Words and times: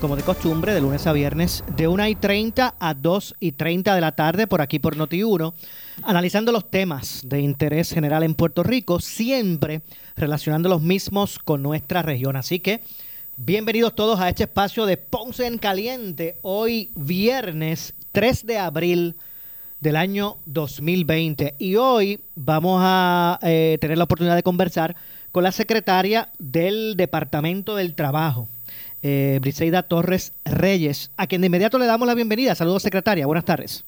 como 0.00 0.16
de 0.16 0.22
costumbre, 0.22 0.74
de 0.74 0.80
lunes 0.80 1.06
a 1.06 1.12
viernes, 1.12 1.64
de 1.76 1.88
1 1.88 2.08
y 2.08 2.14
30 2.14 2.74
a 2.78 2.94
2 2.94 3.34
y 3.40 3.52
30 3.52 3.94
de 3.94 4.00
la 4.00 4.12
tarde, 4.12 4.46
por 4.46 4.60
aquí 4.60 4.78
por 4.78 4.96
Noti1, 4.96 5.54
analizando 6.02 6.52
los 6.52 6.70
temas 6.70 7.22
de 7.24 7.40
interés 7.40 7.90
general 7.90 8.22
en 8.22 8.34
Puerto 8.34 8.62
Rico, 8.62 9.00
siempre 9.00 9.82
relacionando 10.16 10.68
los 10.68 10.82
mismos 10.82 11.38
con 11.38 11.62
nuestra 11.62 12.02
región. 12.02 12.36
Así 12.36 12.60
que, 12.60 12.82
bienvenidos 13.36 13.94
todos 13.94 14.20
a 14.20 14.28
este 14.28 14.44
espacio 14.44 14.86
de 14.86 14.96
Ponce 14.96 15.46
en 15.46 15.58
Caliente, 15.58 16.38
hoy 16.42 16.90
viernes 16.94 17.94
3 18.12 18.46
de 18.46 18.58
abril 18.58 19.16
del 19.80 19.96
año 19.96 20.38
2020. 20.46 21.54
Y 21.58 21.76
hoy 21.76 22.20
vamos 22.34 22.80
a 22.82 23.38
eh, 23.42 23.78
tener 23.80 23.98
la 23.98 24.04
oportunidad 24.04 24.36
de 24.36 24.42
conversar 24.42 24.96
con 25.32 25.42
la 25.42 25.52
secretaria 25.52 26.30
del 26.38 26.96
Departamento 26.96 27.76
del 27.76 27.94
Trabajo, 27.94 28.48
eh, 29.08 29.38
Briseida 29.40 29.84
Torres 29.84 30.32
Reyes, 30.44 31.12
a 31.16 31.28
quien 31.28 31.40
de 31.40 31.46
inmediato 31.46 31.78
le 31.78 31.86
damos 31.86 32.08
la 32.08 32.14
bienvenida. 32.14 32.56
Saludos, 32.56 32.82
secretaria. 32.82 33.24
Buenas 33.24 33.44
tardes. 33.44 33.84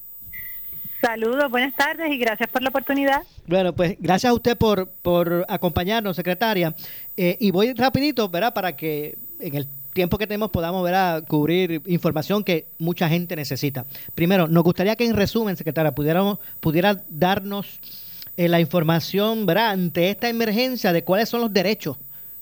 Saludos, 1.01 1.51
buenas 1.51 1.75
tardes 1.75 2.09
y 2.09 2.17
gracias 2.17 2.49
por 2.49 2.61
la 2.61 2.69
oportunidad. 2.69 3.23
Bueno, 3.45 3.73
pues 3.73 3.97
gracias 3.99 4.29
a 4.29 4.33
usted 4.33 4.57
por, 4.57 4.87
por 5.01 5.45
acompañarnos, 5.49 6.15
secretaria. 6.15 6.73
Eh, 7.17 7.35
y 7.41 7.51
voy 7.51 7.73
rapidito, 7.73 8.29
¿verdad? 8.29 8.53
Para 8.53 8.77
que 8.77 9.17
en 9.41 9.55
el 9.55 9.67
tiempo 9.91 10.17
que 10.17 10.25
tenemos 10.25 10.51
podamos 10.51 10.85
ver 10.85 10.95
a 10.95 11.21
cubrir 11.27 11.81
información 11.87 12.45
que 12.45 12.67
mucha 12.77 13.09
gente 13.09 13.35
necesita. 13.35 13.85
Primero, 14.15 14.47
nos 14.47 14.63
gustaría 14.63 14.95
que 14.95 15.05
en 15.05 15.17
resumen, 15.17 15.57
secretaria, 15.57 15.91
pudiéramos, 15.91 16.39
pudiera 16.61 17.03
darnos 17.09 17.81
eh, 18.37 18.47
la 18.47 18.61
información, 18.61 19.45
¿verdad? 19.45 19.71
Ante 19.71 20.11
esta 20.11 20.29
emergencia 20.29 20.93
de 20.93 21.03
cuáles 21.03 21.27
son 21.27 21.41
los 21.41 21.51
derechos 21.51 21.97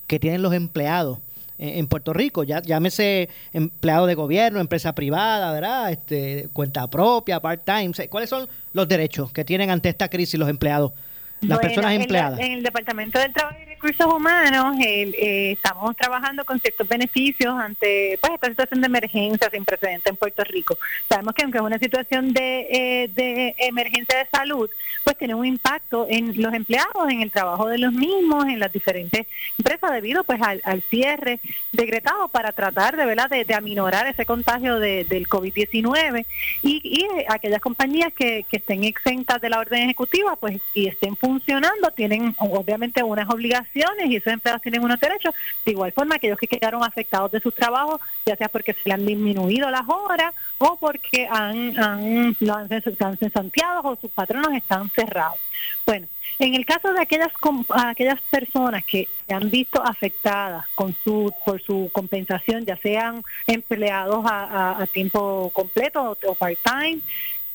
que 0.06 0.20
tienen 0.20 0.44
los 0.44 0.54
empleados 0.54 1.20
en, 1.58 1.88
Puerto 1.88 2.14
Rico, 2.14 2.44
ya 2.44 2.62
llámese 2.62 3.30
empleado 3.54 4.06
de 4.06 4.16
gobierno, 4.16 4.60
empresa 4.60 4.94
privada, 4.94 5.52
¿verdad? 5.54 5.92
Este, 5.92 6.50
cuenta 6.54 6.88
propia, 6.90 7.40
part-time, 7.40 7.92
¿cuáles 8.10 8.30
son 8.30 8.48
los 8.74 8.88
derechos 8.88 9.32
que 9.32 9.44
tienen 9.44 9.70
ante 9.70 9.90
esta 9.90 10.10
crisis 10.10 10.40
los 10.40 10.50
empleados, 10.50 10.94
las 11.42 11.58
Bueno, 11.58 11.62
personas 11.62 11.92
en 11.92 11.98
la- 11.98 12.04
empleadas? 12.04 12.40
En, 12.40 12.52
el 12.52 12.64
Departamento 12.64 13.20
del 13.20 13.34
Trabajo 13.34 13.58
Recursos 13.80 14.12
Humanos 14.12 14.76
eh, 14.84 15.04
eh, 15.20 15.52
estamos 15.52 15.96
trabajando 15.96 16.44
con 16.46 16.60
ciertos 16.60 16.88
beneficios 16.88 17.54
ante 17.60 18.18
pues 18.20 18.34
esta 18.34 18.48
situación 18.50 18.82
de 18.82 18.88
emergencia 18.88 19.50
sin 19.52 19.66
precedente 19.66 20.10
en 20.10 20.16
Puerto 20.16 20.44
Rico. 20.46 20.80
Sabemos 21.08 21.36
que 21.36 21.44
aunque 21.44 21.60
es 21.60 21.64
una 21.64 21.78
situación 21.78 22.34
de, 22.34 22.68
eh, 22.72 23.12
de 23.14 23.56
emergencia 23.60 24.18
de 24.18 24.26
salud, 24.32 24.68
pues 25.04 25.16
tiene 25.16 25.36
un 25.36 25.46
impacto 25.46 26.08
en 26.10 26.42
los 26.42 26.56
empleados, 26.56 27.08
en 27.08 27.22
el 27.22 27.30
trabajo 27.30 27.68
de 27.68 27.78
los 27.78 27.94
mismos, 27.94 28.46
en 28.46 28.60
las 28.60 28.74
diferentes 28.74 29.28
empresas 29.60 29.92
debido 29.92 30.24
pues 30.24 30.42
al, 30.42 30.82
cierre 30.90 31.40
decretado 31.72 32.30
para 32.30 32.54
tratar 32.54 32.98
de 32.98 33.06
verdad 33.06 33.30
de, 33.30 33.46
de 33.46 33.54
aminorar 33.54 34.08
ese 34.08 34.26
contagio 34.26 34.80
de- 34.80 35.04
del 35.04 35.30
COVID-19 35.30 36.26
y, 36.64 36.82
y 36.84 37.04
eh, 37.20 37.26
aquellas 37.30 37.62
compañías 37.62 38.12
que, 38.12 38.44
que 38.50 38.58
estén 38.58 38.84
exentas 38.86 39.40
de 39.40 39.50
la 39.52 39.60
orden 39.60 39.84
ejecutiva 39.84 40.36
pues 40.36 40.60
y 40.74 40.88
estén 40.88 41.16
funcionando 41.16 41.92
tienen 41.92 42.36
obviamente 42.40 43.04
unas 43.04 43.30
obligaciones 43.30 43.67
y 44.10 44.16
esos 44.16 44.34
empleados 44.34 44.62
tienen 44.62 44.84
unos 44.84 45.00
derechos 45.00 45.34
de 45.66 45.72
igual 45.72 45.92
forma 45.92 46.16
aquellos 46.16 46.38
que 46.38 46.48
quedaron 46.48 46.84
afectados 46.84 47.32
de 47.32 47.40
sus 47.40 47.54
trabajos 47.54 48.00
ya 48.26 48.36
sea 48.36 48.50
porque 48.50 48.74
se 48.74 48.82
le 48.86 48.94
han 48.94 49.06
disminuido 49.06 49.70
las 49.70 49.88
horas 49.88 50.34
o 50.58 50.78
porque 50.78 51.28
han, 51.30 51.78
han, 51.80 52.36
lo 52.40 52.56
han, 52.56 52.72
están 52.72 53.18
o 53.86 53.98
sus 54.00 54.12
patronos 54.12 54.54
están 54.54 54.90
cerrados. 54.92 55.40
Bueno 55.86 56.08
en 56.40 56.54
el 56.54 56.66
caso 56.66 56.94
de 56.94 57.02
aquellas 57.02 57.32
aquellas 57.74 58.22
personas 58.22 58.84
que 58.86 59.08
se 59.28 59.34
han 59.34 59.50
visto 59.50 59.84
afectadas 59.84 60.68
con 60.76 60.96
su 61.04 61.34
por 61.46 61.60
su 61.62 61.90
compensación, 61.92 62.64
ya 62.66 62.78
sean 62.78 63.24
empleados 63.48 64.24
a, 64.26 64.72
a- 64.80 64.84
tiempo 64.88 65.50
completo 65.54 66.16
o 66.28 66.36
part-time, 66.36 67.00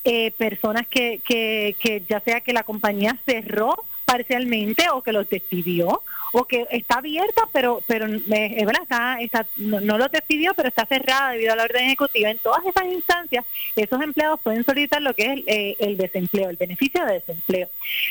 eh, 0.03 0.31
personas 0.31 0.85
que, 0.87 1.21
que, 1.25 1.75
que 1.79 2.03
ya 2.09 2.19
sea 2.19 2.41
que 2.41 2.51
la 2.51 2.63
compañía 2.63 3.17
cerró 3.25 3.75
parcialmente 4.13 4.85
o 4.93 5.01
que 5.01 5.11
los 5.11 5.27
despidió 5.27 6.03
o 6.35 6.45
que 6.45 6.65
está 6.71 6.95
abierta 6.97 7.43
pero 7.51 7.81
pero 7.87 8.05
eh, 8.07 8.65
verdad 8.65 9.45
no, 9.57 9.79
no 9.81 9.97
los 9.97 10.11
despidió 10.11 10.53
pero 10.55 10.69
está 10.69 10.85
cerrada 10.85 11.31
debido 11.31 11.53
a 11.53 11.55
la 11.55 11.63
orden 11.63 11.85
ejecutiva. 11.85 12.29
En 12.29 12.37
todas 12.37 12.63
esas 12.65 12.85
instancias 12.85 13.43
esos 13.75 14.01
empleados 14.01 14.39
pueden 14.41 14.63
solicitar 14.63 15.01
lo 15.01 15.13
que 15.15 15.23
es 15.23 15.29
el, 15.31 15.43
eh, 15.47 15.75
el 15.79 15.97
desempleo 15.97 16.49
el 16.49 16.57
beneficio 16.57 17.03
de 17.05 17.13
desempleo. 17.13 17.69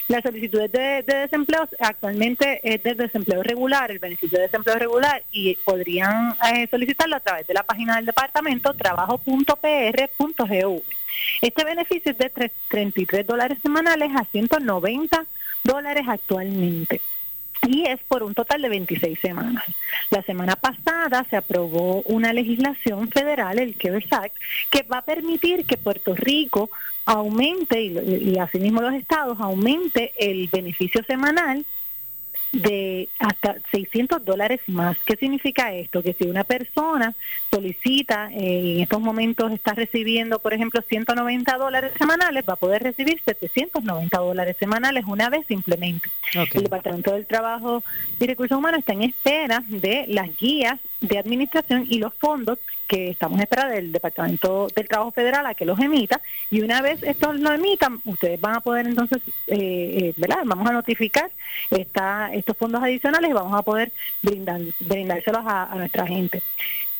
Las 0.08 0.22
solicitudes 0.22 0.72
de, 0.72 1.04
de 1.06 1.14
desempleo 1.26 1.68
actualmente 1.78 2.60
es 2.64 2.82
de 2.82 2.94
desempleo 2.94 3.42
regular 3.42 3.90
el 3.92 3.98
beneficio 4.00 4.38
de 4.38 4.44
desempleo 4.48 4.76
regular 4.76 5.22
y 5.30 5.54
podrían 5.56 6.34
eh, 6.52 6.66
solicitarlo 6.70 7.16
a 7.16 7.20
través 7.20 7.46
de 7.46 7.54
la 7.54 7.62
página 7.62 7.96
del 7.96 8.06
departamento 8.06 8.74
trabajo.pr.gov 8.74 10.82
este 11.40 11.64
beneficio 11.64 12.12
es 12.12 12.18
de 12.18 12.30
tres- 12.30 12.52
33 12.68 13.26
dólares 13.26 13.58
semanales 13.62 14.10
a 14.16 14.24
190 14.24 15.26
dólares 15.64 16.04
actualmente 16.08 17.00
y 17.66 17.86
es 17.86 18.00
por 18.08 18.22
un 18.22 18.34
total 18.34 18.62
de 18.62 18.68
26 18.68 19.18
semanas. 19.20 19.64
La 20.10 20.22
semana 20.22 20.56
pasada 20.56 21.24
se 21.30 21.36
aprobó 21.36 22.02
una 22.02 22.32
legislación 22.32 23.08
federal, 23.08 23.58
el 23.58 23.76
CARES 23.76 24.12
Act, 24.12 24.34
que 24.70 24.82
va 24.82 24.98
a 24.98 25.04
permitir 25.04 25.64
que 25.64 25.76
Puerto 25.76 26.14
Rico 26.14 26.70
aumente, 27.04 27.82
y, 27.82 28.32
y 28.32 28.38
asimismo 28.38 28.80
los 28.80 28.94
estados, 28.94 29.38
aumente 29.40 30.12
el 30.18 30.48
beneficio 30.48 31.02
semanal 31.04 31.64
de 32.52 33.08
hasta 33.18 33.56
600 33.70 34.24
dólares 34.24 34.60
más. 34.66 34.96
¿Qué 35.04 35.16
significa 35.16 35.72
esto? 35.72 36.02
Que 36.02 36.14
si 36.14 36.24
una 36.24 36.44
persona 36.44 37.14
solicita, 37.50 38.30
eh, 38.32 38.76
en 38.76 38.80
estos 38.82 39.00
momentos 39.00 39.52
está 39.52 39.72
recibiendo, 39.72 40.38
por 40.38 40.52
ejemplo, 40.52 40.82
190 40.86 41.56
dólares 41.56 41.92
semanales, 41.98 42.44
va 42.48 42.54
a 42.54 42.56
poder 42.56 42.82
recibir 42.82 43.20
790 43.24 44.18
dólares 44.18 44.56
semanales 44.58 45.04
una 45.06 45.30
vez 45.30 45.46
simplemente. 45.46 46.08
El 46.34 46.62
Departamento 46.62 47.12
del 47.12 47.26
Trabajo 47.26 47.82
y 48.20 48.26
Recursos 48.26 48.56
Humanos 48.56 48.80
está 48.80 48.92
en 48.92 49.02
espera 49.02 49.64
de 49.68 50.04
las 50.08 50.36
guías 50.36 50.78
de 51.02 51.18
administración 51.18 51.86
y 51.88 51.98
los 51.98 52.14
fondos 52.14 52.58
que 52.86 53.10
estamos 53.10 53.36
en 53.36 53.42
espera 53.42 53.68
del 53.68 53.92
Departamento 53.92 54.68
del 54.74 54.88
Trabajo 54.88 55.10
Federal 55.10 55.44
a 55.46 55.54
que 55.54 55.64
los 55.64 55.78
emita 55.78 56.20
y 56.50 56.62
una 56.62 56.80
vez 56.80 57.02
estos 57.02 57.38
lo 57.38 57.52
emitan, 57.52 58.00
ustedes 58.04 58.40
van 58.40 58.56
a 58.56 58.60
poder 58.60 58.86
entonces, 58.86 59.20
eh, 59.48 59.56
eh, 59.56 60.14
¿verdad? 60.16 60.38
Vamos 60.44 60.68
a 60.68 60.72
notificar 60.72 61.30
esta, 61.70 62.32
estos 62.32 62.56
fondos 62.56 62.82
adicionales 62.82 63.30
y 63.30 63.34
vamos 63.34 63.58
a 63.58 63.62
poder 63.62 63.92
brindar, 64.22 64.60
brindárselos 64.80 65.42
a, 65.44 65.64
a 65.64 65.74
nuestra 65.74 66.06
gente. 66.06 66.42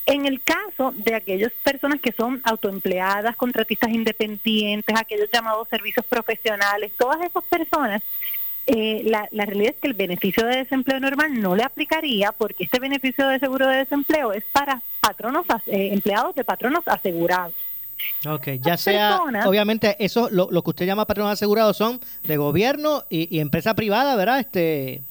En 0.05 0.27
el 0.27 0.43
caso 0.43 0.93
de 0.97 1.15
aquellas 1.15 1.53
personas 1.63 2.01
que 2.01 2.11
son 2.11 2.41
autoempleadas, 2.45 3.37
contratistas 3.37 3.91
independientes, 3.91 4.97
aquellos 4.99 5.31
llamados 5.33 5.69
servicios 5.69 6.05
profesionales, 6.07 6.91
todas 6.99 7.21
esas 7.21 7.45
personas 7.45 8.03
eh, 8.67 9.03
la, 9.05 9.29
la 9.33 9.45
realidad 9.47 9.73
es 9.75 9.81
que 9.81 9.89
el 9.89 9.95
beneficio 9.95 10.47
de 10.47 10.57
desempleo 10.59 11.01
normal 11.01 11.41
no 11.41 11.57
le 11.57 11.63
aplicaría 11.65 12.33
porque 12.33 12.65
este 12.65 12.79
beneficio 12.79 13.27
de 13.29 13.39
seguro 13.39 13.67
de 13.69 13.77
desempleo 13.79 14.33
es 14.33 14.45
para 14.53 14.81
patronos 15.01 15.45
eh, 15.67 15.91
empleados 15.93 16.35
de 16.35 16.45
patronos 16.45 16.83
asegurados. 16.87 17.55
Ok, 18.29 18.49
ya 18.61 18.77
sea, 18.77 19.11
personas- 19.19 19.47
obviamente, 19.47 19.97
eso, 20.05 20.29
lo, 20.31 20.49
lo 20.51 20.63
que 20.63 20.71
usted 20.71 20.87
llama 20.87 21.07
patronos 21.07 21.33
asegurados 21.33 21.77
son 21.77 22.01
de 22.25 22.37
gobierno 22.37 23.05
y, 23.09 23.35
y 23.37 23.41
empresa 23.41 23.75
privada, 23.75 24.17
¿verdad? 24.17 24.41
Este, 24.41 25.03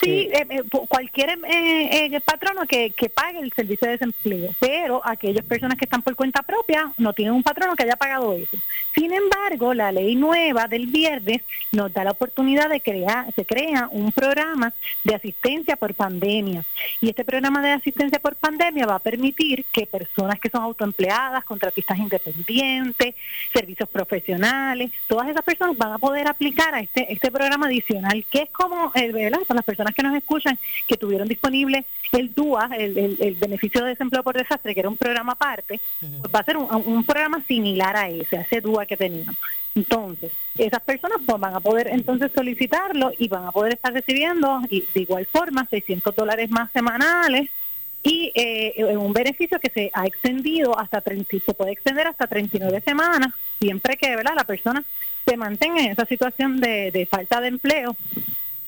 Sí, 0.00 0.30
eh, 0.32 0.46
eh, 0.48 0.62
cualquier 0.88 1.38
eh, 1.46 2.20
patrono 2.24 2.66
que, 2.66 2.90
que 2.92 3.10
pague 3.10 3.38
el 3.40 3.52
servicio 3.52 3.86
de 3.86 3.92
desempleo, 3.98 4.54
pero 4.58 5.02
aquellas 5.04 5.44
personas 5.44 5.76
que 5.76 5.84
están 5.84 6.00
por 6.00 6.16
cuenta 6.16 6.42
propia 6.42 6.90
no 6.96 7.12
tienen 7.12 7.34
un 7.34 7.42
patrono 7.42 7.76
que 7.76 7.82
haya 7.82 7.96
pagado 7.96 8.32
eso. 8.32 8.56
Sin 8.94 9.12
embargo, 9.12 9.74
la 9.74 9.92
ley 9.92 10.16
nueva 10.16 10.68
del 10.68 10.86
viernes 10.86 11.42
nos 11.72 11.92
da 11.92 12.04
la 12.04 12.12
oportunidad 12.12 12.70
de 12.70 12.80
crear, 12.80 13.26
se 13.34 13.44
crea 13.44 13.88
un 13.92 14.10
programa 14.10 14.72
de 15.04 15.14
asistencia 15.14 15.76
por 15.76 15.94
pandemia. 15.94 16.64
Y 17.02 17.10
este 17.10 17.24
programa 17.24 17.60
de 17.60 17.72
asistencia 17.72 18.18
por 18.20 18.36
pandemia 18.36 18.86
va 18.86 18.94
a 18.94 19.00
permitir 19.00 19.66
que 19.70 19.86
personas 19.86 20.40
que 20.40 20.48
son 20.48 20.62
autoempleadas, 20.62 21.44
contratistas 21.44 21.98
independientes, 21.98 23.14
servicios 23.52 23.88
profesionales, 23.88 24.92
todas 25.06 25.28
esas 25.28 25.42
personas 25.42 25.76
van 25.76 25.92
a 25.92 25.98
poder 25.98 26.26
aplicar 26.26 26.74
a 26.74 26.80
este, 26.80 27.12
este 27.12 27.30
programa 27.30 27.66
adicional, 27.66 28.24
que 28.30 28.42
es 28.42 28.50
como, 28.50 28.90
¿verdad? 28.94 29.40
Para 29.46 29.58
las 29.58 29.64
personas 29.64 29.89
que 29.94 30.02
nos 30.02 30.16
escuchan 30.16 30.58
que 30.86 30.96
tuvieron 30.96 31.28
disponible 31.28 31.84
el 32.12 32.34
DUA, 32.34 32.70
el, 32.76 33.36
beneficio 33.38 33.82
de 33.82 33.90
desempleo 33.90 34.22
por 34.22 34.36
desastre, 34.36 34.74
que 34.74 34.80
era 34.80 34.88
un 34.88 34.96
programa 34.96 35.32
aparte, 35.32 35.80
pues 36.00 36.34
va 36.34 36.40
a 36.40 36.44
ser 36.44 36.56
un, 36.56 37.04
programa 37.04 37.42
similar 37.46 37.96
a 37.96 38.08
ese, 38.08 38.38
a 38.38 38.40
ese 38.42 38.60
DUA 38.60 38.86
que 38.86 38.96
teníamos. 38.96 39.36
Entonces, 39.74 40.32
esas 40.58 40.80
personas 40.80 41.18
pues, 41.24 41.38
van 41.38 41.54
a 41.54 41.60
poder 41.60 41.88
entonces 41.88 42.30
solicitarlo 42.34 43.12
y 43.18 43.28
van 43.28 43.46
a 43.46 43.52
poder 43.52 43.74
estar 43.74 43.92
recibiendo 43.92 44.60
y 44.68 44.84
de 44.92 45.00
igual 45.02 45.26
forma 45.26 45.66
600 45.70 46.14
dólares 46.14 46.50
más 46.50 46.72
semanales 46.72 47.48
y 48.02 48.32
eh, 48.34 48.96
un 48.96 49.12
beneficio 49.12 49.60
que 49.60 49.70
se 49.70 49.90
ha 49.92 50.06
extendido 50.06 50.78
hasta 50.78 51.00
30, 51.00 51.38
se 51.44 51.54
puede 51.54 51.72
extender 51.72 52.06
hasta 52.06 52.26
39 52.26 52.82
semanas, 52.84 53.32
siempre 53.60 53.96
que 53.96 54.16
¿verdad? 54.16 54.32
la 54.34 54.44
persona 54.44 54.82
se 55.26 55.36
mantenga 55.36 55.80
en 55.80 55.92
esa 55.92 56.06
situación 56.06 56.60
de, 56.60 56.90
de 56.90 57.06
falta 57.06 57.40
de 57.40 57.48
empleo 57.48 57.96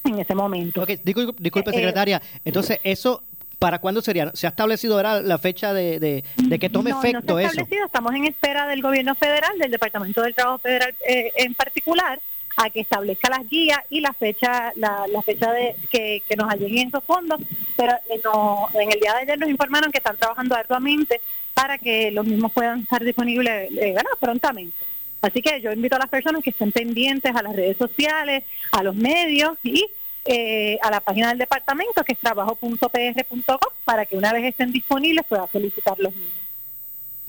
en 0.04 0.18
ese 0.18 0.34
momento. 0.34 0.82
Okay, 0.82 1.00
disculpe, 1.02 1.70
eh, 1.70 1.74
secretaria. 1.74 2.22
Entonces, 2.44 2.78
eso 2.82 3.22
¿Para 3.62 3.78
cuándo 3.78 4.02
sería? 4.02 4.28
¿Se 4.34 4.48
ha 4.48 4.50
establecido 4.50 5.00
la 5.00 5.38
fecha 5.38 5.72
de, 5.72 6.00
de, 6.00 6.58
que 6.58 6.68
tome 6.68 6.90
efecto 6.90 7.34
no 7.34 7.38
se 7.38 7.44
ha 7.44 7.46
establecido. 7.46 7.86
Estamos 7.86 8.12
en 8.12 8.24
espera 8.24 8.66
del 8.66 8.82
gobierno 8.82 9.14
federal, 9.14 9.56
del 9.56 9.70
Departamento 9.70 10.20
del 10.20 10.34
Trabajo 10.34 10.58
Federal 10.58 10.92
eh, 11.08 11.30
en 11.36 11.54
particular, 11.54 12.18
a 12.56 12.70
que 12.70 12.80
establezca 12.80 13.30
las 13.30 13.48
guías 13.48 13.78
y 13.88 14.00
la 14.00 14.12
fecha 14.14 14.72
la, 14.74 15.06
la 15.06 15.22
fecha 15.22 15.52
de 15.52 15.76
que, 15.90 16.24
que 16.28 16.34
nos 16.34 16.52
lleguen 16.56 16.88
esos 16.88 17.04
fondos. 17.04 17.40
Pero 17.76 17.92
eh, 18.10 18.20
no, 18.24 18.68
en 18.74 18.90
el 18.90 18.98
día 18.98 19.12
de 19.14 19.20
ayer 19.20 19.38
nos 19.38 19.48
informaron 19.48 19.92
que 19.92 19.98
están 19.98 20.16
trabajando 20.16 20.56
arduamente 20.56 21.20
para 21.54 21.78
que 21.78 22.10
los 22.10 22.26
mismos 22.26 22.50
puedan 22.50 22.80
estar 22.80 23.04
disponibles 23.04 23.70
eh, 23.78 23.94
prontamente. 24.18 24.74
Así 25.22 25.40
que 25.40 25.60
yo 25.60 25.72
invito 25.72 25.94
a 25.96 26.00
las 26.00 26.08
personas 26.08 26.42
que 26.42 26.50
estén 26.50 26.72
pendientes 26.72 27.34
a 27.34 27.42
las 27.42 27.54
redes 27.54 27.76
sociales, 27.76 28.42
a 28.72 28.82
los 28.82 28.96
medios 28.96 29.56
y 29.62 29.86
eh, 30.24 30.78
a 30.82 30.90
la 30.90 31.00
página 31.00 31.28
del 31.28 31.38
departamento 31.38 32.04
que 32.04 32.12
es 32.12 32.18
trabajo.pr.com 32.18 33.58
para 33.84 34.04
que 34.04 34.16
una 34.16 34.32
vez 34.32 34.44
estén 34.44 34.72
disponibles 34.72 35.24
pueda 35.28 35.48
solicitar 35.52 35.98
los 35.98 36.14
mismos. 36.14 36.42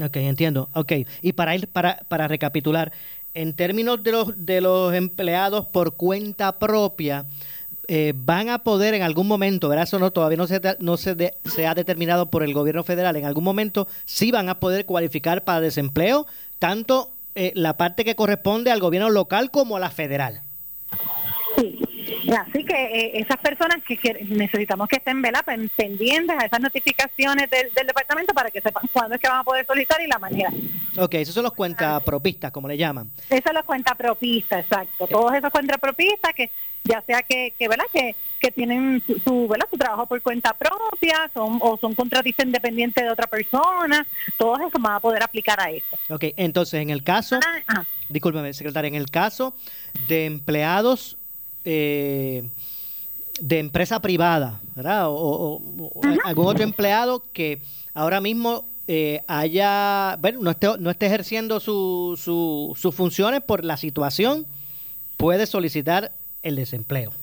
Ok, 0.04 0.18
entiendo. 0.18 0.70
Ok, 0.74 0.92
y 1.22 1.34
para 1.34 1.56
ir 1.56 1.68
para, 1.68 2.02
para 2.08 2.28
recapitular, 2.28 2.92
en 3.36 3.54
términos 3.54 4.04
de 4.04 4.12
los 4.12 4.46
de 4.46 4.62
los 4.62 4.94
empleados 4.94 5.68
por 5.68 5.94
cuenta 5.94 6.58
propia, 6.58 7.26
eh, 7.88 8.14
van 8.16 8.50
a 8.50 8.60
poder 8.60 8.96
en 8.96 9.04
algún 9.04 9.28
momento, 9.28 9.70
¿verdad? 9.70 9.84
Eso 9.84 10.00
no 10.00 10.10
todavía 10.10 10.38
no 10.38 10.48
se 10.48 10.60
no 10.80 10.98
se, 10.98 11.34
se 11.46 11.68
ha 11.68 11.76
determinado 11.76 12.28
por 12.28 12.42
el 12.42 12.56
gobierno 12.56 12.84
federal. 12.84 13.16
En 13.16 13.26
algún 13.26 13.44
momento 13.44 13.88
sí 14.06 14.32
van 14.32 14.50
a 14.50 14.60
poder 14.60 14.86
cualificar 14.86 15.44
para 15.44 15.62
desempleo, 15.62 16.26
tanto 16.58 17.13
eh, 17.36 17.52
la 17.56 17.78
parte 17.78 18.06
que 18.06 18.16
corresponde 18.16 18.72
al 18.72 18.80
gobierno 18.80 19.10
local 19.10 19.52
como 19.52 19.78
a 19.78 19.80
la 19.80 19.90
federal. 19.90 20.42
Sí, 22.34 22.40
así 22.50 22.66
que 22.66 22.74
eh, 22.74 23.20
esas 23.20 23.38
personas 23.38 23.78
que, 23.84 24.26
necesitamos 24.30 24.88
que 24.88 24.98
estén 24.98 25.22
pendientes 25.76 26.38
a 26.38 26.46
esas 26.46 26.60
notificaciones 26.60 27.50
del, 27.50 27.70
departamento 27.86 28.34
para 28.34 28.50
que 28.50 28.62
sepan 28.62 28.90
cuándo 28.92 29.16
es 29.16 29.22
que 29.22 29.28
van 29.28 29.40
a 29.40 29.44
poder 29.44 29.66
solicitar 29.66 30.02
y 30.02 30.08
la 30.08 30.20
manera. 30.20 30.52
Ok, 30.98 31.16
esos 31.16 31.34
son 31.34 31.44
los 31.44 31.54
cuentapropistas, 31.54 32.52
como 32.52 32.68
le 32.68 32.78
llaman. 32.78 33.12
Esos 33.30 33.44
son 33.44 33.56
los 33.56 33.66
cuentapropistas, 33.66 34.62
exacto. 34.62 35.08
Todos 35.08 35.34
esos 35.34 35.50
cuentapropistas 35.52 36.34
que 36.34 36.50
ya 36.84 37.02
sea 37.02 37.22
que, 37.24 37.54
que 37.58 37.68
¿verdad? 37.68 37.86
Que, 37.92 38.16
que 38.40 38.52
tienen 38.52 39.02
su, 39.24 39.48
¿verdad? 39.48 39.68
su 39.72 39.78
trabajo 39.78 40.06
por 40.06 40.22
cuenta 40.22 40.54
propia 40.54 41.30
son, 41.34 41.60
o 41.62 41.78
son 41.78 41.94
contratistas 41.96 42.46
independientes 42.46 43.04
de 43.04 43.10
otra 43.10 43.28
persona, 43.28 44.06
todos 44.38 44.60
esos 44.60 44.82
van 44.82 44.96
a 44.96 45.00
poder 45.00 45.24
aplicar 45.24 45.60
a 45.60 45.70
eso. 45.70 45.96
Ok, 46.10 46.26
entonces 46.36 46.82
en 46.82 46.90
el 46.90 47.04
caso, 47.04 47.40
ah, 47.68 47.86
discúlpeme 48.10 48.54
secretaria, 48.54 48.90
en 48.90 48.96
el 48.96 49.10
caso 49.10 49.56
de 50.08 50.26
empleados 50.26 51.18
eh, 51.66 52.44
de 53.40 53.60
empresa 53.60 54.02
privada, 54.02 54.60
¿verdad? 54.76 55.06
O, 55.08 55.62
algún 56.24 56.48
otro 56.48 56.64
empleado 56.64 57.24
que 57.34 57.60
ahora 57.94 58.22
mismo 58.22 58.66
eh, 58.88 59.22
haya, 59.28 60.18
bueno, 60.20 60.42
no 60.42 60.52
esté, 60.52 60.68
no 60.80 60.90
esté 60.90 61.08
ejerciendo 61.08 61.60
su, 61.60 62.20
su, 62.22 62.76
sus 62.80 62.94
funciones 62.94 63.42
por 63.42 63.64
la 63.64 63.78
situación, 63.78 64.46
puede 65.18 65.46
solicitar 65.46 66.12
el 66.44 66.56
desempleo. 66.56 67.14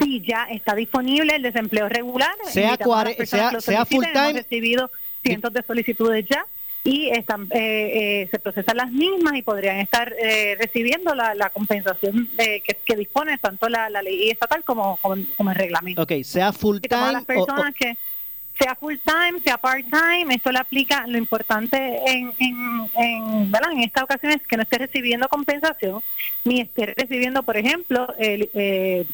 Sí, 0.00 0.22
ya 0.26 0.44
está 0.50 0.74
disponible 0.74 1.36
el 1.36 1.42
desempleo 1.42 1.88
regular. 1.88 2.34
Sea, 2.50 2.76
sea, 3.24 3.60
sea 3.60 3.84
full 3.84 4.04
time. 4.04 4.30
Hemos 4.30 4.42
recibido 4.42 4.90
cientos 5.22 5.52
de 5.52 5.62
solicitudes 5.62 6.26
ya 6.28 6.44
y 6.86 7.08
están 7.10 7.48
eh, 7.50 8.22
eh, 8.22 8.28
se 8.30 8.38
procesan 8.38 8.76
las 8.76 8.92
mismas 8.92 9.34
y 9.34 9.42
podrían 9.42 9.78
estar 9.78 10.14
eh, 10.22 10.56
recibiendo 10.58 11.16
la, 11.16 11.34
la 11.34 11.50
compensación 11.50 12.28
que, 12.36 12.62
que, 12.84 12.96
dispone 12.96 13.36
tanto 13.38 13.68
la, 13.68 13.90
ley 14.02 14.30
estatal 14.30 14.62
como, 14.62 14.96
como, 14.98 15.50
el 15.50 15.56
reglamento. 15.56 16.02
Ok, 16.02 16.12
sea 16.22 16.52
full 16.52 16.78
time. 16.78 17.12
Las 17.12 17.24
personas 17.24 17.74
que 17.74 17.96
sea 18.56 18.76
full 18.76 18.94
time, 19.04 19.40
sea 19.42 19.58
part 19.58 19.84
time, 19.90 20.32
esto 20.32 20.52
le 20.52 20.60
aplica, 20.60 21.06
lo 21.08 21.18
importante 21.18 21.76
en, 22.06 22.32
en, 22.38 22.90
en, 22.94 23.52
en 23.52 23.80
esta 23.80 24.04
ocasión 24.04 24.32
es 24.32 24.46
que 24.46 24.56
no 24.56 24.62
esté 24.62 24.78
recibiendo 24.78 25.28
compensación, 25.28 26.02
ni 26.44 26.60
esté 26.60 26.86
recibiendo, 26.86 27.42
por 27.42 27.56
ejemplo, 27.56 28.14
el, 28.18 28.48
eh, 28.54 29.06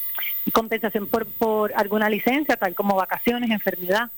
compensación 0.53 1.07
por, 1.07 1.27
por 1.27 1.73
alguna 1.75 2.11
licencia, 2.11 2.57
tal 2.57 2.75
como 2.75 2.95
vacaciones, 2.97 3.51
enfermedad. 3.51 4.11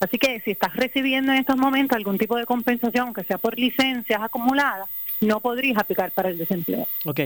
Así 0.00 0.18
que 0.18 0.40
si 0.40 0.52
estás 0.52 0.74
recibiendo 0.74 1.32
en 1.32 1.38
estos 1.38 1.56
momentos 1.56 1.96
algún 1.96 2.18
tipo 2.18 2.36
de 2.36 2.46
compensación, 2.46 3.06
aunque 3.06 3.24
sea 3.24 3.38
por 3.38 3.58
licencias 3.58 4.20
acumuladas, 4.22 4.88
no 5.20 5.40
podrías 5.40 5.78
aplicar 5.78 6.12
para 6.12 6.28
el 6.28 6.38
desempleo. 6.38 6.86
Ok. 7.04 7.20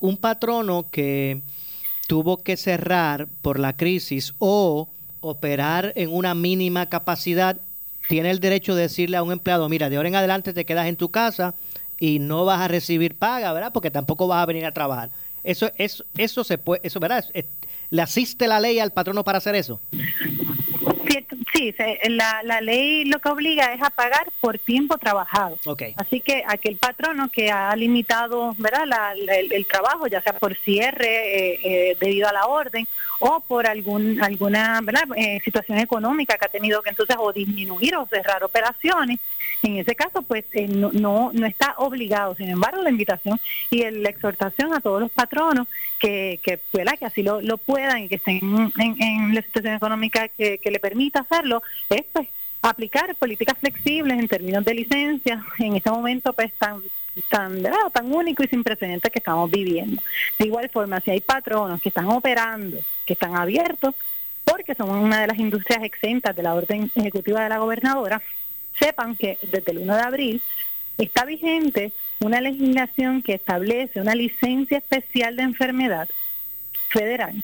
un 0.00 0.16
patrono 0.16 0.86
que 0.90 1.42
tuvo 2.06 2.38
que 2.38 2.56
cerrar 2.56 3.28
por 3.42 3.58
la 3.60 3.76
crisis 3.76 4.34
o 4.38 4.88
operar 5.20 5.92
en 5.96 6.12
una 6.12 6.34
mínima 6.34 6.86
capacidad, 6.86 7.56
tiene 8.08 8.30
el 8.30 8.40
derecho 8.40 8.74
de 8.74 8.82
decirle 8.82 9.18
a 9.18 9.22
un 9.22 9.32
empleado, 9.32 9.68
mira, 9.68 9.90
de 9.90 9.96
ahora 9.96 10.08
en 10.08 10.16
adelante 10.16 10.54
te 10.54 10.64
quedas 10.64 10.86
en 10.86 10.96
tu 10.96 11.10
casa 11.10 11.54
y 11.98 12.20
no 12.20 12.44
vas 12.46 12.60
a 12.60 12.68
recibir 12.68 13.16
paga, 13.16 13.52
¿verdad? 13.52 13.72
Porque 13.72 13.90
tampoco 13.90 14.26
vas 14.26 14.42
a 14.42 14.46
venir 14.46 14.64
a 14.64 14.72
trabajar. 14.72 15.10
Eso, 15.44 15.70
eso, 15.76 16.04
eso 16.16 16.44
se 16.44 16.56
puede, 16.56 16.80
eso, 16.84 17.00
¿verdad? 17.00 17.24
¿Le 17.90 18.02
asiste 18.02 18.48
la 18.48 18.60
ley 18.60 18.78
al 18.78 18.92
patrono 18.92 19.24
para 19.24 19.38
hacer 19.38 19.54
eso? 19.54 19.80
Sí, 21.54 21.74
la, 22.08 22.42
la 22.44 22.60
ley 22.60 23.04
lo 23.04 23.18
que 23.18 23.28
obliga 23.28 23.72
es 23.72 23.82
a 23.82 23.90
pagar 23.90 24.30
por 24.40 24.58
tiempo 24.58 24.98
trabajado. 24.98 25.58
Así 25.96 26.20
que 26.20 26.44
aquel 26.46 26.76
patrono 26.76 27.30
que 27.30 27.50
ha 27.50 27.74
limitado 27.76 28.54
¿verdad? 28.58 29.14
el, 29.16 29.66
trabajo, 29.66 30.06
ya 30.06 30.20
sea 30.22 30.34
por 30.34 30.56
cierre 30.56 31.06
eh, 31.06 31.60
eh, 31.64 31.96
debido 31.98 32.28
a 32.28 32.32
la 32.32 32.46
orden 32.46 32.86
o 33.20 33.40
por 33.40 33.66
algún 33.66 34.22
alguna 34.22 34.80
eh, 35.16 35.40
situación 35.44 35.78
económica 35.78 36.36
que 36.36 36.44
ha 36.44 36.48
tenido 36.48 36.82
que 36.82 36.90
entonces 36.90 37.16
o 37.18 37.32
disminuir 37.32 37.96
o 37.96 38.06
cerrar 38.06 38.44
operaciones, 38.44 39.18
en 39.62 39.78
ese 39.78 39.94
caso, 39.94 40.22
pues 40.22 40.44
no, 40.68 40.90
no, 40.92 41.30
no 41.32 41.46
está 41.46 41.74
obligado. 41.78 42.34
Sin 42.36 42.48
embargo, 42.48 42.82
la 42.82 42.90
invitación 42.90 43.40
y 43.70 43.88
la 43.90 44.10
exhortación 44.10 44.72
a 44.72 44.80
todos 44.80 45.00
los 45.00 45.10
patronos 45.10 45.66
que, 45.98 46.40
que, 46.42 46.60
que 46.72 47.04
así 47.04 47.22
lo, 47.22 47.40
lo 47.40 47.58
puedan 47.58 48.04
y 48.04 48.08
que 48.08 48.16
estén 48.16 48.40
en, 48.78 49.34
la 49.34 49.42
situación 49.42 49.74
económica 49.74 50.28
que, 50.28 50.58
que 50.58 50.70
le 50.70 50.78
permita 50.78 51.20
hacerlo, 51.20 51.62
es 51.90 52.04
pues 52.12 52.28
aplicar 52.62 53.14
políticas 53.16 53.56
flexibles 53.58 54.18
en 54.18 54.28
términos 54.28 54.64
de 54.64 54.74
licencia 54.74 55.44
en 55.58 55.76
este 55.76 55.90
momento 55.90 56.32
pues 56.32 56.52
tan 56.54 56.82
tan 57.28 58.12
único 58.12 58.44
y 58.44 58.48
sin 58.48 58.62
precedentes 58.62 59.10
que 59.10 59.18
estamos 59.18 59.50
viviendo. 59.50 60.00
De 60.38 60.46
igual 60.46 60.68
forma, 60.68 61.00
si 61.00 61.10
hay 61.10 61.20
patronos 61.20 61.80
que 61.80 61.88
están 61.88 62.06
operando, 62.06 62.78
que 63.04 63.14
están 63.14 63.34
abiertos, 63.34 63.94
porque 64.44 64.74
son 64.74 64.90
una 64.90 65.20
de 65.20 65.26
las 65.26 65.38
industrias 65.38 65.82
exentas 65.82 66.34
de 66.34 66.42
la 66.42 66.54
orden 66.54 66.90
ejecutiva 66.94 67.42
de 67.42 67.48
la 67.48 67.58
gobernadora, 67.58 68.22
sepan 68.78 69.16
que 69.16 69.38
desde 69.42 69.72
el 69.72 69.78
1 69.78 69.94
de 69.94 70.02
abril 70.02 70.42
está 70.98 71.24
vigente 71.24 71.92
una 72.20 72.40
legislación 72.40 73.22
que 73.22 73.34
establece 73.34 74.00
una 74.00 74.14
licencia 74.14 74.78
especial 74.78 75.36
de 75.36 75.42
enfermedad 75.42 76.08
federal 76.88 77.42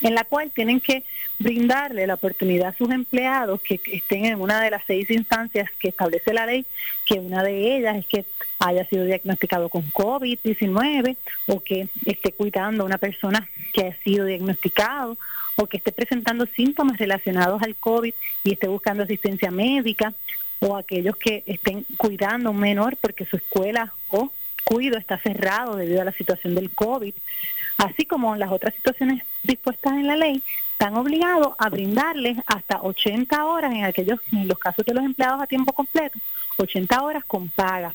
en 0.00 0.14
la 0.14 0.24
cual 0.24 0.50
tienen 0.50 0.80
que 0.80 1.04
brindarle 1.38 2.06
la 2.06 2.14
oportunidad 2.14 2.68
a 2.68 2.76
sus 2.76 2.90
empleados 2.90 3.60
que 3.62 3.80
estén 3.92 4.26
en 4.26 4.40
una 4.40 4.60
de 4.60 4.70
las 4.70 4.82
seis 4.86 5.10
instancias 5.10 5.70
que 5.78 5.88
establece 5.88 6.34
la 6.34 6.46
ley, 6.46 6.66
que 7.06 7.14
una 7.14 7.42
de 7.42 7.76
ellas 7.76 7.96
es 7.96 8.06
que 8.06 8.24
haya 8.58 8.86
sido 8.86 9.04
diagnosticado 9.04 9.68
con 9.68 9.82
COVID-19 9.92 11.16
o 11.46 11.60
que 11.60 11.88
esté 12.06 12.32
cuidando 12.32 12.82
a 12.82 12.86
una 12.86 12.98
persona 12.98 13.48
que 13.72 13.88
ha 13.88 14.02
sido 14.02 14.26
diagnosticado 14.26 15.16
o 15.56 15.66
que 15.66 15.76
esté 15.76 15.92
presentando 15.92 16.46
síntomas 16.46 16.98
relacionados 16.98 17.62
al 17.62 17.76
COVID 17.76 18.14
y 18.44 18.52
esté 18.52 18.68
buscando 18.68 19.02
asistencia 19.02 19.50
médica, 19.50 20.14
o 20.60 20.76
aquellos 20.76 21.16
que 21.16 21.42
estén 21.46 21.84
cuidando 21.96 22.50
un 22.50 22.58
menor 22.58 22.96
porque 22.96 23.26
su 23.26 23.36
escuela 23.36 23.92
o 24.08 24.32
cuido 24.64 24.96
está 24.98 25.18
cerrado 25.18 25.76
debido 25.76 26.00
a 26.00 26.04
la 26.04 26.12
situación 26.12 26.54
del 26.54 26.70
COVID, 26.70 27.14
así 27.78 28.06
como 28.06 28.34
las 28.36 28.50
otras 28.50 28.74
situaciones 28.74 29.22
dispuestas 29.42 29.92
en 29.92 30.06
la 30.06 30.16
ley, 30.16 30.42
están 30.72 30.96
obligados 30.96 31.54
a 31.58 31.68
brindarles 31.68 32.38
hasta 32.46 32.82
80 32.82 33.44
horas 33.44 33.72
en 33.72 33.84
aquellos, 33.84 34.20
en 34.32 34.48
los 34.48 34.58
casos 34.58 34.84
de 34.84 34.94
los 34.94 35.04
empleados 35.04 35.40
a 35.42 35.46
tiempo 35.46 35.72
completo, 35.72 36.18
80 36.56 37.02
horas 37.02 37.24
con 37.24 37.48
paga. 37.48 37.94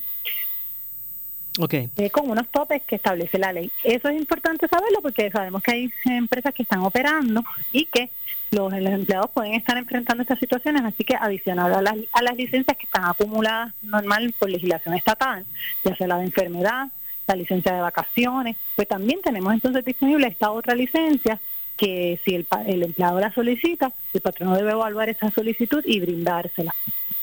Okay. 1.62 1.90
Eh, 1.98 2.10
con 2.10 2.30
unos 2.30 2.48
topes 2.48 2.82
que 2.84 2.96
establece 2.96 3.38
la 3.38 3.52
ley. 3.52 3.70
Eso 3.84 4.08
es 4.08 4.18
importante 4.18 4.66
saberlo 4.70 5.02
porque 5.02 5.30
sabemos 5.30 5.62
que 5.62 5.72
hay 5.72 5.92
empresas 6.06 6.54
que 6.54 6.64
están 6.64 6.80
operando 6.80 7.44
y 7.74 7.86
que 7.86 8.10
los, 8.52 8.72
empleados 8.72 9.30
pueden 9.32 9.56
estar 9.56 9.78
enfrentando 9.78 10.24
estas 10.24 10.40
situaciones, 10.40 10.84
así 10.84 11.04
que 11.04 11.16
adicional 11.16 11.74
a 11.74 11.82
las, 11.82 11.96
a 12.14 12.24
las 12.24 12.38
licencias 12.38 12.78
que 12.78 12.86
están 12.86 13.04
acumuladas 13.04 13.74
normal 13.84 14.34
por 14.40 14.50
legislación 14.50 14.96
estatal, 14.96 15.46
ya 15.84 15.96
sea 15.98 16.08
la 16.08 16.18
de 16.18 16.26
enfermedad, 16.26 16.88
la 17.28 17.36
licencia 17.36 17.74
de 17.74 17.82
vacaciones, 17.82 18.56
pues 18.76 18.88
también 18.88 19.20
tenemos 19.22 19.54
entonces 19.54 19.84
disponible 19.84 20.28
esta 20.28 20.52
otra 20.52 20.76
licencia 20.76 21.40
que 21.76 22.20
si 22.24 22.36
el, 22.36 22.48
el 22.68 22.84
empleado 22.84 23.20
la 23.20 23.34
solicita, 23.34 23.92
el 24.14 24.22
patrono 24.22 24.56
debe 24.56 24.72
evaluar 24.72 25.10
esa 25.10 25.30
solicitud 25.32 25.84
y 25.86 26.00
brindársela. 26.00 26.74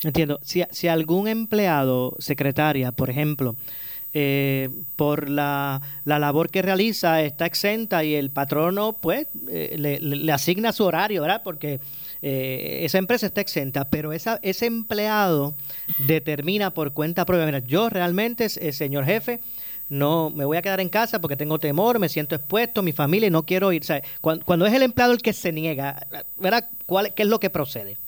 Entiendo. 0.03 0.39
Si, 0.43 0.63
si 0.71 0.89
algún 0.89 1.27
empleado, 1.27 2.15
secretaria, 2.19 2.93
por 2.93 3.11
ejemplo, 3.11 3.57
eh, 4.19 4.71
por 4.97 5.29
la, 5.29 5.83
la, 6.07 6.19
labor 6.19 6.49
que 6.49 6.63
realiza 6.63 7.21
está 7.21 7.45
exenta 7.45 8.03
y 8.03 8.15
el 8.15 8.31
patrono 8.31 8.95
pues 8.95 9.27
eh, 9.51 9.99
le, 10.01 10.33
asigna 10.33 10.73
su 10.73 10.85
horario, 10.85 11.21
¿verdad? 11.21 11.43
Porque 11.45 11.81
eh, 12.23 12.79
esa 12.85 12.97
empresa 12.97 13.27
está 13.27 13.43
exenta, 13.43 13.91
pero 13.91 14.15
esa, 14.15 14.41
ese 14.41 14.65
empleado 14.65 15.53
determina 16.07 16.71
por 16.73 16.93
cuenta 16.93 17.27
propia, 17.27 17.45
mira, 17.45 17.59
yo 17.59 17.91
realmente, 17.91 18.49
señor 18.49 19.05
jefe, 19.05 19.41
no 19.91 20.31
me 20.31 20.47
voy 20.47 20.57
a 20.57 20.63
quedar 20.63 20.81
en 20.81 20.89
casa 20.89 21.21
porque 21.21 21.37
tengo 21.37 21.59
temor, 21.59 21.99
me 21.99 22.09
siento 22.09 22.35
expuesto, 22.35 22.81
mi 22.81 22.93
familia 22.93 23.27
y 23.27 23.31
no 23.31 23.43
quiero 23.43 23.71
ir. 23.71 23.83
cuando, 24.23 24.47
cuando, 24.47 24.65
es 24.65 24.73
el 24.73 24.83
empleado 24.83 25.13
el 25.13 25.21
que 25.21 25.35
se 25.35 25.53
niega, 25.53 26.07
¿verdad? 26.41 26.71
¿Cuál, 26.87 27.13
¿Qué 27.13 27.25
es 27.25 27.29
lo 27.29 27.39
que 27.39 27.51
procede? 27.51 27.99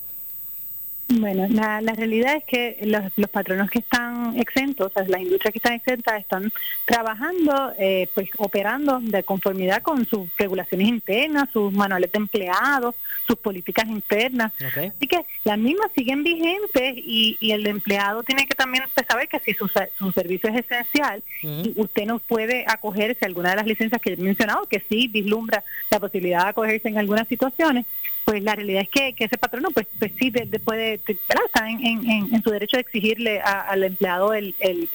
Bueno, 1.10 1.46
la, 1.48 1.80
la 1.80 1.94
realidad 1.94 2.36
es 2.36 2.44
que 2.44 2.78
los, 2.82 3.02
los, 3.16 3.30
patronos 3.30 3.70
que 3.70 3.78
están 3.78 4.38
exentos, 4.38 4.88
o 4.88 4.90
sea, 4.92 5.08
las 5.08 5.22
industrias 5.22 5.52
que 5.52 5.58
están 5.58 5.72
exentas, 5.72 6.20
están 6.20 6.52
trabajando, 6.84 7.72
eh, 7.78 8.10
pues 8.14 8.28
operando 8.36 9.00
de 9.00 9.22
conformidad 9.22 9.80
con 9.80 10.04
sus 10.04 10.28
regulaciones 10.36 10.86
internas, 10.86 11.48
sus 11.50 11.72
manuales 11.72 12.12
de 12.12 12.18
empleados, 12.18 12.94
sus 13.26 13.36
políticas 13.36 13.88
internas. 13.88 14.52
Así 14.60 15.06
que 15.06 15.24
las 15.44 15.56
mismas 15.56 15.90
siguen 15.96 16.22
vigentes 16.22 16.94
y, 16.98 17.38
y 17.40 17.52
el 17.52 17.66
empleado 17.66 18.22
tiene 18.22 18.46
que 18.46 18.54
también 18.54 18.84
pues, 18.92 19.06
saber 19.08 19.28
que 19.28 19.40
si 19.40 19.54
su, 19.54 19.66
su 19.66 20.12
servicio 20.12 20.50
es 20.50 20.56
esencial, 20.56 21.22
y 21.42 21.72
usted 21.76 22.04
no 22.04 22.18
puede 22.18 22.66
acogerse 22.68 23.24
a 23.24 23.28
alguna 23.28 23.50
de 23.50 23.56
las 23.56 23.66
licencias 23.66 24.00
que 24.02 24.12
he 24.12 24.16
mencionado, 24.18 24.66
que 24.66 24.84
sí 24.90 25.08
vislumbra 25.08 25.64
la 25.90 26.00
posibilidad 26.00 26.44
de 26.44 26.50
acogerse 26.50 26.88
en 26.88 26.98
algunas 26.98 27.26
situaciones, 27.28 27.86
pues 28.28 28.42
la 28.42 28.54
realidad 28.54 28.82
es 28.82 28.90
que, 28.90 29.14
que 29.14 29.25
ese 29.25 29.38
patrono 29.38 29.70
pues, 29.70 29.87
pues 29.99 30.12
sí 30.18 30.30
puede, 30.62 31.00
está 31.06 31.66
en, 31.66 31.82
en, 31.82 32.35
en, 32.35 32.42
su 32.42 32.50
derecho 32.50 32.76
de 32.76 32.82
exigirle 32.82 33.40
al 33.40 33.82
empleado 33.85 34.35
el, 34.35 34.54
el, 34.61 34.87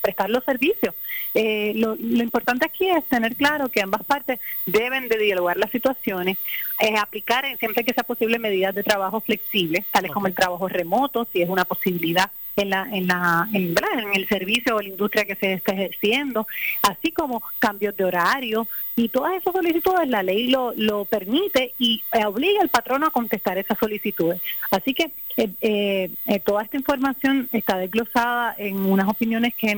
prestar 0.00 0.30
los 0.30 0.44
servicios. 0.44 0.94
Eh, 1.34 1.72
lo, 1.74 1.96
lo, 1.96 2.22
importante 2.22 2.66
aquí 2.66 2.88
es 2.88 3.02
tener 3.06 3.34
claro 3.34 3.68
que 3.68 3.82
ambas 3.82 4.04
partes 4.04 4.38
deben 4.64 5.08
de 5.08 5.18
dialogar 5.18 5.56
las 5.56 5.72
situaciones, 5.72 6.38
eh, 6.78 6.94
aplicar 6.96 7.44
siempre 7.58 7.82
que 7.82 7.92
sea 7.92 8.04
posible 8.04 8.38
medidas 8.38 8.76
de 8.76 8.84
trabajo 8.84 9.20
flexibles, 9.22 9.84
tales 9.90 10.12
como 10.12 10.28
el 10.28 10.34
trabajo 10.34 10.68
remoto, 10.68 11.26
si 11.32 11.42
es 11.42 11.48
una 11.48 11.64
posibilidad 11.64 12.30
en 12.62 12.70
la 12.70 12.88
en 12.92 13.06
la 13.06 13.48
en, 13.52 13.74
el 14.14 14.28
servicio 14.28 14.76
o 14.76 14.80
la 14.80 14.88
industria 14.88 15.24
que 15.24 15.36
se 15.36 15.54
está 15.54 15.72
ejerciendo, 15.72 16.46
así 16.82 17.12
como 17.12 17.42
cambios 17.58 17.96
de 17.96 18.04
horario 18.04 18.66
y 18.96 19.08
todas 19.08 19.34
esas 19.34 19.52
solicitudes 19.52 20.08
la 20.08 20.22
ley 20.22 20.48
lo, 20.48 20.72
lo 20.76 21.04
permite 21.04 21.72
y 21.78 22.02
eh, 22.12 22.24
obliga 22.26 22.60
al 22.60 22.68
patrono 22.68 23.06
a 23.06 23.10
contestar 23.10 23.58
esas 23.58 23.78
solicitudes. 23.78 24.40
Así 24.70 24.94
que 24.94 25.12
eh, 25.38 25.50
eh, 25.60 26.10
eh, 26.26 26.40
toda 26.40 26.64
esta 26.64 26.76
información 26.76 27.48
está 27.52 27.78
desglosada 27.78 28.56
en 28.58 28.76
unas 28.78 29.06
opiniones 29.06 29.54
que, 29.54 29.68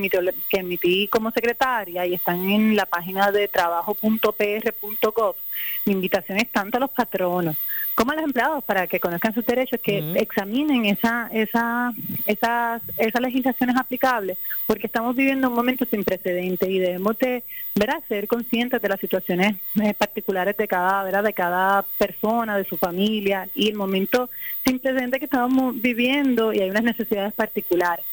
que 0.48 0.56
emití 0.56 1.06
como 1.08 1.30
secretaria 1.32 2.06
y 2.06 2.14
están 2.14 2.48
en 2.48 2.74
la 2.74 2.86
página 2.86 3.30
de 3.30 3.46
trabajo.pr.gov. 3.46 5.36
Mi 5.84 5.92
invitación 5.92 6.38
es 6.38 6.50
tanto 6.50 6.78
a 6.78 6.80
los 6.80 6.90
patronos 6.90 7.58
como 7.94 8.12
a 8.12 8.14
los 8.14 8.24
empleados 8.24 8.64
para 8.64 8.86
que 8.86 8.98
conozcan 8.98 9.34
sus 9.34 9.44
derechos, 9.44 9.78
que 9.82 9.98
examinen 10.16 10.86
esa, 10.86 11.28
esa, 11.34 11.92
esas, 12.24 12.80
esas 12.96 13.20
legislaciones 13.20 13.76
aplicables, 13.76 14.38
porque 14.66 14.86
estamos 14.86 15.14
viviendo 15.14 15.48
un 15.48 15.54
momento 15.54 15.84
sin 15.84 16.02
precedentes 16.02 16.66
y 16.66 16.78
debemos 16.78 17.18
de 17.18 17.42
¿verdad? 17.74 18.02
ser 18.08 18.26
conscientes 18.26 18.80
de 18.80 18.88
las 18.88 19.00
situaciones 19.00 19.56
particulares 19.98 20.56
de 20.56 20.66
cada, 20.66 21.02
¿verdad? 21.02 21.24
de 21.24 21.34
cada 21.34 21.82
persona, 21.98 22.56
de 22.56 22.64
su 22.64 22.78
familia 22.78 23.50
y 23.54 23.68
el 23.68 23.74
momento 23.74 24.30
sin 24.64 24.78
precedentes 24.78 25.18
que 25.18 25.26
estamos 25.26 25.49
viviendo 25.74 26.52
y 26.52 26.60
hay 26.60 26.70
unas 26.70 26.84
necesidades 26.84 27.32
particulares. 27.32 28.04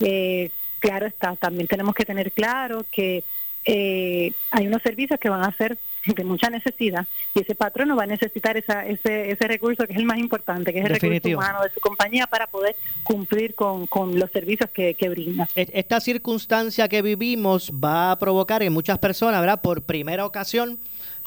Eh, 0.00 0.50
claro 0.78 1.06
está, 1.06 1.36
también 1.36 1.66
tenemos 1.66 1.94
que 1.94 2.04
tener 2.04 2.32
claro 2.32 2.84
que 2.90 3.22
eh, 3.64 4.32
hay 4.50 4.66
unos 4.66 4.82
servicios 4.82 5.20
que 5.20 5.28
van 5.28 5.42
a 5.42 5.56
ser 5.56 5.76
de 6.06 6.24
mucha 6.24 6.48
necesidad 6.48 7.06
y 7.34 7.42
ese 7.42 7.54
patrono 7.54 7.94
va 7.94 8.04
a 8.04 8.06
necesitar 8.06 8.56
esa, 8.56 8.86
ese, 8.86 9.32
ese 9.32 9.46
recurso 9.46 9.86
que 9.86 9.92
es 9.92 9.98
el 9.98 10.06
más 10.06 10.18
importante, 10.18 10.72
que 10.72 10.78
es 10.78 10.86
el 10.86 10.98
recurso 10.98 11.28
humano 11.28 11.62
de 11.62 11.70
su 11.70 11.80
compañía 11.80 12.26
para 12.26 12.46
poder 12.46 12.74
cumplir 13.02 13.54
con, 13.54 13.86
con 13.86 14.18
los 14.18 14.30
servicios 14.30 14.70
que, 14.70 14.94
que, 14.94 15.10
brinda. 15.10 15.46
E, 15.54 15.68
esta 15.74 16.00
circunstancia 16.00 16.88
que 16.88 17.02
vivimos 17.02 17.70
va 17.72 18.12
a 18.12 18.18
provocar 18.18 18.62
en 18.62 18.72
muchas 18.72 18.98
personas, 18.98 19.40
¿verdad? 19.40 19.60
Por 19.60 19.82
primera 19.82 20.24
ocasión, 20.24 20.78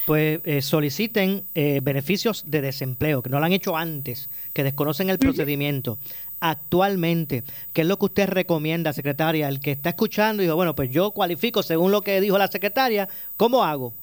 pues 0.05 0.41
eh, 0.43 0.61
soliciten 0.61 1.43
eh, 1.55 1.79
beneficios 1.81 2.43
de 2.47 2.61
desempleo, 2.61 3.21
que 3.21 3.29
no 3.29 3.39
lo 3.39 3.45
han 3.45 3.53
hecho 3.53 3.77
antes, 3.77 4.29
que 4.53 4.63
desconocen 4.63 5.09
el 5.09 5.19
procedimiento. 5.19 5.97
Actualmente, 6.39 7.43
¿qué 7.71 7.81
es 7.81 7.87
lo 7.87 7.97
que 7.97 8.05
usted 8.05 8.27
recomienda, 8.27 8.91
secretaria? 8.91 9.47
El 9.47 9.61
que 9.61 9.71
está 9.71 9.89
escuchando 9.89 10.43
y 10.43 10.45
dijo, 10.45 10.57
bueno, 10.57 10.75
pues 10.75 10.91
yo 10.91 11.11
cualifico 11.11 11.63
según 11.63 11.91
lo 11.91 12.01
que 12.01 12.19
dijo 12.19 12.37
la 12.37 12.49
secretaria, 12.49 13.07
¿cómo 13.37 13.63
hago? 13.63 13.93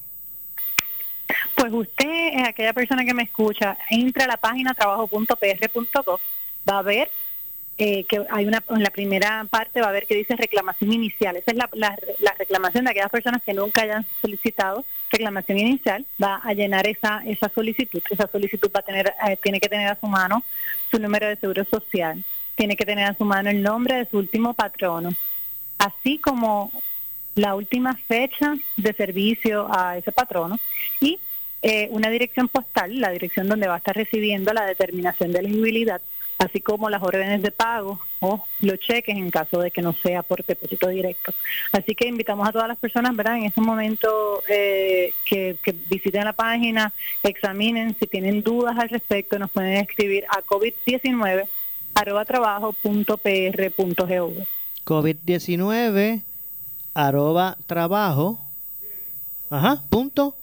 Pues 1.54 1.72
usted, 1.72 2.44
aquella 2.46 2.72
persona 2.72 3.04
que 3.04 3.14
me 3.14 3.24
escucha, 3.24 3.76
entra 3.90 4.24
a 4.24 4.28
la 4.28 4.36
página 4.38 4.72
trabajo.pr.gov, 4.72 6.20
va 6.68 6.78
a 6.78 6.82
ver 6.82 7.10
eh, 7.82 8.04
que 8.04 8.22
hay 8.28 8.44
una, 8.44 8.62
en 8.68 8.82
la 8.82 8.90
primera 8.90 9.46
parte 9.48 9.80
va 9.80 9.88
a 9.88 9.92
ver 9.92 10.06
que 10.06 10.14
dice 10.14 10.36
reclamación 10.36 10.92
inicial. 10.92 11.36
Esa 11.36 11.50
es 11.50 11.56
la, 11.56 11.70
la, 11.72 12.34
reclamación 12.38 12.84
de 12.84 12.90
aquellas 12.90 13.10
personas 13.10 13.42
que 13.42 13.54
nunca 13.54 13.80
hayan 13.80 14.04
solicitado 14.20 14.84
reclamación 15.10 15.56
inicial. 15.56 16.04
Va 16.22 16.42
a 16.44 16.52
llenar 16.52 16.86
esa, 16.86 17.22
esa 17.24 17.48
solicitud. 17.48 18.02
Esa 18.10 18.26
solicitud 18.30 18.70
va 18.76 18.80
a 18.80 18.82
tener, 18.82 19.14
eh, 19.26 19.38
tiene 19.42 19.60
que 19.60 19.70
tener 19.70 19.88
a 19.88 19.98
su 19.98 20.06
mano 20.08 20.44
su 20.90 20.98
número 20.98 21.26
de 21.26 21.36
seguro 21.36 21.64
social. 21.64 22.22
Tiene 22.54 22.76
que 22.76 22.84
tener 22.84 23.06
a 23.06 23.16
su 23.16 23.24
mano 23.24 23.48
el 23.48 23.62
nombre 23.62 23.96
de 23.96 24.10
su 24.10 24.18
último 24.18 24.52
patrono. 24.52 25.14
Así 25.78 26.18
como 26.18 26.70
la 27.34 27.54
última 27.54 27.94
fecha 28.06 28.56
de 28.76 28.92
servicio 28.92 29.74
a 29.74 29.96
ese 29.96 30.12
patrono 30.12 30.60
y 31.00 31.18
eh, 31.62 31.88
una 31.92 32.10
dirección 32.10 32.48
postal, 32.48 33.00
la 33.00 33.10
dirección 33.10 33.48
donde 33.48 33.68
va 33.68 33.76
a 33.76 33.78
estar 33.78 33.96
recibiendo 33.96 34.52
la 34.52 34.66
determinación 34.66 35.32
de 35.32 35.38
elegibilidad 35.38 36.02
así 36.40 36.60
como 36.60 36.88
las 36.88 37.02
órdenes 37.02 37.42
de 37.42 37.50
pago 37.50 38.00
o 38.18 38.42
los 38.62 38.78
cheques 38.78 39.14
en 39.14 39.30
caso 39.30 39.60
de 39.60 39.70
que 39.70 39.82
no 39.82 39.92
sea 39.92 40.22
por 40.22 40.44
depósito 40.44 40.88
directo. 40.88 41.34
Así 41.70 41.94
que 41.94 42.08
invitamos 42.08 42.48
a 42.48 42.52
todas 42.52 42.66
las 42.66 42.78
personas, 42.78 43.14
¿verdad? 43.14 43.36
En 43.36 43.44
este 43.44 43.60
momento 43.60 44.42
eh, 44.48 45.12
que, 45.26 45.56
visiten 45.88 46.24
la 46.24 46.32
página, 46.32 46.92
examinen, 47.22 47.94
si 48.00 48.06
tienen 48.06 48.42
dudas 48.42 48.78
al 48.78 48.88
respecto, 48.88 49.38
nos 49.38 49.50
pueden 49.50 49.76
escribir 49.76 50.24
a 50.30 50.42
COVID-19 50.42 51.46
arroba 51.94 52.24
trabajo 52.24 52.72
punto 52.72 53.18
pr.gov. 53.18 54.46
COVID-19 54.84 56.22
arroba 56.94 57.56
trabajo 57.66 58.40
ajá, 59.50 59.82
punto. 59.90 60.34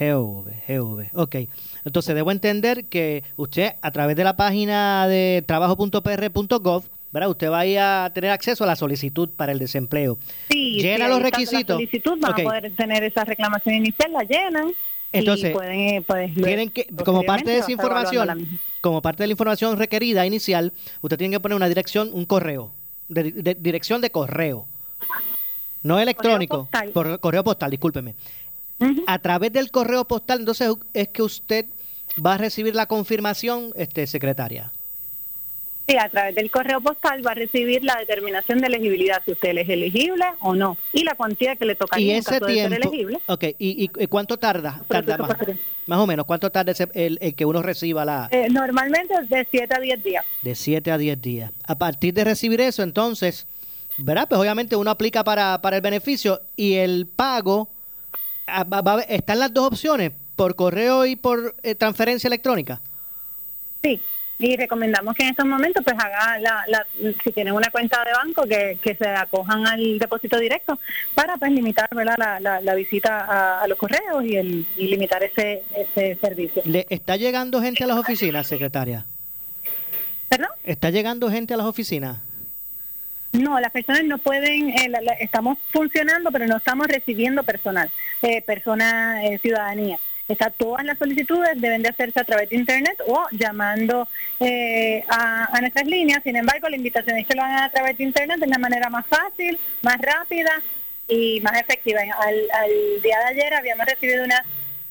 GV, 0.00 0.50
GV. 0.66 1.10
Ok. 1.14 1.36
Entonces, 1.84 2.14
debo 2.14 2.30
entender 2.30 2.86
que 2.86 3.22
usted, 3.36 3.74
a 3.82 3.90
través 3.90 4.16
de 4.16 4.24
la 4.24 4.36
página 4.36 5.06
de 5.06 5.44
trabajo.pr.gov, 5.46 6.84
¿verdad? 7.12 7.28
Usted 7.28 7.50
va 7.50 8.04
a 8.04 8.10
tener 8.10 8.30
acceso 8.30 8.64
a 8.64 8.66
la 8.66 8.76
solicitud 8.76 9.28
para 9.36 9.52
el 9.52 9.58
desempleo. 9.58 10.18
Sí, 10.50 10.80
llena 10.80 11.08
los 11.08 11.22
requisitos. 11.22 11.68
La 11.68 11.74
solicitud 11.74 12.18
van 12.18 12.32
a 12.32 12.36
poder 12.36 12.72
tener 12.76 13.02
esa 13.04 13.24
reclamación 13.24 13.74
inicial, 13.74 14.12
la 14.12 14.22
llenan. 14.22 14.72
Entonces, 15.12 15.52
pueden, 15.52 15.80
eh, 15.80 16.04
pues, 16.06 16.32
tienen 16.34 16.70
que, 16.70 16.86
como 17.04 17.24
parte 17.24 17.50
de 17.50 17.58
esa 17.58 17.72
información, 17.72 18.60
como 18.80 19.02
parte 19.02 19.24
de 19.24 19.26
la 19.26 19.32
información 19.32 19.76
requerida 19.76 20.24
inicial, 20.24 20.72
usted 21.00 21.18
tiene 21.18 21.34
que 21.34 21.40
poner 21.40 21.56
una 21.56 21.68
dirección, 21.68 22.10
un 22.12 22.26
correo, 22.26 22.70
dirección 23.08 24.00
de 24.00 24.10
correo, 24.10 24.66
no 25.82 25.98
electrónico, 25.98 26.68
correo 26.70 26.92
postal, 26.92 27.20
correo 27.20 27.44
postal 27.44 27.70
discúlpeme 27.72 28.14
A 29.06 29.18
través 29.18 29.52
del 29.52 29.70
correo 29.70 30.06
postal, 30.06 30.40
entonces 30.40 30.72
es 30.94 31.08
que 31.08 31.22
usted 31.22 31.66
va 32.24 32.34
a 32.34 32.38
recibir 32.38 32.74
la 32.74 32.86
confirmación, 32.86 33.72
este 33.76 34.06
secretaria. 34.06 34.72
Sí, 35.90 35.96
a 35.96 36.08
través 36.08 36.36
del 36.36 36.52
correo 36.52 36.80
postal 36.80 37.26
va 37.26 37.32
a 37.32 37.34
recibir 37.34 37.82
la 37.82 37.96
determinación 37.96 38.60
de 38.60 38.68
elegibilidad, 38.68 39.22
si 39.24 39.32
usted 39.32 39.58
es 39.58 39.68
elegible 39.68 40.24
o 40.40 40.54
no, 40.54 40.76
y 40.92 41.02
la 41.02 41.16
cuantía 41.16 41.56
que 41.56 41.64
le 41.64 41.74
toca 41.74 41.98
¿Y 41.98 42.12
ese 42.12 42.40
tiempo, 42.40 42.76
elegible. 42.76 43.18
Ok, 43.26 43.44
¿Y, 43.58 43.88
cuánto 44.06 44.38
tarda? 44.38 44.84
más, 45.86 45.98
o 45.98 46.06
menos, 46.06 46.26
¿cuánto 46.26 46.50
tarda 46.50 46.72
el, 46.94 47.34
que 47.34 47.44
uno 47.44 47.60
reciba 47.60 48.04
la...? 48.04 48.28
Eh, 48.30 48.48
normalmente 48.50 49.14
de 49.28 49.46
7 49.50 49.74
a 49.74 49.80
10 49.80 50.02
días. 50.04 50.24
De 50.42 50.54
7 50.54 50.92
a 50.92 50.98
10 50.98 51.20
días. 51.20 51.52
A 51.66 51.76
partir 51.76 52.14
de 52.14 52.22
recibir 52.22 52.60
eso, 52.60 52.84
entonces, 52.84 53.48
¿verdad? 53.98 54.28
Pues 54.28 54.40
obviamente 54.40 54.76
uno 54.76 54.92
aplica 54.92 55.24
para, 55.24 55.60
para 55.60 55.74
el 55.74 55.82
beneficio 55.82 56.40
y 56.54 56.74
el 56.74 57.08
pago, 57.08 57.68
¿están 59.08 59.38
las 59.38 59.52
dos 59.52 59.68
opciones? 59.68 60.12
¿Por 60.36 60.56
correo 60.56 61.06
y 61.06 61.16
por 61.16 61.54
eh, 61.62 61.74
transferencia 61.74 62.28
electrónica? 62.28 62.80
Sí, 63.82 64.00
y 64.40 64.56
recomendamos 64.56 65.14
que 65.14 65.22
en 65.22 65.30
estos 65.30 65.44
momentos 65.44 65.84
pues 65.84 65.96
haga 65.98 66.38
la, 66.38 66.86
si 67.22 67.30
tienen 67.30 67.52
una 67.52 67.70
cuenta 67.70 68.02
de 68.04 68.12
banco 68.12 68.44
que, 68.44 68.96
se 68.96 69.08
acojan 69.08 69.66
al 69.66 69.98
depósito 69.98 70.38
directo 70.38 70.78
para 71.14 71.36
pues 71.36 71.52
limitar 71.52 71.88
¿verdad? 71.94 72.14
La, 72.40 72.60
la, 72.60 72.74
visita 72.74 73.60
a, 73.60 73.68
los 73.68 73.76
correos 73.76 74.24
y, 74.24 74.36
el, 74.36 74.66
y 74.78 74.88
limitar 74.88 75.22
ese, 75.22 75.62
ese 75.76 76.16
servicio. 76.20 76.62
¿Le 76.64 76.86
está 76.88 77.16
llegando 77.16 77.60
gente 77.60 77.84
a 77.84 77.86
las 77.86 77.98
oficinas, 77.98 78.46
secretaria? 78.46 79.04
¿Perdón? 80.30 80.48
¿Está 80.64 80.88
llegando 80.90 81.30
gente 81.30 81.52
a 81.52 81.58
las 81.58 81.66
oficinas? 81.66 82.18
No, 83.32 83.60
las 83.60 83.70
personas 83.70 84.04
no 84.04 84.18
pueden, 84.18 84.70
eh, 84.70 84.90
estamos 85.20 85.58
funcionando, 85.70 86.32
pero 86.32 86.46
no 86.46 86.56
estamos 86.56 86.88
recibiendo 86.88 87.44
personal, 87.44 87.90
eh, 88.22 88.42
personas, 88.42 89.24
eh, 89.24 89.38
ciudadanía. 89.38 89.98
Está, 90.26 90.50
todas 90.50 90.84
las 90.84 90.96
solicitudes 90.96 91.60
deben 91.60 91.82
de 91.82 91.88
hacerse 91.88 92.20
a 92.20 92.24
través 92.24 92.50
de 92.50 92.56
Internet 92.56 92.96
o 93.06 93.26
llamando 93.32 94.08
eh, 94.38 95.04
a, 95.08 95.58
nuestras 95.60 95.86
líneas. 95.86 96.22
Sin 96.22 96.36
embargo, 96.36 96.68
la 96.68 96.76
invitación 96.76 97.18
es 97.18 97.26
que 97.26 97.34
lo 97.34 97.42
hagan 97.42 97.64
a 97.64 97.70
través 97.70 97.98
de 97.98 98.04
Internet 98.04 98.38
de 98.38 98.46
una 98.46 98.58
manera 98.58 98.88
más 98.90 99.06
fácil, 99.06 99.58
más 99.82 100.00
rápida 100.00 100.62
y 101.08 101.40
más 101.40 101.60
efectiva. 101.60 102.00
Al, 102.00 102.36
al 102.52 103.02
día 103.02 103.18
de 103.18 103.24
ayer 103.26 103.54
habíamos 103.54 103.86
recibido 103.86 104.24
unas 104.24 104.42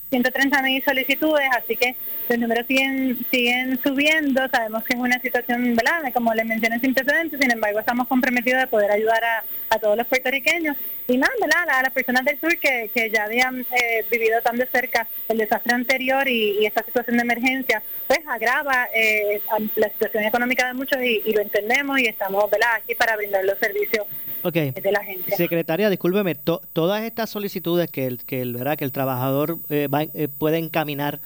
130 0.10 0.62
mil 0.64 0.84
solicitudes, 0.84 1.48
así 1.56 1.76
que 1.76 1.96
los 2.28 2.40
números 2.40 2.66
siguen 2.68 3.18
siguen 3.32 3.80
subiendo. 3.84 4.48
Sabemos 4.50 4.84
que 4.84 4.94
es 4.94 5.00
una 5.00 5.20
situación, 5.22 5.76
¿verdad? 5.76 6.12
Como 6.14 6.34
les 6.34 6.46
mencioné, 6.46 6.80
sin 6.80 6.94
precedentes, 6.94 7.40
sin 7.40 7.52
embargo, 7.52 7.80
estamos 7.80 8.08
comprometidos 8.08 8.62
de 8.62 8.68
poder 8.68 8.92
ayudar 8.92 9.24
a, 9.24 9.44
todos 9.80 9.96
los 9.96 10.08
puertorriqueños 10.08 10.76
y 11.08 11.18
más, 11.18 11.30
¿verdad? 11.40 11.70
A 11.70 11.84
las 11.84 11.94
personas 11.94 12.26
del 12.26 12.40
sur 12.40 12.58
que, 12.58 12.90
que 12.94 13.12
ya 13.12 13.26
habían 13.26 13.62
eh, 13.62 14.04
vivido 14.10 14.42
tan 14.42 14.58
de 14.58 14.66
cerca 14.66 15.08
el 15.28 15.38
desastre 15.38 15.74
anterior 15.74 16.28
y, 16.28 16.66
esta 16.66 16.84
situación 16.84 17.18
de 17.18 17.24
emergencia, 17.24 17.82
pues 18.08 18.20
agrava 18.28 18.88
eh, 18.94 19.42
la 19.76 19.90
situación 19.90 20.24
económica 20.24 20.68
de 20.68 20.74
muchos 20.74 21.00
y, 21.02 21.32
lo 21.34 21.42
entendemos 21.42 22.00
y 22.00 22.08
estamos, 22.08 22.50
¿verdad? 22.50 22.76
Aquí 22.78 22.96
para 22.96 23.16
brindar 23.16 23.46
los 23.46 23.58
servicios 23.60 24.06
de 24.44 24.92
la 24.92 25.04
gente. 25.04 25.36
Secretaria, 25.36 25.90
discúlpeme, 25.90 26.36
todas 26.36 27.04
estas 27.04 27.30
solicitudes 27.30 27.90
que 27.90 28.06
el, 28.06 28.24
que 28.24 28.42
el, 28.42 28.54
¿verdad? 28.54 28.78
que 28.78 28.86
el 28.86 28.92
trabajador 28.92 29.58
eh, 29.70 30.28
puede 30.38 30.58
encaminar 30.58 31.20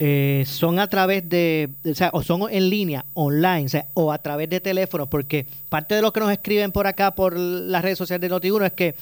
eh, 0.00 0.42
son 0.46 0.80
a 0.80 0.88
través 0.88 1.28
de, 1.28 1.70
o 1.88 1.94
sea, 1.94 2.10
o 2.12 2.22
son 2.22 2.42
en 2.50 2.68
línea, 2.68 3.04
online, 3.14 3.66
o, 3.66 3.68
sea, 3.68 3.86
o 3.94 4.12
a 4.12 4.18
través 4.18 4.50
de 4.50 4.60
teléfonos, 4.60 5.08
porque 5.08 5.46
parte 5.68 5.94
de 5.94 6.02
lo 6.02 6.12
que 6.12 6.18
nos 6.18 6.32
escriben 6.32 6.72
por 6.72 6.88
acá, 6.88 7.14
por 7.14 7.38
las 7.38 7.80
redes 7.80 7.98
sociales 7.98 8.20
de 8.20 8.28
noti 8.28 8.50
es 8.64 8.72
que 8.72 8.96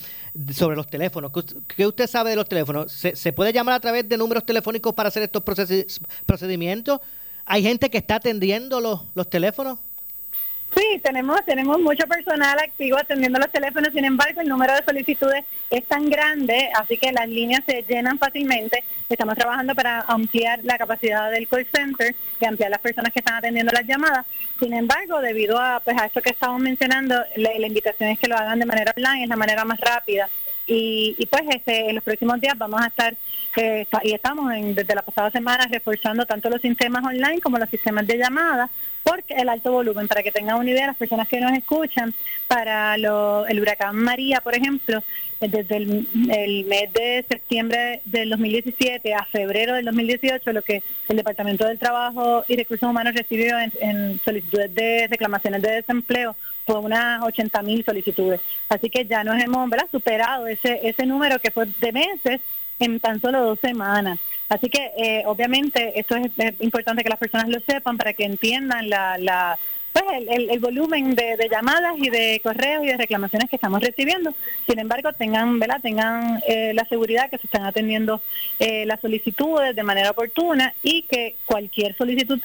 sobre 0.53 0.77
los 0.77 0.87
teléfonos, 0.87 1.33
¿qué 1.75 1.87
usted 1.87 2.07
sabe 2.07 2.31
de 2.31 2.37
los 2.37 2.47
teléfonos? 2.47 2.93
¿Se, 2.93 3.33
puede 3.33 3.55
llamar 3.55 3.75
a 3.77 3.81
través 3.81 4.07
de 4.07 4.19
números 4.19 4.45
telefónicos 4.45 4.93
para 4.93 5.09
hacer 5.09 5.23
estos 5.23 5.43
procedimientos? 6.27 7.01
¿Hay 7.47 7.63
gente 7.63 7.89
que 7.89 7.99
está 7.99 8.17
atendiendo 8.17 8.79
los, 8.81 9.01
los 9.15 9.31
teléfonos? 9.31 9.79
Sí, 10.75 11.01
tenemos 11.03 11.45
tenemos 11.45 11.79
mucho 11.81 12.07
personal 12.07 12.59
activo 12.59 12.97
atendiendo 12.97 13.39
los 13.39 13.51
teléfonos, 13.51 13.93
sin 13.93 14.07
embargo 14.07 14.41
el 14.41 14.49
número 14.49 14.75
de 14.75 14.83
solicitudes 14.83 15.45
es 15.71 15.85
tan 15.85 16.09
grande, 16.09 16.71
así 16.79 16.97
que 16.97 17.13
las 17.13 17.29
líneas 17.29 17.63
se 17.67 17.83
llenan 17.83 18.19
fácilmente. 18.19 18.83
Estamos 19.09 19.35
trabajando 19.35 19.75
para 19.75 20.01
ampliar 20.01 20.61
la 20.63 20.79
capacidad 20.79 21.31
del 21.31 21.47
call 21.47 21.67
center 21.73 22.15
y 22.41 22.45
ampliar 22.47 22.71
las 22.71 22.81
personas 22.81 23.13
que 23.13 23.19
están 23.19 23.35
atendiendo 23.35 23.71
las 23.73 23.87
llamadas. 23.87 24.25
Sin 24.59 24.73
embargo, 24.73 25.21
debido 25.21 25.59
a 25.59 25.81
pues 25.81 26.01
a 26.01 26.07
esto 26.07 26.23
que 26.23 26.31
estamos 26.31 26.61
mencionando, 26.61 27.23
la, 27.37 27.67
invitación 27.67 28.11
es 28.11 28.19
que 28.19 28.29
lo 28.29 28.37
hagan 28.37 28.59
de 28.59 28.67
manera 28.67 28.93
online, 28.97 29.25
es 29.25 29.29
la 29.29 29.37
manera 29.37 29.65
más 29.65 29.79
rápida. 29.79 30.29
Y, 30.67 31.17
y 31.19 31.27
pues 31.27 31.43
este, 31.51 31.89
en 31.89 31.97
los 31.97 32.05
próximos 32.05 32.41
días 32.41 32.57
vamos 32.57 32.81
a 32.81 32.87
estar 32.87 33.17
eh, 33.57 33.87
y 34.05 34.13
estamos 34.13 34.53
en, 34.55 34.75
desde 34.75 34.95
la 34.95 35.03
pasada 35.03 35.31
semana 35.31 35.67
reforzando 35.71 36.25
tanto 36.25 36.49
los 36.49 36.63
sistemas 36.63 37.05
online 37.05 37.41
como 37.41 37.59
los 37.59 37.69
sistemas 37.69 38.07
de 38.07 38.17
llamada 38.17 38.71
porque 39.03 39.35
el 39.35 39.49
alto 39.49 39.73
volumen, 39.73 40.09
para 40.09 40.23
que 40.23 40.31
tengan 40.31 40.59
una 40.59 40.71
idea, 40.71 40.87
las 40.87 40.97
personas 40.97 41.29
que 41.29 41.41
nos 41.41 41.53
escuchan, 41.53 42.15
para 42.47 42.95
el 42.95 43.61
huracán 43.61 43.97
María, 43.97 44.41
por 44.41 44.55
ejemplo, 44.55 45.03
eh, 45.41 45.49
desde 45.49 45.77
el, 45.77 46.65
mes 46.67 46.93
de 46.93 47.25
septiembre 47.29 48.01
del 48.05 48.31
2017 48.31 49.15
a 49.15 49.25
febrero 49.25 49.75
del 49.75 49.87
2018, 49.87 50.53
lo 50.53 50.63
que 50.63 50.83
el 51.09 51.17
Departamento 51.17 51.67
del 51.67 51.79
Trabajo 51.79 52.45
y 52.49 52.57
Recursos 52.57 52.89
Humanos 52.89 53.15
recibió 53.15 53.57
en, 53.59 54.21
solicitudes 54.25 54.75
de 54.75 55.09
reclamaciones 55.09 55.63
de 55.63 55.73
desempleo 55.73 56.37
fue 56.67 56.79
unas 56.79 57.23
80 57.23 57.63
mil 57.63 57.85
solicitudes. 57.85 58.41
Así 58.69 58.91
que 58.91 59.07
ya 59.07 59.25
nos 59.25 59.43
hemos 59.43 59.69
superado 59.91 60.47
ese, 60.47 60.81
ese 60.83 61.07
número 61.07 61.39
que 61.39 61.51
fue 61.51 61.67
de 61.81 61.93
meses 61.93 62.41
en 62.79 63.01
tan 63.01 63.21
solo 63.21 63.45
dos 63.45 63.61
semanas. 63.61 64.19
Así 64.49 64.69
que 64.69 64.93
eh, 64.97 65.23
obviamente 65.27 65.99
esto 65.99 66.17
es, 66.17 66.31
importante 66.61 67.03
que 67.03 67.09
las 67.09 67.19
personas 67.19 67.49
lo 67.49 67.61
sepan 67.61 67.97
para 67.97 68.13
que 68.13 68.25
entiendan 68.25 68.91
la, 68.91 69.17
la 69.19 69.59
pues 69.93 70.05
el, 70.29 70.59
volumen 70.61 71.15
de, 71.15 71.49
llamadas 71.51 71.95
y 71.99 72.09
de 72.09 72.41
correos 72.43 72.85
y 72.85 72.89
de 72.89 72.97
reclamaciones 72.97 73.49
que 73.51 73.57
estamos 73.57 73.81
recibiendo. 73.81 74.35
Sin 74.67 74.79
embargo, 74.79 75.13
tengan, 75.13 75.59
¿verdad? 75.59 75.81
tengan 75.83 76.43
eh, 76.49 76.73
la 76.75 76.85
seguridad 76.87 77.29
que 77.29 77.39
se 77.39 77.47
están 77.47 77.65
atendiendo 77.65 78.23
eh, 78.59 78.87
las 78.87 79.01
solicitudes 79.01 79.77
de 79.77 79.83
manera 79.83 80.11
oportuna 80.11 80.75
y 80.83 81.03
que 81.03 81.37
cualquier 81.45 81.97
solicitud 81.97 82.41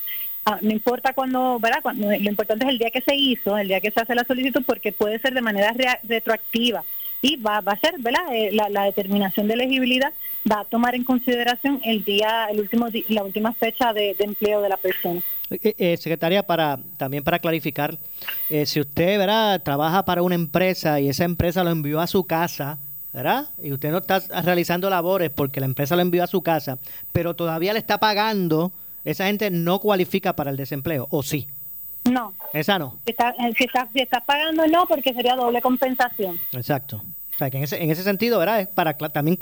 ah, 0.48 0.60
no 0.62 0.72
importa 0.72 1.14
cuándo, 1.14 1.60
¿verdad? 1.60 1.82
Lo 1.96 2.30
importante 2.30 2.66
es 2.66 2.72
el 2.72 2.80
día 2.80 2.90
que 2.90 3.02
se 3.02 3.16
hizo, 3.16 3.58
el 3.58 3.68
día 3.68 3.82
que 3.82 3.92
se 3.92 4.02
hace 4.02 4.16
la 4.16 4.24
solicitud, 4.24 4.64
porque 4.66 4.92
puede 4.92 5.20
ser 5.20 5.34
de 5.34 5.42
manera 5.42 5.76
retroactiva 6.04 6.84
y 7.22 7.36
va, 7.38 7.62
va 7.62 7.74
a 7.74 7.80
ser, 7.80 7.96
¿verdad? 8.00 8.22
Eh, 8.32 8.52
la, 8.52 8.84
determinación 8.84 9.48
de 9.48 9.56
elegibilidad 9.56 10.14
va 10.50 10.62
a 10.62 10.66
tomar 10.66 10.96
en 10.96 11.04
consideración 11.04 11.82
el 11.84 12.04
día, 12.04 12.48
el 12.52 12.60
último 12.60 12.88
la 13.10 13.24
última 13.24 13.54
fecha 13.54 13.94
de, 13.94 14.16
empleo 14.20 14.62
de 14.62 14.70
la 14.70 14.78
persona. 14.78 15.22
Eh, 15.50 15.76
eh, 15.78 15.98
secretaria, 15.98 16.44
para 16.44 16.80
también 16.98 17.24
para 17.24 17.40
clarificar, 17.40 17.98
si 18.66 18.80
usted 18.80 19.18
¿verdad? 19.18 19.62
trabaja 19.64 20.06
para 20.06 20.22
una 20.22 20.36
empresa 20.36 21.00
y 21.00 21.10
esa 21.10 21.24
empresa 21.24 21.64
lo 21.64 21.72
envió 21.72 22.00
a 22.00 22.08
su 22.08 22.26
casa, 22.26 22.78
¿verdad? 23.14 23.48
Y 23.62 23.72
usted 23.72 23.92
no 23.92 23.98
está 24.00 24.20
realizando 24.44 24.90
labores 24.90 25.32
porque 25.32 25.60
la 25.60 25.66
empresa 25.66 25.96
lo 25.96 26.02
envió 26.02 26.24
a 26.24 26.28
su 26.28 26.42
casa, 26.42 26.78
pero 27.14 27.36
todavía 27.36 27.74
le 27.74 27.80
está 27.80 27.98
pagando, 27.98 28.72
esa 29.08 29.26
gente 29.28 29.50
no 29.50 29.80
cualifica 29.80 30.34
para 30.34 30.52
el 30.52 30.58
desempleo, 30.58 31.08
¿o 31.12 31.24
sí? 31.24 31.48
No. 32.04 32.34
Esa 32.52 32.78
no. 32.78 32.96
Si 33.06 33.12
está, 33.12 33.34
si 33.94 34.02
está, 34.02 34.20
pagando, 34.22 34.68
no, 34.68 34.86
porque 34.86 35.14
sería 35.14 35.36
doble 35.36 35.62
compensación. 35.62 36.38
Exacto. 36.52 36.98
O 37.34 37.38
sea, 37.38 37.50
que 37.50 37.58
en 37.58 37.64
ese, 37.64 37.82
en 37.82 37.90
ese 37.90 38.04
sentido, 38.04 38.38
¿verdad? 38.40 38.62
Es 38.62 38.68
para 38.68 38.94
también 38.98 39.38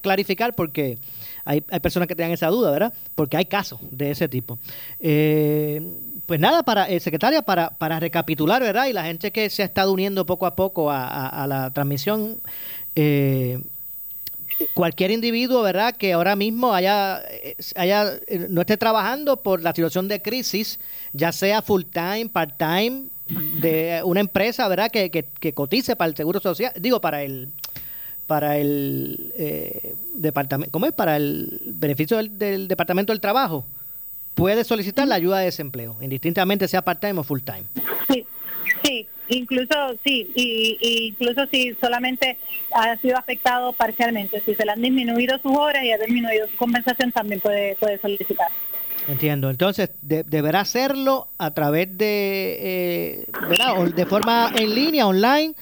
clarificar 0.00 0.54
porque 0.54 0.98
hay, 1.44 1.64
hay 1.68 1.80
personas 1.80 2.06
que 2.06 2.14
tengan 2.14 2.32
esa 2.32 2.48
duda, 2.48 2.70
¿verdad? 2.70 2.92
Porque 3.16 3.36
hay 3.36 3.46
casos 3.46 3.80
de 3.90 4.12
ese 4.12 4.28
tipo. 4.28 4.58
Eh, 5.00 5.82
pues 6.26 6.38
nada, 6.38 6.62
para 6.62 6.88
eh, 6.88 7.00
secretaria, 7.00 7.42
para, 7.42 7.70
para 7.70 7.98
recapitular, 7.98 8.62
¿verdad? 8.62 8.86
Y 8.86 8.92
la 8.92 9.04
gente 9.04 9.32
que 9.32 9.50
se 9.50 9.62
ha 9.62 9.66
estado 9.66 9.92
uniendo 9.92 10.26
poco 10.26 10.46
a 10.46 10.54
poco 10.54 10.90
a, 10.90 11.26
a 11.28 11.46
la 11.46 11.70
transmisión, 11.70 12.38
eh, 12.94 13.58
cualquier 14.74 15.10
individuo, 15.10 15.62
¿verdad?, 15.62 15.94
que 15.96 16.12
ahora 16.12 16.36
mismo 16.36 16.74
haya, 16.74 17.22
haya 17.76 18.18
no 18.48 18.60
esté 18.60 18.76
trabajando 18.76 19.36
por 19.42 19.62
la 19.62 19.72
situación 19.72 20.08
de 20.08 20.20
crisis, 20.22 20.80
ya 21.12 21.32
sea 21.32 21.62
full 21.62 21.82
time, 21.84 22.28
part 22.32 22.56
time, 22.56 23.04
de 23.60 24.00
una 24.04 24.20
empresa, 24.20 24.66
¿verdad?, 24.68 24.90
que, 24.90 25.10
que, 25.10 25.52
cotice 25.52 25.96
para 25.96 26.08
el 26.10 26.16
seguro 26.16 26.40
social, 26.40 26.72
digo, 26.78 27.00
para 27.00 27.22
el 27.22 27.50
para 28.26 28.58
el 28.58 29.32
eh, 29.38 29.96
departamento, 30.14 30.70
¿cómo 30.70 30.84
es? 30.84 30.92
Para 30.92 31.16
el 31.16 31.62
beneficio 31.64 32.18
del, 32.18 32.68
departamento 32.68 33.10
del 33.10 33.22
trabajo, 33.22 33.64
puede 34.34 34.64
solicitar 34.64 35.08
la 35.08 35.14
ayuda 35.14 35.38
de 35.38 35.46
desempleo, 35.46 35.96
indistintamente 36.02 36.68
sea 36.68 36.82
part 36.82 37.00
time 37.00 37.20
o 37.20 37.24
full 37.24 37.40
time. 37.40 37.64
Sí, 38.06 38.26
sí. 38.84 39.08
Incluso, 39.28 39.74
sí, 40.04 40.30
y, 40.34 41.08
incluso 41.08 41.46
si 41.46 41.74
solamente 41.80 42.38
ha 42.72 42.96
sido 42.96 43.16
afectado 43.16 43.72
parcialmente, 43.72 44.40
si 44.44 44.54
se 44.54 44.64
le 44.64 44.72
han 44.72 44.82
disminuido 44.82 45.38
sus 45.38 45.56
horas 45.56 45.84
y 45.84 45.92
ha 45.92 45.98
disminuido 45.98 46.48
su 46.48 46.56
compensación, 46.56 47.12
también 47.12 47.40
puede, 47.40 47.76
puede 47.76 47.98
solicitar. 47.98 48.48
Entiendo. 49.08 49.48
Entonces, 49.48 49.90
deberá 50.02 50.60
hacerlo 50.60 51.28
a 51.38 51.52
través 51.52 51.96
de, 51.96 52.58
eh, 52.60 53.26
¿verdad? 53.48 53.94
de 53.94 54.06
forma 54.06 54.52
en 54.54 54.74
línea, 54.74 55.06
online, 55.06 55.54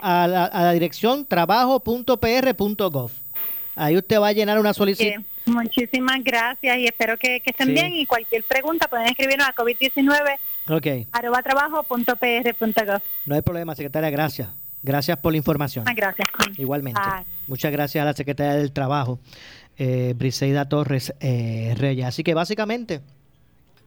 a, 0.00 0.28
la, 0.28 0.72
dirección 0.72 1.26
trabajo.pr.gov. 1.26 3.10
Ahí 3.74 3.96
usted 3.96 4.20
va 4.20 4.28
a 4.28 4.32
llenar 4.32 4.60
una 4.60 4.72
solicitud. 4.74 5.24
muchísimas 5.46 6.22
gracias 6.22 6.78
y 6.78 6.86
espero 6.86 7.16
que, 7.16 7.42
estén 7.44 7.74
bien 7.74 7.94
y 7.94 8.06
cualquier 8.06 8.44
pregunta 8.44 8.86
pueden 8.86 9.06
escribirnos 9.06 9.48
a 9.48 9.54
COVID-19 9.54 10.38
okay. 10.68 11.06
arroba 11.12 11.42
trabajo.pr.gov. 11.42 13.02
No 13.26 13.34
hay 13.34 13.42
problema, 13.42 13.74
secretaria, 13.74 14.10
gracias. 14.10 14.48
Gracias 14.82 15.18
por 15.18 15.32
la 15.32 15.38
información. 15.38 15.84
Gracias. 15.94 16.28
Igualmente. 16.56 17.00
Muchas 17.46 17.72
gracias 17.72 18.02
a 18.02 18.04
la 18.04 18.12
secretaria 18.12 18.54
del 18.54 18.72
Trabajo, 18.72 19.18
eh, 19.76 20.14
Briseida 20.16 20.68
Torres 20.68 21.12
eh, 21.20 21.74
Reyes. 21.76 22.06
Así 22.06 22.22
que 22.22 22.34
básicamente, 22.34 23.00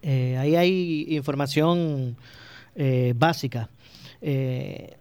eh, 0.02 0.38
ahí 0.38 0.56
hay 0.56 1.06
información 1.10 2.18
eh, 2.76 3.14
básica. 3.16 3.70
ese, 4.22 4.98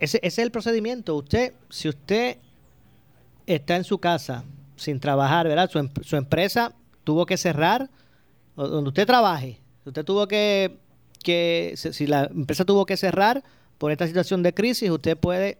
ese 0.00 0.18
es 0.22 0.38
el 0.38 0.50
procedimiento. 0.50 1.14
Usted, 1.16 1.52
si 1.68 1.88
usted 1.88 2.38
está 3.46 3.76
en 3.76 3.84
su 3.84 3.98
casa 3.98 4.44
sin 4.76 4.98
trabajar, 4.98 5.46
¿verdad? 5.46 5.70
Su, 5.70 5.78
em, 5.78 5.90
su 6.02 6.16
empresa 6.16 6.72
tuvo 7.04 7.26
que 7.26 7.36
cerrar, 7.36 7.90
donde 8.56 8.88
usted 8.88 9.06
trabaje, 9.06 9.58
usted 9.84 10.04
tuvo 10.04 10.26
que, 10.26 10.78
que, 11.22 11.74
si 11.76 12.06
la 12.06 12.24
empresa 12.24 12.64
tuvo 12.64 12.86
que 12.86 12.96
cerrar 12.96 13.42
por 13.78 13.92
esta 13.92 14.06
situación 14.06 14.42
de 14.42 14.54
crisis, 14.54 14.90
usted 14.90 15.16
puede 15.16 15.58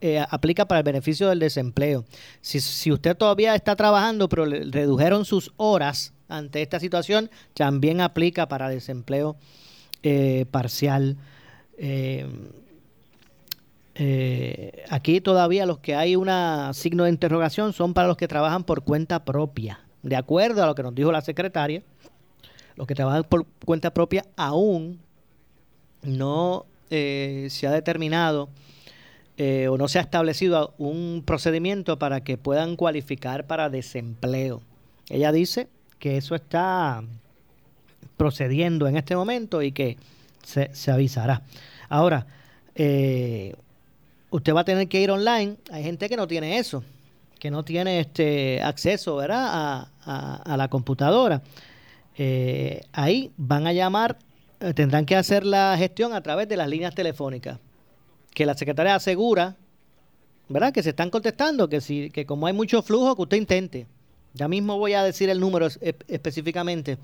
eh, 0.00 0.24
aplica 0.28 0.66
para 0.68 0.80
el 0.80 0.84
beneficio 0.84 1.28
del 1.28 1.38
desempleo. 1.38 2.04
Si, 2.40 2.60
si, 2.60 2.92
usted 2.92 3.16
todavía 3.16 3.54
está 3.54 3.74
trabajando, 3.74 4.28
pero 4.28 4.44
le 4.44 4.70
redujeron 4.70 5.24
sus 5.24 5.52
horas 5.56 6.12
ante 6.28 6.62
esta 6.62 6.78
situación, 6.78 7.30
también 7.54 8.00
aplica 8.00 8.48
para 8.48 8.68
desempleo 8.68 9.36
eh, 10.02 10.46
parcial. 10.50 11.16
Eh, 11.76 12.26
eh, 13.96 14.84
aquí 14.90 15.20
todavía 15.20 15.66
los 15.66 15.78
que 15.78 15.96
hay 15.96 16.14
un 16.14 16.28
signo 16.72 17.04
de 17.04 17.10
interrogación 17.10 17.72
son 17.72 17.94
para 17.94 18.06
los 18.06 18.16
que 18.16 18.28
trabajan 18.28 18.62
por 18.62 18.82
cuenta 18.82 19.24
propia. 19.24 19.80
De 20.02 20.14
acuerdo 20.14 20.62
a 20.62 20.66
lo 20.66 20.76
que 20.76 20.84
nos 20.84 20.94
dijo 20.94 21.10
la 21.10 21.20
secretaria, 21.20 21.82
los 22.78 22.86
que 22.86 22.94
trabajan 22.94 23.24
por 23.24 23.44
cuenta 23.64 23.92
propia 23.92 24.24
aún 24.36 25.00
no 26.02 26.64
eh, 26.88 27.48
se 27.50 27.66
ha 27.66 27.72
determinado 27.72 28.48
eh, 29.36 29.68
o 29.68 29.76
no 29.76 29.88
se 29.88 29.98
ha 29.98 30.02
establecido 30.02 30.74
un 30.78 31.22
procedimiento 31.26 31.98
para 31.98 32.22
que 32.22 32.38
puedan 32.38 32.76
cualificar 32.76 33.46
para 33.46 33.68
desempleo. 33.68 34.62
Ella 35.10 35.32
dice 35.32 35.68
que 35.98 36.16
eso 36.16 36.34
está 36.34 37.02
procediendo 38.16 38.88
en 38.88 38.96
este 38.96 39.14
momento 39.14 39.60
y 39.60 39.72
que 39.72 39.96
se, 40.42 40.74
se 40.74 40.90
avisará. 40.90 41.42
Ahora, 41.88 42.26
eh, 42.74 43.54
usted 44.30 44.54
va 44.54 44.60
a 44.60 44.64
tener 44.64 44.88
que 44.88 45.00
ir 45.00 45.10
online. 45.10 45.56
Hay 45.70 45.82
gente 45.82 46.08
que 46.08 46.16
no 46.16 46.26
tiene 46.26 46.58
eso, 46.58 46.84
que 47.38 47.50
no 47.50 47.64
tiene 47.64 48.00
este 48.00 48.62
acceso 48.62 49.16
¿verdad? 49.16 49.88
A, 50.04 50.56
la 50.56 50.68
computadora. 50.68 51.42
Eh, 52.20 52.82
ahí 52.92 53.30
van 53.36 53.68
a 53.68 53.72
llamar, 53.72 54.18
eh, 54.60 54.74
tendrán 54.74 55.06
que 55.06 55.14
hacer 55.14 55.46
la 55.46 55.76
gestión 55.78 56.12
a 56.12 56.20
través 56.20 56.48
de 56.48 56.56
las 56.56 56.68
líneas 56.68 56.94
telefónicas, 56.94 57.60
que 58.34 58.44
la 58.44 58.54
secretaria 58.54 58.96
asegura, 58.96 59.56
¿verdad? 60.48 60.72
Que 60.72 60.82
se 60.82 60.90
están 60.90 61.10
contestando, 61.10 61.68
que, 61.68 61.80
si, 61.80 62.10
que 62.10 62.26
como 62.26 62.48
hay 62.48 62.52
mucho 62.52 62.82
flujo, 62.82 63.14
que 63.14 63.22
usted 63.22 63.36
intente. 63.36 63.86
Ya 64.34 64.48
mismo 64.48 64.78
voy 64.78 64.94
a 64.94 65.02
decir 65.02 65.30
el 65.30 65.40
número 65.40 65.68
específicamente 66.08 66.98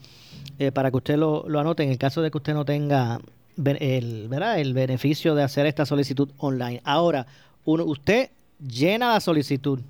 eh, 0.58 0.72
para 0.72 0.90
que 0.90 0.96
usted 0.96 1.16
lo, 1.16 1.48
lo 1.48 1.60
anote 1.60 1.82
en 1.82 1.90
el 1.90 1.98
caso 1.98 2.20
de 2.20 2.30
que 2.30 2.36
usted 2.36 2.52
no 2.52 2.64
tenga 2.64 3.20
el, 3.56 4.28
¿verdad? 4.28 4.58
el 4.58 4.74
beneficio 4.74 5.34
de 5.34 5.42
hacer 5.42 5.66
esta 5.66 5.86
solicitud 5.86 6.30
online. 6.38 6.80
Ahora, 6.84 7.26
uno, 7.64 7.84
usted 7.84 8.30
llena 8.58 9.12
la 9.14 9.20
solicitud, 9.20 9.80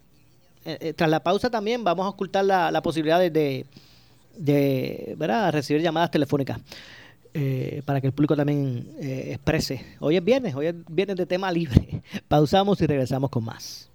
eh, 0.64 0.78
eh, 0.80 0.92
tras 0.92 1.10
la 1.10 1.20
pausa 1.20 1.50
también 1.50 1.84
vamos 1.84 2.06
a 2.06 2.08
ocultar 2.08 2.44
la, 2.44 2.82
posibilidad 2.82 3.18
de, 3.18 3.66
de, 4.36 5.14
¿verdad? 5.16 5.52
recibir 5.52 5.82
llamadas 5.82 6.10
telefónicas. 6.10 6.58
Eh, 7.36 7.82
para 7.84 8.00
que 8.00 8.06
el 8.06 8.12
público 8.12 8.36
también 8.36 8.88
exprese. 9.00 9.84
Hoy 9.98 10.16
es 10.16 10.24
viernes, 10.24 10.54
hoy 10.54 10.66
es 10.66 10.74
viernes 10.88 11.16
de 11.16 11.26
tema 11.26 11.50
libre. 11.50 12.02
Pausamos 12.28 12.80
y 12.80 12.86
regresamos 12.86 13.28
con 13.28 13.44
más. 13.44 13.90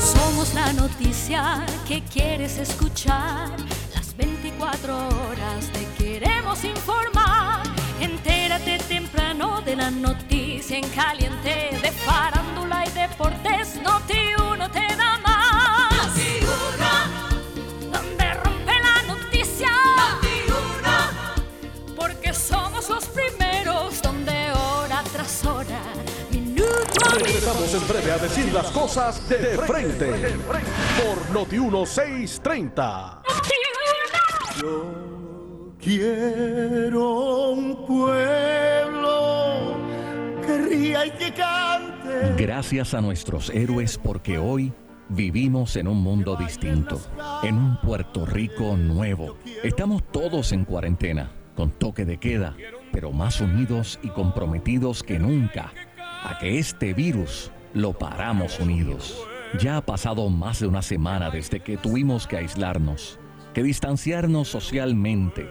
Somos 0.00 0.54
la 0.54 0.72
noticia 0.74 1.66
que 1.88 2.02
quieres 2.02 2.58
escuchar. 2.58 3.50
Las 3.94 4.16
24 4.16 4.96
horas 4.96 5.70
te 5.72 6.04
queremos 6.04 6.62
informar. 6.64 7.66
Entérate 8.00 8.78
temprano 8.88 9.62
de 9.62 9.74
la 9.74 9.90
noticia 9.90 10.78
en 10.78 10.88
caliente 10.90 11.70
de 11.82 11.90
farándula 11.90 12.84
y 12.86 12.90
deportes. 12.90 13.80
Noti 13.82 14.34
uno 14.52 14.70
te 14.70 14.86
da 14.96 15.05
Regresamos 27.16 27.72
en 27.74 27.88
breve 27.88 28.12
a 28.12 28.18
decir 28.18 28.52
las 28.52 28.70
cosas 28.70 29.26
de, 29.28 29.56
frente, 29.58 30.12
por 31.02 31.30
Noti 31.32 31.58
1630. 31.58 33.22
Yo 34.60 35.06
Quiero 35.86 37.52
un 37.52 37.86
pueblo 37.86 39.76
que 40.44 40.58
ría 40.58 41.06
y 41.06 41.10
que 41.12 41.32
cante. 41.32 42.34
Gracias 42.36 42.92
a 42.92 43.00
nuestros 43.00 43.50
héroes 43.50 43.96
porque 43.96 44.36
hoy 44.36 44.72
vivimos 45.08 45.76
en 45.76 45.86
un 45.86 46.02
mundo 46.02 46.34
distinto, 46.34 47.00
en 47.44 47.54
un 47.54 47.80
Puerto 47.80 48.26
Rico 48.26 48.76
nuevo. 48.76 49.38
Estamos 49.62 50.02
todos 50.10 50.50
en 50.50 50.64
cuarentena 50.64 51.30
con 51.54 51.70
toque 51.70 52.04
de 52.04 52.18
queda, 52.18 52.56
pero 52.92 53.12
más 53.12 53.40
unidos 53.40 54.00
y 54.02 54.08
comprometidos 54.08 55.02
que 55.02 55.20
nunca 55.20 55.72
a 56.22 56.38
que 56.38 56.58
este 56.58 56.94
virus 56.94 57.50
lo 57.74 57.92
paramos 57.92 58.58
unidos. 58.60 59.16
Ya 59.60 59.76
ha 59.76 59.80
pasado 59.80 60.28
más 60.28 60.60
de 60.60 60.66
una 60.66 60.82
semana 60.82 61.30
desde 61.30 61.60
que 61.60 61.76
tuvimos 61.76 62.26
que 62.26 62.36
aislarnos, 62.36 63.18
que 63.54 63.62
distanciarnos 63.62 64.48
socialmente 64.48 65.48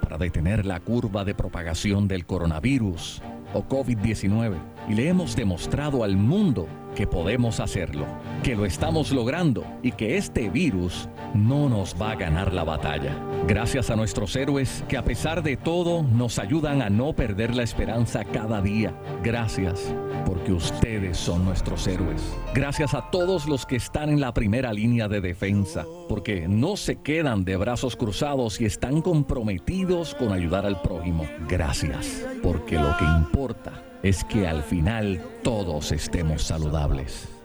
para 0.00 0.18
detener 0.18 0.64
la 0.64 0.80
curva 0.80 1.24
de 1.24 1.34
propagación 1.34 2.08
del 2.08 2.26
coronavirus 2.26 3.22
o 3.54 3.62
COVID-19 3.62 4.56
y 4.88 4.94
le 4.94 5.08
hemos 5.08 5.34
demostrado 5.36 6.04
al 6.04 6.16
mundo 6.16 6.68
que 6.98 7.06
podemos 7.06 7.60
hacerlo, 7.60 8.06
que 8.42 8.56
lo 8.56 8.66
estamos 8.66 9.12
logrando 9.12 9.64
y 9.84 9.92
que 9.92 10.16
este 10.16 10.50
virus 10.50 11.08
no 11.32 11.68
nos 11.68 11.94
va 11.94 12.10
a 12.10 12.16
ganar 12.16 12.52
la 12.52 12.64
batalla. 12.64 13.14
Gracias 13.46 13.90
a 13.90 13.94
nuestros 13.94 14.34
héroes 14.34 14.82
que 14.88 14.96
a 14.96 15.04
pesar 15.04 15.44
de 15.44 15.56
todo 15.56 16.02
nos 16.02 16.40
ayudan 16.40 16.82
a 16.82 16.90
no 16.90 17.12
perder 17.12 17.54
la 17.54 17.62
esperanza 17.62 18.24
cada 18.24 18.60
día. 18.60 18.92
Gracias 19.22 19.94
porque 20.26 20.52
ustedes 20.52 21.16
son 21.16 21.44
nuestros 21.44 21.86
héroes. 21.86 22.36
Gracias 22.52 22.94
a 22.94 23.12
todos 23.12 23.46
los 23.46 23.64
que 23.64 23.76
están 23.76 24.08
en 24.08 24.18
la 24.18 24.34
primera 24.34 24.72
línea 24.72 25.06
de 25.06 25.20
defensa, 25.20 25.86
porque 26.08 26.48
no 26.48 26.76
se 26.76 26.96
quedan 26.96 27.44
de 27.44 27.56
brazos 27.56 27.94
cruzados 27.94 28.60
y 28.60 28.64
están 28.64 29.02
comprometidos 29.02 30.16
con 30.16 30.32
ayudar 30.32 30.66
al 30.66 30.82
prójimo. 30.82 31.28
Gracias 31.48 32.26
porque 32.42 32.74
lo 32.74 32.96
que 32.96 33.04
importa 33.04 33.84
es 34.02 34.24
que 34.24 34.46
al 34.46 34.62
final 34.62 35.20
todos 35.42 35.92
estemos 35.92 36.42
saludables. 36.42 36.87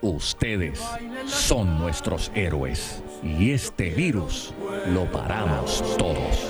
Ustedes 0.02 0.82
son 1.26 1.80
nuestros 1.80 2.32
héroes 2.36 3.02
y 3.24 3.52
este 3.52 3.90
virus 3.90 4.54
lo 4.94 5.10
paramos 5.12 5.82
todos. 5.98 6.50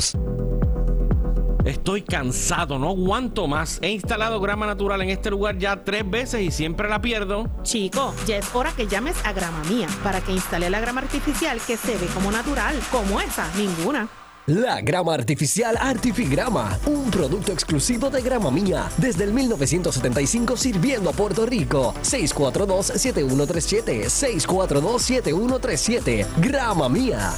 Estoy 1.65 2.01
cansado, 2.01 2.79
no 2.79 2.89
aguanto 2.89 3.47
más. 3.47 3.79
He 3.81 3.91
instalado 3.91 4.39
grama 4.39 4.65
natural 4.65 5.01
en 5.01 5.09
este 5.09 5.29
lugar 5.29 5.57
ya 5.57 5.83
tres 5.83 6.09
veces 6.09 6.41
y 6.41 6.51
siempre 6.51 6.89
la 6.89 7.01
pierdo. 7.01 7.49
Chico, 7.61 8.13
ya 8.25 8.37
es 8.37 8.55
hora 8.55 8.71
que 8.71 8.87
llames 8.87 9.15
a 9.23 9.31
Grama 9.31 9.61
Mía 9.69 9.87
para 10.03 10.21
que 10.21 10.31
instale 10.31 10.69
la 10.69 10.79
grama 10.79 11.01
artificial 11.01 11.59
que 11.65 11.77
se 11.77 11.97
ve 11.97 12.07
como 12.13 12.31
natural, 12.31 12.75
como 12.91 13.21
esa, 13.21 13.47
ninguna. 13.55 14.07
La 14.47 14.81
grama 14.81 15.13
artificial 15.13 15.77
Artifigrama, 15.79 16.79
un 16.87 17.11
producto 17.11 17.51
exclusivo 17.51 18.09
de 18.09 18.23
Grama 18.23 18.49
Mía, 18.49 18.89
desde 18.97 19.25
el 19.25 19.33
1975 19.33 20.57
sirviendo 20.57 21.11
a 21.11 21.13
Puerto 21.13 21.45
Rico. 21.45 21.93
642-7137, 22.01 24.05
642-7137, 24.47 26.25
Grama 26.37 26.89
Mía. 26.89 27.35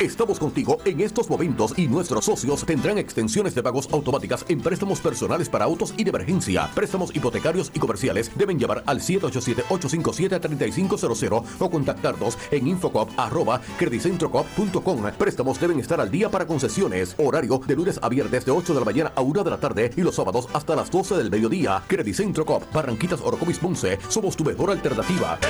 Estamos 0.00 0.38
contigo 0.38 0.78
en 0.84 1.00
estos 1.00 1.28
momentos 1.28 1.76
y 1.76 1.88
nuestros 1.88 2.26
socios 2.26 2.64
tendrán 2.64 2.98
extensiones 2.98 3.52
de 3.56 3.64
pagos 3.64 3.88
automáticas 3.90 4.44
en 4.48 4.60
préstamos 4.60 5.00
personales 5.00 5.48
para 5.48 5.64
autos 5.64 5.92
y 5.96 6.04
de 6.04 6.10
emergencia. 6.10 6.70
Préstamos 6.72 7.10
hipotecarios 7.16 7.72
y 7.74 7.80
comerciales 7.80 8.30
deben 8.36 8.60
llamar 8.60 8.84
al 8.86 9.00
787-857-3500 9.00 11.42
o 11.58 11.70
contactarnos 11.70 12.38
en 12.52 12.68
infocop.credicentrocop.com. 12.68 15.02
Préstamos 15.18 15.58
deben 15.58 15.80
estar 15.80 16.00
al 16.00 16.12
día 16.12 16.30
para 16.30 16.46
concesiones. 16.46 17.16
Horario 17.18 17.60
de 17.66 17.74
lunes 17.74 17.98
a 18.00 18.08
viernes 18.08 18.44
de 18.44 18.52
8 18.52 18.74
de 18.74 18.78
la 18.78 18.86
mañana 18.86 19.12
a 19.16 19.20
1 19.20 19.42
de 19.42 19.50
la 19.50 19.58
tarde 19.58 19.90
y 19.96 20.02
los 20.02 20.14
sábados 20.14 20.46
hasta 20.52 20.76
las 20.76 20.92
12 20.92 21.16
del 21.16 21.28
mediodía. 21.28 21.82
Credicentro 21.88 22.46
Cop, 22.46 22.62
Barranquitas 22.72 23.20
Orocovis 23.20 23.58
Ponce. 23.58 23.98
Somos 24.08 24.36
tu 24.36 24.44
mejor 24.44 24.70
alternativa. 24.70 25.40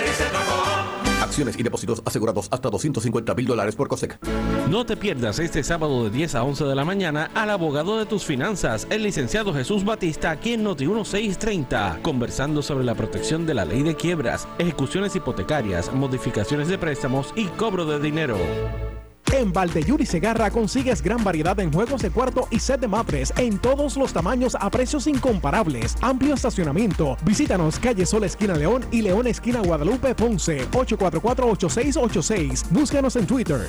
Acciones 1.21 1.59
y 1.59 1.63
depósitos 1.63 2.03
asegurados 2.05 2.49
hasta 2.51 2.71
250 2.71 3.35
mil 3.35 3.47
dólares 3.47 3.75
por 3.75 3.89
COSEC. 3.89 4.19
No 4.71 4.87
te 4.87 4.97
pierdas 4.97 5.39
este 5.39 5.65
sábado 5.65 6.05
de 6.05 6.11
10 6.11 6.35
a 6.37 6.45
11 6.45 6.65
de 6.65 6.75
la 6.75 6.85
mañana 6.85 7.31
al 7.35 7.51
abogado 7.51 7.99
de 7.99 8.07
tus 8.07 8.25
finanzas, 8.25 8.87
el 8.91 9.03
licenciado 9.03 9.53
Jesús 9.53 9.85
Batista, 9.85 10.31
aquí 10.31 10.53
en 10.53 10.63
Noti 10.63 10.87
1630, 10.87 12.01
conversando 12.03 12.63
sobre 12.63 12.85
la 12.85 12.95
protección 12.95 13.47
de 13.47 13.55
la 13.55 13.65
ley 13.65 13.83
de 13.83 13.97
quiebras, 13.97 14.47
ejecuciones 14.59 15.17
hipotecarias, 15.17 15.93
modificaciones 15.93 16.69
de 16.69 16.79
préstamos 16.79 17.33
y 17.35 17.47
cobro 17.47 17.85
de 17.85 17.99
dinero. 17.99 18.37
En 19.33 19.53
Valdeyuri 19.53 20.07
Segarra 20.07 20.51
consigues 20.51 21.03
gran 21.03 21.23
variedad 21.23 21.61
en 21.61 21.71
juegos 21.73 22.03
de 22.03 22.11
cuarto 22.11 22.49
y 22.51 22.59
set 22.59 22.81
de 22.81 22.89
matres 22.89 23.33
en 23.37 23.59
todos 23.59 23.97
los 23.97 24.13
tamaños 24.13 24.57
a 24.59 24.69
precios 24.71 25.07
incomparables. 25.07 25.97
Amplio 26.01 26.35
estacionamiento. 26.35 27.17
Visítanos 27.25 27.79
calle 27.79 28.07
Sol 28.07 28.25
esquina 28.25 28.55
León 28.55 28.85
y 28.91 29.03
León 29.03 29.27
esquina 29.27 29.61
Guadalupe 29.61 30.15
Ponce 30.15 30.67
844-8686. 30.71 32.71
Búscanos 32.71 33.17
en 33.17 33.27
Twitter. 33.27 33.69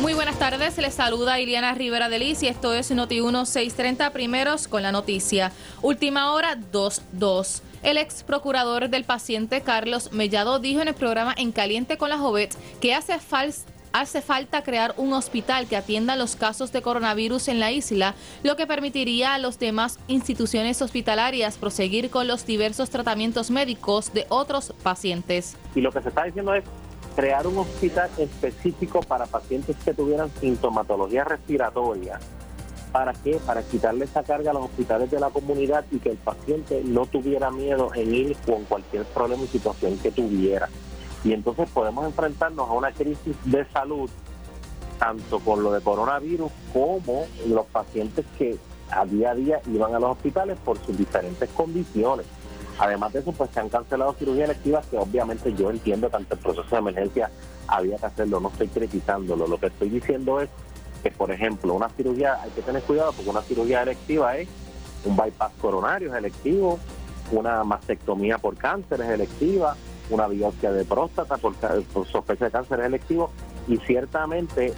Muy 0.00 0.12
buenas 0.12 0.38
tardes, 0.38 0.76
les 0.78 0.94
saluda 0.94 1.40
Iliana 1.40 1.72
Rivera 1.72 2.08
de 2.08 2.18
Liz 2.18 2.42
y 2.42 2.48
esto 2.48 2.74
es 2.74 2.90
Noti 2.90 3.20
1630 3.20 4.10
primeros 4.10 4.68
con 4.68 4.82
la 4.82 4.92
noticia. 4.92 5.52
Última 5.82 6.32
hora 6.32 6.56
22. 6.56 7.62
El 7.82 7.98
ex 7.98 8.22
procurador 8.22 8.88
del 8.88 9.04
paciente 9.04 9.62
Carlos 9.62 10.12
Mellado 10.12 10.58
dijo 10.58 10.80
en 10.80 10.88
el 10.88 10.94
programa 10.94 11.34
En 11.36 11.52
Caliente 11.52 11.96
con 11.96 12.10
la 12.10 12.18
Jovet 12.18 12.54
que 12.80 12.94
hace 12.94 13.18
falta 13.18 13.72
hace 13.94 14.22
falta 14.22 14.64
crear 14.64 14.92
un 14.96 15.12
hospital 15.12 15.68
que 15.68 15.76
atienda 15.76 16.16
los 16.16 16.34
casos 16.34 16.72
de 16.72 16.82
coronavirus 16.82 17.46
en 17.46 17.60
la 17.60 17.70
isla, 17.70 18.16
lo 18.42 18.56
que 18.56 18.66
permitiría 18.66 19.34
a 19.34 19.38
las 19.38 19.60
demás 19.60 20.00
instituciones 20.08 20.82
hospitalarias 20.82 21.58
proseguir 21.58 22.10
con 22.10 22.26
los 22.26 22.44
diversos 22.44 22.90
tratamientos 22.90 23.52
médicos 23.52 24.12
de 24.12 24.26
otros 24.30 24.74
pacientes. 24.82 25.56
Y 25.76 25.80
lo 25.80 25.92
que 25.92 26.02
se 26.02 26.08
está 26.08 26.24
diciendo 26.24 26.52
es 26.54 26.64
crear 27.14 27.46
un 27.46 27.58
hospital 27.58 28.10
específico 28.18 29.00
para 29.00 29.26
pacientes 29.26 29.76
que 29.84 29.94
tuvieran 29.94 30.30
sintomatología 30.40 31.24
respiratoria. 31.24 32.18
¿Para 32.92 33.12
qué? 33.12 33.40
Para 33.44 33.62
quitarle 33.62 34.04
esa 34.04 34.22
carga 34.22 34.50
a 34.50 34.54
los 34.54 34.66
hospitales 34.66 35.10
de 35.10 35.18
la 35.18 35.30
comunidad 35.30 35.84
y 35.90 35.98
que 35.98 36.10
el 36.10 36.16
paciente 36.16 36.82
no 36.84 37.06
tuviera 37.06 37.50
miedo 37.50 37.90
en 37.94 38.14
ir 38.14 38.36
con 38.46 38.64
cualquier 38.64 39.04
problema 39.04 39.42
y 39.42 39.48
situación 39.48 39.98
que 39.98 40.12
tuviera. 40.12 40.68
Y 41.24 41.32
entonces 41.32 41.68
podemos 41.70 42.04
enfrentarnos 42.04 42.68
a 42.68 42.72
una 42.72 42.92
crisis 42.92 43.36
de 43.44 43.64
salud, 43.70 44.10
tanto 44.98 45.40
con 45.40 45.62
lo 45.62 45.72
de 45.72 45.80
coronavirus 45.80 46.52
como 46.72 47.26
los 47.48 47.66
pacientes 47.66 48.26
que 48.38 48.58
a 48.90 49.04
día 49.06 49.30
a 49.30 49.34
día 49.34 49.60
iban 49.72 49.94
a 49.94 49.98
los 49.98 50.12
hospitales 50.12 50.56
por 50.64 50.78
sus 50.84 50.96
diferentes 50.96 51.48
condiciones. 51.50 52.26
Además 52.78 53.12
de 53.12 53.20
eso, 53.20 53.32
pues 53.32 53.50
se 53.50 53.60
han 53.60 53.68
cancelado 53.68 54.14
cirugías 54.14 54.50
electivas 54.50 54.86
que 54.86 54.98
obviamente 54.98 55.54
yo 55.54 55.70
entiendo 55.70 56.10
que 56.10 56.16
ante 56.16 56.34
el 56.34 56.40
proceso 56.40 56.68
de 56.70 56.76
emergencia 56.76 57.30
había 57.68 57.96
que 57.98 58.06
hacerlo, 58.06 58.40
no 58.40 58.48
estoy 58.48 58.68
critizándolo. 58.68 59.46
Lo 59.46 59.58
que 59.58 59.66
estoy 59.66 59.90
diciendo 59.90 60.40
es 60.40 60.48
que, 61.02 61.10
por 61.10 61.30
ejemplo, 61.30 61.74
una 61.74 61.88
cirugía, 61.90 62.40
hay 62.42 62.50
que 62.50 62.62
tener 62.62 62.82
cuidado 62.82 63.12
porque 63.12 63.30
una 63.30 63.42
cirugía 63.42 63.82
electiva 63.82 64.36
es 64.36 64.48
un 65.04 65.16
bypass 65.16 65.52
coronario 65.60 66.10
es 66.10 66.18
electivo, 66.18 66.78
una 67.30 67.64
mastectomía 67.64 68.38
por 68.38 68.56
cáncer 68.56 69.00
es 69.02 69.08
electiva, 69.08 69.76
una 70.10 70.26
biopsia 70.28 70.72
de 70.72 70.84
próstata 70.84 71.36
por, 71.36 71.54
por 71.54 72.06
sospecha 72.08 72.46
de 72.46 72.50
cáncer 72.50 72.80
es 72.80 72.86
electivo 72.86 73.30
y 73.68 73.76
ciertamente 73.78 74.74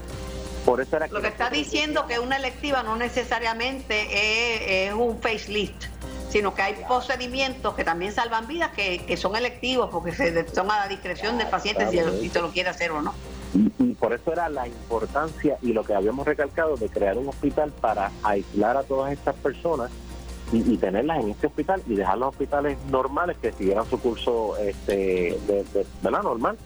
por 0.65 0.81
eso 0.81 0.97
era 0.97 1.07
Lo 1.09 1.21
que 1.21 1.29
está 1.29 1.51
diciendo 1.51 2.07
que 2.07 2.19
una 2.19 2.37
electiva 2.37 2.83
no 2.83 2.97
necesariamente 2.97 4.03
es, 4.03 4.91
es 4.91 4.95
un 4.95 5.21
facelift 5.21 5.96
sino 6.37 6.55
que 6.55 6.61
hay 6.61 6.75
procedimientos 6.87 7.75
que 7.75 7.83
también 7.83 8.13
salvan 8.13 8.47
vidas 8.47 8.71
que, 8.73 8.99
que 9.07 9.17
son 9.17 9.35
electivos 9.37 9.89
porque 9.91 10.13
se, 10.13 10.47
son 10.55 10.71
a 10.71 10.81
la 10.81 10.89
discreción 10.89 11.39
del 11.39 11.47
paciente 11.49 11.89
si, 11.91 11.99
si 12.21 12.29
se 12.29 12.43
lo 12.43 12.51
quiere 12.51 12.69
hacer 12.69 12.91
o 12.91 13.01
no. 13.01 13.15
Y, 13.55 13.73
y 13.83 13.95
por 13.95 14.13
eso 14.13 14.35
era 14.35 14.51
la 14.51 14.67
importancia 14.67 15.57
y 15.63 15.73
lo 15.73 15.83
que 15.83 15.95
habíamos 15.95 16.27
recalcado 16.27 16.77
de 16.77 16.91
crear 16.91 17.17
un 17.17 17.29
hospital 17.31 17.73
para 17.81 18.11
aislar 18.23 18.77
a 18.77 18.83
todas 18.83 19.15
estas 19.15 19.35
personas 19.37 19.91
y, 20.53 20.59
y 20.75 20.77
tenerlas 20.77 21.25
en 21.25 21.31
este 21.31 21.47
hospital 21.47 21.83
y 21.87 21.95
dejar 21.95 22.19
los 22.19 22.29
hospitales 22.29 22.77
normales 22.91 23.39
que 23.41 23.53
siguieran 23.53 23.89
su 23.89 23.99
curso 23.99 24.59
este, 24.59 25.39
de, 25.47 25.65
de- 25.73 25.87
¿verdad? 26.03 26.23
normal. 26.23 26.59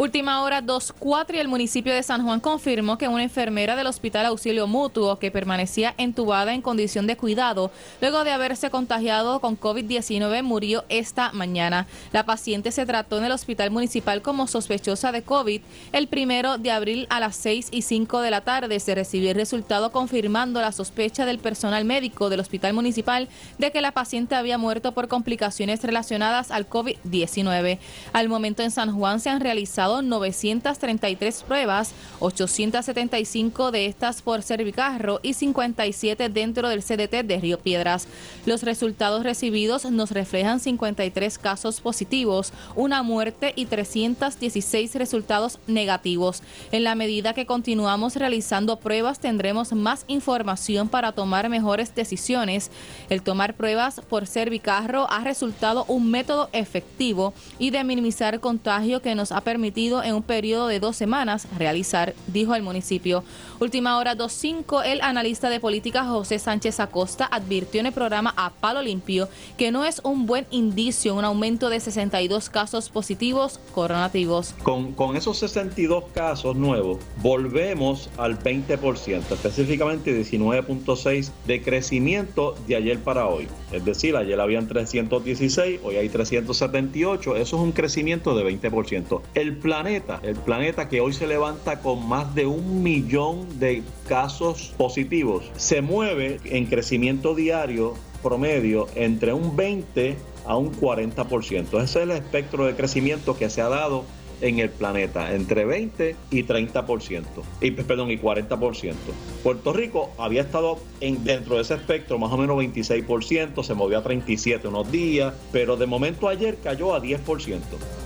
Última 0.00 0.42
hora 0.42 0.62
2.4 0.62 1.34
y 1.34 1.40
el 1.40 1.48
municipio 1.48 1.92
de 1.92 2.02
San 2.02 2.24
Juan 2.24 2.40
confirmó 2.40 2.96
que 2.96 3.06
una 3.06 3.22
enfermera 3.22 3.76
del 3.76 3.86
Hospital 3.86 4.24
Auxilio 4.24 4.66
Mutuo 4.66 5.18
que 5.18 5.30
permanecía 5.30 5.94
entubada 5.98 6.54
en 6.54 6.62
condición 6.62 7.06
de 7.06 7.18
cuidado 7.18 7.70
luego 8.00 8.24
de 8.24 8.32
haberse 8.32 8.70
contagiado 8.70 9.40
con 9.40 9.60
COVID-19 9.60 10.42
murió 10.42 10.86
esta 10.88 11.32
mañana. 11.32 11.86
La 12.12 12.24
paciente 12.24 12.72
se 12.72 12.86
trató 12.86 13.18
en 13.18 13.24
el 13.24 13.32
hospital 13.32 13.70
municipal 13.70 14.22
como 14.22 14.46
sospechosa 14.46 15.12
de 15.12 15.20
COVID 15.20 15.60
el 15.92 16.08
primero 16.08 16.56
de 16.56 16.70
abril 16.70 17.06
a 17.10 17.20
las 17.20 17.36
6 17.36 17.68
y 17.70 17.82
5 17.82 18.22
de 18.22 18.30
la 18.30 18.40
tarde. 18.40 18.80
Se 18.80 18.94
recibió 18.94 19.28
el 19.28 19.36
resultado 19.36 19.92
confirmando 19.92 20.62
la 20.62 20.72
sospecha 20.72 21.26
del 21.26 21.40
personal 21.40 21.84
médico 21.84 22.30
del 22.30 22.40
hospital 22.40 22.72
municipal 22.72 23.28
de 23.58 23.70
que 23.70 23.82
la 23.82 23.92
paciente 23.92 24.34
había 24.34 24.56
muerto 24.56 24.92
por 24.92 25.08
complicaciones 25.08 25.82
relacionadas 25.82 26.50
al 26.50 26.70
COVID-19. 26.70 27.78
Al 28.14 28.30
momento 28.30 28.62
en 28.62 28.70
San 28.70 28.94
Juan 28.96 29.20
se 29.20 29.28
han 29.28 29.42
realizado 29.42 29.89
933 30.02 31.42
pruebas, 31.42 31.92
875 32.20 33.70
de 33.72 33.86
estas 33.86 34.22
por 34.22 34.42
Servicarro 34.42 35.20
y 35.22 35.34
57 35.34 36.28
dentro 36.28 36.68
del 36.68 36.82
CDT 36.82 37.24
de 37.24 37.40
Río 37.40 37.58
Piedras. 37.58 38.06
Los 38.46 38.62
resultados 38.62 39.24
recibidos 39.24 39.84
nos 39.90 40.12
reflejan 40.12 40.60
53 40.60 41.38
casos 41.38 41.80
positivos, 41.80 42.52
una 42.76 43.02
muerte 43.02 43.52
y 43.56 43.66
316 43.66 44.94
resultados 44.94 45.58
negativos. 45.66 46.42
En 46.70 46.84
la 46.84 46.94
medida 46.94 47.34
que 47.34 47.46
continuamos 47.46 48.16
realizando 48.16 48.76
pruebas 48.76 49.18
tendremos 49.18 49.72
más 49.72 50.04
información 50.06 50.88
para 50.88 51.12
tomar 51.12 51.48
mejores 51.48 51.94
decisiones. 51.94 52.70
El 53.08 53.22
tomar 53.22 53.54
pruebas 53.54 54.00
por 54.08 54.26
Servicarro 54.26 55.10
ha 55.10 55.24
resultado 55.24 55.84
un 55.88 56.10
método 56.10 56.48
efectivo 56.52 57.34
y 57.58 57.70
de 57.70 57.84
minimizar 57.84 58.40
contagio 58.40 59.02
que 59.02 59.14
nos 59.14 59.32
ha 59.32 59.40
permitido 59.40 59.79
en 59.88 60.14
un 60.14 60.22
periodo 60.22 60.68
de 60.68 60.78
dos 60.78 60.96
semanas 60.96 61.48
realizar, 61.58 62.14
dijo 62.26 62.54
el 62.54 62.62
municipio. 62.62 63.24
Última 63.60 63.98
hora 63.98 64.16
2.5, 64.16 64.84
el 64.86 65.02
analista 65.02 65.50
de 65.50 65.60
política 65.60 66.06
José 66.06 66.38
Sánchez 66.38 66.80
Acosta 66.80 67.28
advirtió 67.30 67.80
en 67.80 67.88
el 67.88 67.92
programa 67.92 68.32
A 68.38 68.48
Palo 68.48 68.80
Limpio 68.80 69.28
que 69.58 69.70
no 69.70 69.84
es 69.84 70.00
un 70.02 70.24
buen 70.24 70.46
indicio 70.50 71.14
un 71.14 71.26
aumento 71.26 71.68
de 71.68 71.78
62 71.78 72.48
casos 72.48 72.88
positivos 72.88 73.60
coronativos. 73.74 74.54
Con, 74.62 74.92
con 74.92 75.14
esos 75.14 75.36
62 75.40 76.04
casos 76.14 76.56
nuevos, 76.56 77.00
volvemos 77.18 78.08
al 78.16 78.38
20%, 78.38 79.30
específicamente 79.30 80.18
19.6 80.18 81.30
de 81.46 81.62
crecimiento 81.62 82.54
de 82.66 82.76
ayer 82.76 82.98
para 83.00 83.26
hoy. 83.26 83.46
Es 83.72 83.84
decir, 83.84 84.16
ayer 84.16 84.40
habían 84.40 84.68
316, 84.68 85.80
hoy 85.84 85.96
hay 85.96 86.08
378, 86.08 87.36
eso 87.36 87.56
es 87.56 87.62
un 87.62 87.72
crecimiento 87.72 88.34
de 88.34 88.58
20%. 88.58 89.20
El 89.34 89.58
planeta, 89.58 90.18
el 90.22 90.36
planeta 90.36 90.88
que 90.88 91.02
hoy 91.02 91.12
se 91.12 91.26
levanta 91.26 91.80
con 91.80 92.08
más 92.08 92.34
de 92.34 92.46
un 92.46 92.82
millón 92.82 93.49
de 93.58 93.82
casos 94.08 94.72
positivos, 94.76 95.50
se 95.56 95.82
mueve 95.82 96.40
en 96.44 96.66
crecimiento 96.66 97.34
diario 97.34 97.94
promedio 98.22 98.86
entre 98.94 99.32
un 99.32 99.56
20 99.56 100.16
a 100.46 100.56
un 100.56 100.72
40%. 100.72 101.66
Ese 101.66 101.82
es 101.82 101.96
el 101.96 102.10
espectro 102.10 102.66
de 102.66 102.74
crecimiento 102.74 103.36
que 103.36 103.50
se 103.50 103.62
ha 103.62 103.68
dado 103.68 104.04
en 104.40 104.58
el 104.58 104.70
planeta, 104.70 105.34
entre 105.34 105.64
20 105.64 106.16
y 106.30 106.42
30%, 106.44 107.22
y, 107.60 107.70
perdón, 107.72 108.10
y 108.10 108.18
40%. 108.18 108.94
Puerto 109.42 109.72
Rico 109.72 110.10
había 110.18 110.42
estado 110.42 110.78
en, 111.00 111.24
dentro 111.24 111.56
de 111.56 111.62
ese 111.62 111.74
espectro 111.74 112.18
más 112.18 112.32
o 112.32 112.36
menos 112.36 112.56
26%, 112.58 113.62
se 113.62 113.74
movió 113.74 113.98
a 113.98 114.02
37 114.02 114.68
unos 114.68 114.90
días, 114.90 115.34
pero 115.52 115.76
de 115.76 115.86
momento 115.86 116.28
ayer 116.28 116.56
cayó 116.62 116.94
a 116.94 117.02
10%, 117.02 117.18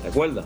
¿de 0.02 0.08
acuerdo? 0.08 0.44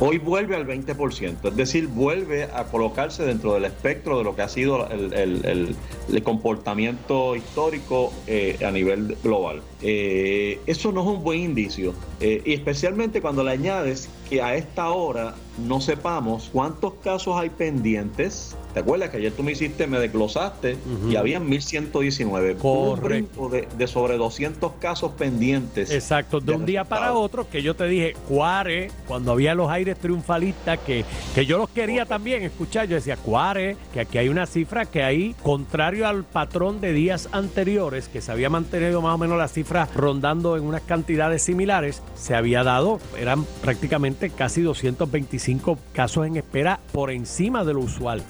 Hoy 0.00 0.18
vuelve 0.18 0.56
al 0.56 0.66
20%, 0.66 1.48
es 1.48 1.56
decir, 1.56 1.86
vuelve 1.88 2.44
a 2.44 2.64
colocarse 2.64 3.24
dentro 3.24 3.54
del 3.54 3.64
espectro 3.64 4.18
de 4.18 4.24
lo 4.24 4.34
que 4.36 4.42
ha 4.42 4.48
sido 4.48 4.88
el, 4.90 5.12
el- 5.12 5.44
el- 5.46 5.76
el 6.12 6.22
comportamiento 6.22 7.36
histórico 7.36 8.12
eh, 8.26 8.58
a 8.66 8.70
nivel 8.70 9.16
global. 9.22 9.62
Eh, 9.82 10.60
eso 10.66 10.90
no 10.92 11.02
es 11.02 11.06
un 11.06 11.22
buen 11.22 11.40
indicio, 11.40 11.94
eh, 12.20 12.42
y 12.44 12.54
especialmente 12.54 13.20
cuando 13.20 13.44
le 13.44 13.52
añades 13.52 14.08
que 14.28 14.42
a 14.42 14.54
esta 14.56 14.90
hora 14.90 14.97
ora 14.98 15.32
no 15.66 15.80
sepamos 15.80 16.50
cuántos 16.52 16.94
casos 16.94 17.36
hay 17.36 17.50
pendientes. 17.50 18.56
¿Te 18.74 18.80
acuerdas 18.80 19.10
que 19.10 19.16
ayer 19.16 19.32
tú 19.32 19.42
me 19.42 19.52
hiciste, 19.52 19.86
me 19.86 19.98
desglosaste 19.98 20.76
y 21.10 21.16
había 21.16 21.40
1119? 21.40 22.56
Hubo 22.60 22.92
un 22.92 23.50
de, 23.50 23.66
de 23.76 23.86
sobre 23.86 24.16
200 24.16 24.72
casos 24.78 25.12
pendientes. 25.12 25.90
Exacto, 25.90 26.40
de 26.40 26.52
un 26.52 26.66
día 26.66 26.84
para 26.84 27.14
otro, 27.14 27.48
que 27.48 27.62
yo 27.62 27.74
te 27.74 27.86
dije, 27.86 28.14
Cuare, 28.28 28.90
cuando 29.06 29.32
había 29.32 29.54
los 29.54 29.70
aires 29.70 29.98
triunfalistas, 29.98 30.78
que, 30.80 31.04
que 31.34 31.46
yo 31.46 31.58
los 31.58 31.70
quería 31.70 32.04
también 32.04 32.42
escuchar, 32.42 32.86
yo 32.86 32.96
decía, 32.96 33.16
Cuare, 33.16 33.76
que 33.92 34.00
aquí 34.00 34.18
hay 34.18 34.28
una 34.28 34.46
cifra 34.46 34.86
que 34.86 35.02
ahí, 35.02 35.34
contrario 35.42 36.06
al 36.06 36.24
patrón 36.24 36.80
de 36.80 36.92
días 36.92 37.28
anteriores, 37.32 38.08
que 38.08 38.20
se 38.20 38.30
había 38.30 38.50
mantenido 38.50 39.02
más 39.02 39.14
o 39.14 39.18
menos 39.18 39.38
la 39.38 39.48
cifra 39.48 39.88
rondando 39.94 40.56
en 40.56 40.64
unas 40.64 40.82
cantidades 40.82 41.42
similares, 41.42 42.02
se 42.14 42.34
había 42.34 42.62
dado, 42.62 43.00
eran 43.18 43.44
prácticamente 43.62 44.30
casi 44.30 44.60
225 44.62 45.47
casos 45.92 46.26
en 46.26 46.36
espera 46.36 46.80
por 46.92 47.10
encima 47.10 47.64
de 47.64 47.72
lo 47.72 47.80
usual. 47.80 48.22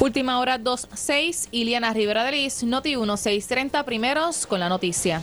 Última 0.00 0.40
hora 0.40 0.58
2.6, 0.58 1.48
Iliana 1.50 1.92
Rivera 1.92 2.24
de 2.24 2.32
Liz, 2.32 2.64
Noti 2.64 2.96
1630 2.96 3.84
primeros 3.84 4.46
con 4.46 4.58
la 4.58 4.70
noticia. 4.70 5.22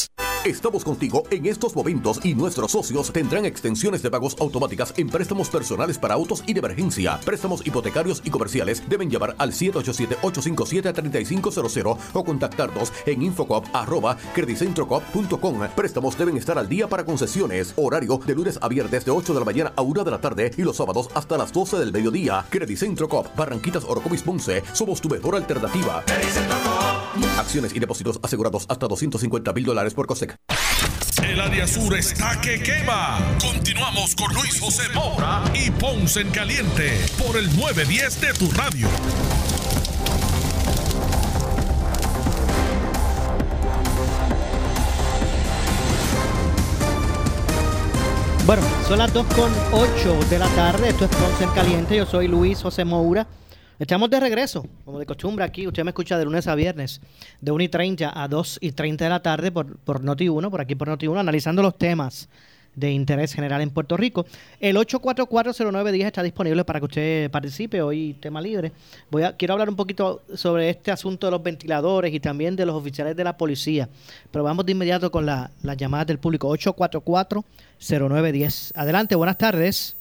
Estamos 0.43 0.83
contigo 0.83 1.21
en 1.29 1.45
estos 1.45 1.75
momentos 1.75 2.19
y 2.23 2.33
nuestros 2.33 2.71
socios 2.71 3.13
tendrán 3.13 3.45
extensiones 3.45 4.01
de 4.01 4.09
pagos 4.09 4.35
automáticas 4.39 4.91
en 4.97 5.07
préstamos 5.07 5.49
personales 5.49 5.99
para 5.99 6.15
autos 6.15 6.43
y 6.47 6.53
de 6.53 6.59
emergencia. 6.59 7.19
Préstamos 7.23 7.61
hipotecarios 7.63 8.23
y 8.25 8.31
comerciales 8.31 8.81
deben 8.89 9.11
llamar 9.11 9.35
al 9.37 9.51
787-857-3500 9.51 11.97
o 12.13 12.23
contactarnos 12.23 12.91
en 13.05 13.21
infocop.credicentrocop.com. 13.21 15.59
Préstamos 15.75 16.17
deben 16.17 16.37
estar 16.37 16.57
al 16.57 16.67
día 16.67 16.89
para 16.89 17.05
concesiones. 17.05 17.75
Horario 17.75 18.19
de 18.25 18.33
lunes 18.33 18.57
a 18.63 18.67
viernes 18.67 19.05
de 19.05 19.11
8 19.11 19.35
de 19.35 19.39
la 19.39 19.45
mañana 19.45 19.73
a 19.75 19.83
1 19.83 20.03
de 20.03 20.09
la 20.09 20.21
tarde 20.21 20.51
y 20.57 20.63
los 20.63 20.77
sábados 20.77 21.11
hasta 21.13 21.37
las 21.37 21.53
12 21.53 21.77
del 21.77 21.91
mediodía. 21.91 22.47
Credicentro 22.49 23.07
Cop, 23.07 23.27
Barranquitas 23.35 23.83
Orocovis 23.83 24.23
Ponce. 24.23 24.63
Somos 24.73 25.01
tu 25.01 25.09
mejor 25.09 25.35
alternativa. 25.35 26.03
Acciones 27.41 27.75
y 27.75 27.79
depósitos 27.79 28.19
asegurados 28.21 28.65
hasta 28.69 28.87
250 28.87 29.51
mil 29.53 29.65
dólares 29.65 29.95
por 29.95 30.05
COSEC. 30.05 30.37
El 31.23 31.39
área 31.39 31.67
sur 31.67 31.95
está 31.97 32.39
que 32.39 32.61
quema. 32.61 33.19
Continuamos 33.39 34.15
con 34.15 34.31
Luis 34.33 34.59
José 34.59 34.83
Moura 34.93 35.43
y 35.53 35.71
Ponce 35.71 36.21
en 36.21 36.29
Caliente 36.29 36.99
por 37.17 37.35
el 37.37 37.47
910 37.57 38.21
de 38.21 38.33
tu 38.33 38.51
radio. 38.51 38.87
Bueno, 48.45 48.63
son 48.87 48.99
las 48.99 49.13
2.8 49.13 50.29
de 50.29 50.39
la 50.39 50.47
tarde. 50.49 50.89
Esto 50.89 51.05
es 51.05 51.11
Ponce 51.11 51.43
en 51.43 51.49
Caliente. 51.51 51.97
Yo 51.97 52.05
soy 52.05 52.27
Luis 52.27 52.61
José 52.61 52.85
Moura. 52.85 53.25
Estamos 53.81 54.11
de 54.11 54.19
regreso, 54.19 54.63
como 54.85 54.99
de 54.99 55.07
costumbre 55.07 55.43
aquí. 55.43 55.65
Usted 55.65 55.83
me 55.83 55.89
escucha 55.89 56.15
de 56.19 56.25
lunes 56.25 56.45
a 56.47 56.53
viernes, 56.53 57.01
de 57.41 57.51
1 57.51 57.63
y 57.63 57.67
30 57.67 58.21
a 58.23 58.27
2 58.27 58.59
y 58.61 58.73
30 58.73 59.05
de 59.05 59.09
la 59.09 59.23
tarde 59.23 59.51
por, 59.51 59.75
por 59.77 60.03
Noti1, 60.03 60.51
por 60.51 60.61
aquí 60.61 60.75
por 60.75 60.87
Noti1, 60.87 61.19
analizando 61.19 61.63
los 61.63 61.75
temas 61.79 62.29
de 62.75 62.91
interés 62.91 63.33
general 63.33 63.59
en 63.61 63.71
Puerto 63.71 63.97
Rico. 63.97 64.27
El 64.59 64.77
8440910 64.77 66.05
está 66.05 66.21
disponible 66.21 66.63
para 66.63 66.77
que 66.79 66.85
usted 66.85 67.31
participe. 67.31 67.81
Hoy 67.81 68.15
tema 68.19 68.39
libre. 68.39 68.71
Voy 69.09 69.23
a 69.23 69.35
quiero 69.35 69.53
hablar 69.55 69.67
un 69.67 69.75
poquito 69.75 70.21
sobre 70.35 70.69
este 70.69 70.91
asunto 70.91 71.25
de 71.25 71.31
los 71.31 71.41
ventiladores 71.41 72.13
y 72.13 72.19
también 72.19 72.55
de 72.55 72.67
los 72.67 72.75
oficiales 72.75 73.15
de 73.15 73.23
la 73.23 73.35
policía. 73.35 73.89
Pero 74.29 74.43
vamos 74.43 74.63
de 74.63 74.73
inmediato 74.73 75.09
con 75.11 75.25
la- 75.25 75.49
las 75.63 75.75
llamadas 75.75 76.05
del 76.05 76.19
público. 76.19 76.47
8440910. 76.49 78.73
Adelante, 78.75 79.15
buenas 79.15 79.39
tardes. 79.39 79.97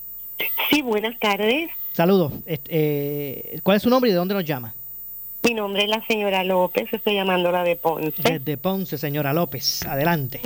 Sí, 0.69 0.83
buenas 0.83 1.19
tardes. 1.19 1.71
Saludos. 2.01 2.33
Est- 2.47 2.67
eh, 2.71 3.61
¿Cuál 3.63 3.77
es 3.77 3.83
su 3.83 3.91
nombre 3.91 4.09
y 4.09 4.13
de 4.15 4.17
dónde 4.19 4.33
nos 4.33 4.43
llama? 4.47 4.73
Mi 5.43 5.53
nombre 5.53 5.83
es 5.83 5.89
la 5.91 6.03
señora 6.07 6.43
López, 6.45 6.91
estoy 6.91 7.13
llamándola 7.17 7.63
de 7.63 7.77
Ponce. 7.77 8.23
Desde 8.23 8.57
Ponce, 8.57 8.97
señora 8.97 9.35
López. 9.35 9.83
Adelante. 9.85 10.41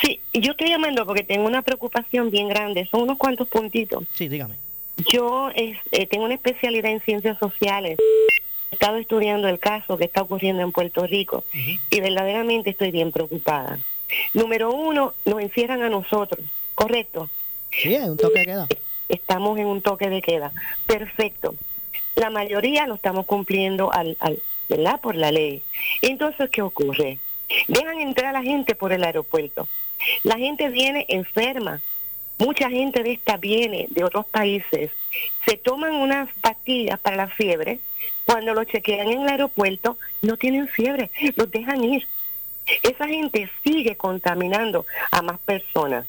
Sí, 0.00 0.20
yo 0.32 0.52
estoy 0.52 0.68
llamando 0.68 1.04
porque 1.06 1.24
tengo 1.24 1.44
una 1.48 1.62
preocupación 1.62 2.30
bien 2.30 2.46
grande, 2.46 2.86
son 2.88 3.02
unos 3.02 3.18
cuantos 3.18 3.48
puntitos. 3.48 4.04
Sí, 4.14 4.28
dígame. 4.28 4.54
Yo 5.12 5.50
es- 5.56 5.76
eh, 5.90 6.06
tengo 6.06 6.24
una 6.24 6.34
especialidad 6.34 6.92
en 6.92 7.00
ciencias 7.00 7.36
sociales. 7.40 7.98
He 8.70 8.74
estado 8.76 8.98
estudiando 8.98 9.48
el 9.48 9.58
caso 9.58 9.96
que 9.98 10.04
está 10.04 10.22
ocurriendo 10.22 10.62
en 10.62 10.70
Puerto 10.70 11.04
Rico 11.04 11.42
y 11.90 12.00
verdaderamente 12.00 12.70
estoy 12.70 12.92
bien 12.92 13.10
preocupada. 13.10 13.80
Número 14.34 14.70
uno, 14.72 15.14
nos 15.24 15.40
encierran 15.40 15.82
a 15.82 15.88
nosotros, 15.88 16.46
¿correcto? 16.76 17.28
Sí, 17.72 17.96
hay 17.96 18.08
un 18.08 18.16
toque 18.16 18.38
de 18.38 18.44
queda. 18.44 18.68
Estamos 19.08 19.58
en 19.58 19.66
un 19.66 19.82
toque 19.82 20.08
de 20.08 20.22
queda. 20.22 20.52
Perfecto. 20.86 21.54
La 22.16 22.30
mayoría 22.30 22.86
lo 22.86 22.94
estamos 22.94 23.26
cumpliendo 23.26 23.92
al, 23.92 24.16
al, 24.20 24.40
¿verdad? 24.68 25.00
por 25.00 25.14
la 25.16 25.32
ley. 25.32 25.62
Entonces, 26.02 26.48
¿qué 26.50 26.62
ocurre? 26.62 27.18
Dejan 27.68 28.00
entrar 28.00 28.34
a 28.34 28.40
la 28.40 28.42
gente 28.42 28.74
por 28.74 28.92
el 28.92 29.04
aeropuerto. 29.04 29.68
La 30.22 30.36
gente 30.36 30.68
viene 30.68 31.06
enferma. 31.08 31.80
Mucha 32.38 32.68
gente 32.68 33.02
de 33.02 33.12
esta 33.12 33.36
viene 33.36 33.86
de 33.90 34.04
otros 34.04 34.26
países. 34.26 34.90
Se 35.46 35.56
toman 35.56 35.94
unas 35.94 36.28
pastillas 36.40 36.98
para 36.98 37.16
la 37.16 37.28
fiebre. 37.28 37.78
Cuando 38.24 38.54
lo 38.54 38.64
chequean 38.64 39.08
en 39.08 39.22
el 39.22 39.28
aeropuerto, 39.28 39.98
no 40.22 40.36
tienen 40.36 40.68
fiebre. 40.68 41.10
Los 41.36 41.50
dejan 41.50 41.84
ir. 41.84 42.06
Esa 42.82 43.06
gente 43.06 43.50
sigue 43.62 43.96
contaminando 43.96 44.86
a 45.10 45.22
más 45.22 45.38
personas. 45.40 46.06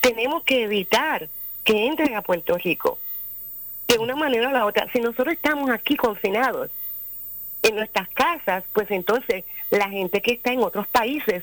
Tenemos 0.00 0.42
que 0.44 0.64
evitar 0.64 1.28
que 1.64 1.86
entren 1.86 2.14
a 2.14 2.22
Puerto 2.22 2.56
Rico 2.58 2.98
de 3.88 3.98
una 3.98 4.14
manera 4.14 4.48
o 4.48 4.52
la 4.52 4.66
otra. 4.66 4.86
Si 4.92 5.00
nosotros 5.00 5.34
estamos 5.34 5.70
aquí 5.70 5.96
confinados 5.96 6.70
en 7.62 7.76
nuestras 7.76 8.08
casas, 8.10 8.64
pues 8.72 8.90
entonces 8.90 9.44
la 9.70 9.88
gente 9.88 10.20
que 10.20 10.32
está 10.32 10.52
en 10.52 10.62
otros 10.62 10.86
países 10.88 11.42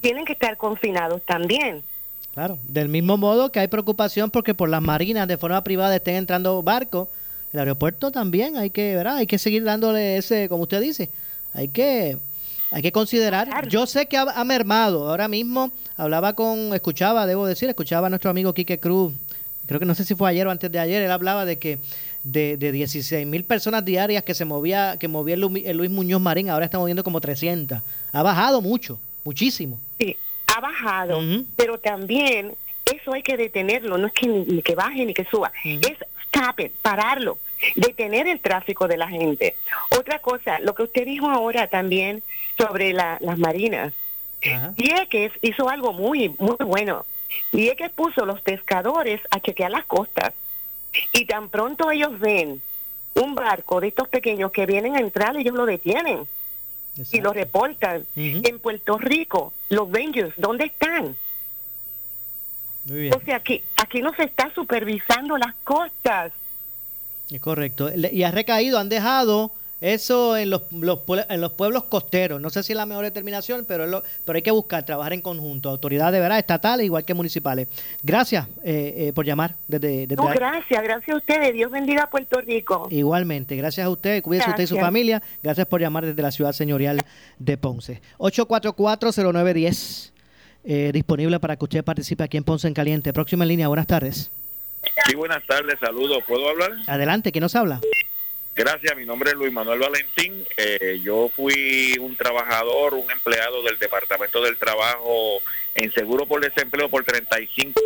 tienen 0.00 0.24
que 0.24 0.32
estar 0.32 0.56
confinados 0.56 1.22
también. 1.22 1.82
Claro, 2.34 2.58
del 2.62 2.88
mismo 2.88 3.16
modo 3.16 3.50
que 3.50 3.60
hay 3.60 3.68
preocupación 3.68 4.30
porque 4.30 4.54
por 4.54 4.68
las 4.68 4.82
marinas 4.82 5.26
de 5.28 5.36
forma 5.36 5.62
privada 5.64 5.96
estén 5.96 6.16
entrando 6.16 6.62
barcos, 6.62 7.08
el 7.52 7.60
aeropuerto 7.60 8.10
también 8.10 8.56
hay 8.56 8.70
que, 8.70 8.94
¿verdad? 8.94 9.16
Hay 9.16 9.26
que 9.26 9.38
seguir 9.38 9.64
dándole 9.64 10.18
ese, 10.18 10.48
como 10.48 10.62
usted 10.62 10.80
dice, 10.80 11.10
hay 11.52 11.68
que 11.68 12.18
hay 12.70 12.82
que 12.82 12.92
considerar. 12.92 13.66
Yo 13.68 13.86
sé 13.86 14.06
que 14.06 14.18
ha, 14.18 14.22
ha 14.22 14.44
mermado. 14.44 15.08
Ahora 15.08 15.26
mismo 15.26 15.72
hablaba 15.96 16.34
con, 16.34 16.74
escuchaba, 16.74 17.26
debo 17.26 17.46
decir, 17.46 17.68
escuchaba 17.68 18.08
a 18.08 18.10
nuestro 18.10 18.30
amigo 18.30 18.52
Quique 18.52 18.78
Cruz. 18.78 19.14
Creo 19.68 19.78
que 19.78 19.86
no 19.86 19.94
sé 19.94 20.04
si 20.04 20.16
fue 20.16 20.28
ayer 20.30 20.46
o 20.46 20.50
antes 20.50 20.72
de 20.72 20.80
ayer. 20.80 21.00
Él 21.02 21.10
hablaba 21.12 21.44
de 21.44 21.58
que 21.58 21.78
de, 22.24 22.56
de 22.56 22.72
16 22.72 23.24
mil 23.26 23.44
personas 23.44 23.84
diarias 23.84 24.24
que 24.24 24.34
se 24.34 24.44
movía, 24.44 24.96
que 24.98 25.06
movía 25.06 25.34
el, 25.34 25.40
Lu- 25.42 25.62
el 25.64 25.76
Luis 25.76 25.90
Muñoz 25.90 26.20
Marín, 26.20 26.50
ahora 26.50 26.64
está 26.64 26.78
moviendo 26.78 27.04
como 27.04 27.20
300. 27.20 27.78
Ha 28.12 28.22
bajado 28.22 28.60
mucho, 28.60 28.98
muchísimo. 29.24 29.78
Sí, 30.00 30.16
ha 30.56 30.60
bajado, 30.60 31.20
pero 31.54 31.78
también 31.78 32.54
eso 32.84 33.12
hay 33.12 33.22
que 33.22 33.36
detenerlo, 33.36 33.98
no 33.98 34.06
es 34.08 34.12
que 34.14 34.26
ni, 34.26 34.44
ni 34.46 34.62
que 34.62 34.74
baje 34.74 35.04
ni 35.04 35.12
que 35.14 35.24
suba, 35.30 35.52
es 35.62 35.96
stop 36.32 36.60
it, 36.60 36.72
pararlo, 36.82 37.38
detener 37.76 38.26
el 38.26 38.40
tráfico 38.40 38.88
de 38.88 38.96
la 38.96 39.08
gente. 39.08 39.54
Otra 39.98 40.18
cosa, 40.20 40.58
lo 40.60 40.74
que 40.74 40.84
usted 40.84 41.04
dijo 41.04 41.28
ahora 41.28 41.66
también 41.68 42.22
sobre 42.56 42.92
la- 42.94 43.18
las 43.20 43.38
marinas. 43.38 43.92
Vieques 44.76 45.32
hizo 45.42 45.68
algo 45.68 45.92
muy, 45.92 46.30
muy 46.38 46.56
bueno. 46.64 47.04
Vieques 47.52 47.90
puso 47.90 48.24
los 48.26 48.40
pescadores 48.40 49.20
a 49.30 49.40
chequear 49.40 49.70
las 49.70 49.84
costas. 49.84 50.32
Y 51.12 51.26
tan 51.26 51.48
pronto 51.48 51.90
ellos 51.90 52.18
ven 52.18 52.60
un 53.14 53.34
barco 53.34 53.80
de 53.80 53.88
estos 53.88 54.08
pequeños 54.08 54.52
que 54.52 54.66
vienen 54.66 54.96
a 54.96 55.00
entrar, 55.00 55.36
ellos 55.36 55.54
lo 55.54 55.66
detienen 55.66 56.26
y 57.12 57.20
lo 57.20 57.32
reportan. 57.32 58.06
En 58.16 58.58
Puerto 58.58 58.98
Rico, 58.98 59.52
los 59.68 59.90
Rangers, 59.90 60.34
¿dónde 60.36 60.66
están? 60.66 61.16
Muy 62.86 63.00
bien. 63.00 63.14
O 63.14 63.20
sea, 63.24 63.36
aquí, 63.36 63.62
aquí 63.76 64.00
no 64.00 64.14
se 64.14 64.24
está 64.24 64.52
supervisando 64.54 65.36
las 65.36 65.54
costas. 65.64 66.32
Es 67.30 67.40
correcto. 67.40 67.90
Y 67.94 68.22
ha 68.22 68.30
recaído, 68.30 68.78
han 68.78 68.88
dejado 68.88 69.52
eso 69.80 70.36
en 70.36 70.50
los, 70.50 70.62
los 70.72 70.98
pue- 71.06 71.24
en 71.28 71.40
los 71.40 71.52
pueblos 71.52 71.84
costeros. 71.84 72.40
No 72.40 72.50
sé 72.50 72.62
si 72.62 72.72
es 72.72 72.76
la 72.76 72.86
mejor 72.86 73.04
determinación, 73.04 73.64
pero, 73.66 73.84
es 73.84 73.90
lo- 73.90 74.02
pero 74.24 74.36
hay 74.36 74.42
que 74.42 74.50
buscar, 74.50 74.84
trabajar 74.84 75.12
en 75.12 75.20
conjunto. 75.20 75.68
Autoridades, 75.70 76.20
¿verdad? 76.20 76.38
Estatales, 76.38 76.84
igual 76.86 77.04
que 77.04 77.14
municipales. 77.14 77.68
Gracias 78.02 78.46
eh, 78.64 78.94
eh, 79.08 79.12
por 79.12 79.24
llamar 79.24 79.54
desde, 79.68 80.06
desde 80.06 80.16
No, 80.16 80.28
ahí. 80.28 80.34
gracias, 80.36 80.82
gracias 80.82 81.14
a 81.14 81.18
ustedes. 81.18 81.52
Dios 81.54 81.70
bendiga 81.70 82.04
a 82.04 82.10
Puerto 82.10 82.40
Rico. 82.40 82.88
Igualmente, 82.90 83.54
gracias 83.56 83.86
a 83.86 83.90
usted, 83.90 84.22
cuídese 84.22 84.50
usted 84.50 84.64
y 84.64 84.66
su 84.66 84.76
familia. 84.78 85.22
Gracias 85.42 85.66
por 85.66 85.80
llamar 85.80 86.04
desde 86.06 86.20
la 86.22 86.30
ciudad 86.32 86.52
señorial 86.52 87.00
de 87.38 87.56
Ponce. 87.56 88.00
844-0910, 88.18 90.10
eh, 90.64 90.90
disponible 90.92 91.38
para 91.40 91.56
que 91.56 91.64
usted 91.64 91.84
participe 91.84 92.24
aquí 92.24 92.36
en 92.36 92.44
Ponce 92.44 92.66
en 92.68 92.74
Caliente. 92.74 93.12
Próxima 93.12 93.44
en 93.44 93.48
línea, 93.48 93.68
buenas 93.68 93.86
tardes. 93.86 94.30
Sí, 95.06 95.14
buenas 95.16 95.44
tardes, 95.46 95.74
saludos. 95.80 96.18
¿Puedo 96.26 96.48
hablar? 96.48 96.70
Adelante, 96.86 97.32
¿quién 97.32 97.42
nos 97.42 97.54
habla? 97.56 97.80
Gracias, 98.58 98.96
mi 98.96 99.06
nombre 99.06 99.30
es 99.30 99.36
Luis 99.36 99.52
Manuel 99.52 99.78
Valentín. 99.78 100.44
Eh, 100.56 101.00
yo 101.00 101.30
fui 101.36 101.96
un 102.00 102.16
trabajador, 102.16 102.94
un 102.94 103.08
empleado 103.08 103.62
del 103.62 103.78
Departamento 103.78 104.42
del 104.42 104.56
Trabajo 104.56 105.40
en 105.76 105.92
Seguro 105.92 106.26
por 106.26 106.40
Desempleo 106.40 106.88
por 106.88 107.04
35 107.04 107.80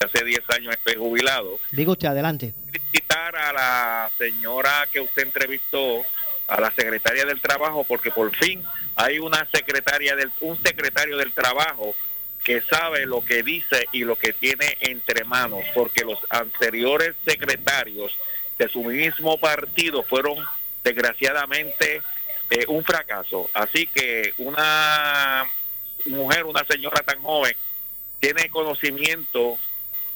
hace 0.00 0.24
10 0.24 0.40
años 0.48 0.74
estoy 0.74 0.94
jubilado. 0.94 1.60
Diga 1.72 1.92
usted, 1.92 2.08
adelante. 2.08 2.54
Felicitar 2.72 3.36
a 3.36 3.52
la 3.52 4.10
señora 4.16 4.88
que 4.90 5.02
usted 5.02 5.24
entrevistó, 5.24 6.02
a 6.46 6.58
la 6.58 6.70
secretaria 6.70 7.26
del 7.26 7.42
Trabajo, 7.42 7.84
porque 7.84 8.10
por 8.10 8.34
fin 8.34 8.64
hay 8.96 9.18
una 9.18 9.46
secretaria 9.52 10.16
del, 10.16 10.30
un 10.40 10.56
secretario 10.62 11.18
del 11.18 11.32
Trabajo 11.32 11.94
que 12.42 12.62
sabe 12.62 13.04
lo 13.04 13.22
que 13.22 13.42
dice 13.42 13.86
y 13.92 14.04
lo 14.04 14.16
que 14.16 14.32
tiene 14.32 14.78
entre 14.80 15.24
manos, 15.24 15.64
porque 15.74 16.02
los 16.02 16.18
anteriores 16.30 17.14
secretarios 17.26 18.16
de 18.58 18.68
su 18.68 18.82
mismo 18.84 19.38
partido 19.38 20.02
fueron 20.02 20.36
desgraciadamente 20.82 22.02
eh, 22.50 22.64
un 22.68 22.84
fracaso. 22.84 23.48
Así 23.54 23.86
que 23.86 24.34
una 24.38 25.46
mujer, 26.06 26.44
una 26.44 26.64
señora 26.64 27.00
tan 27.02 27.20
joven, 27.22 27.54
tiene 28.20 28.48
conocimiento 28.48 29.58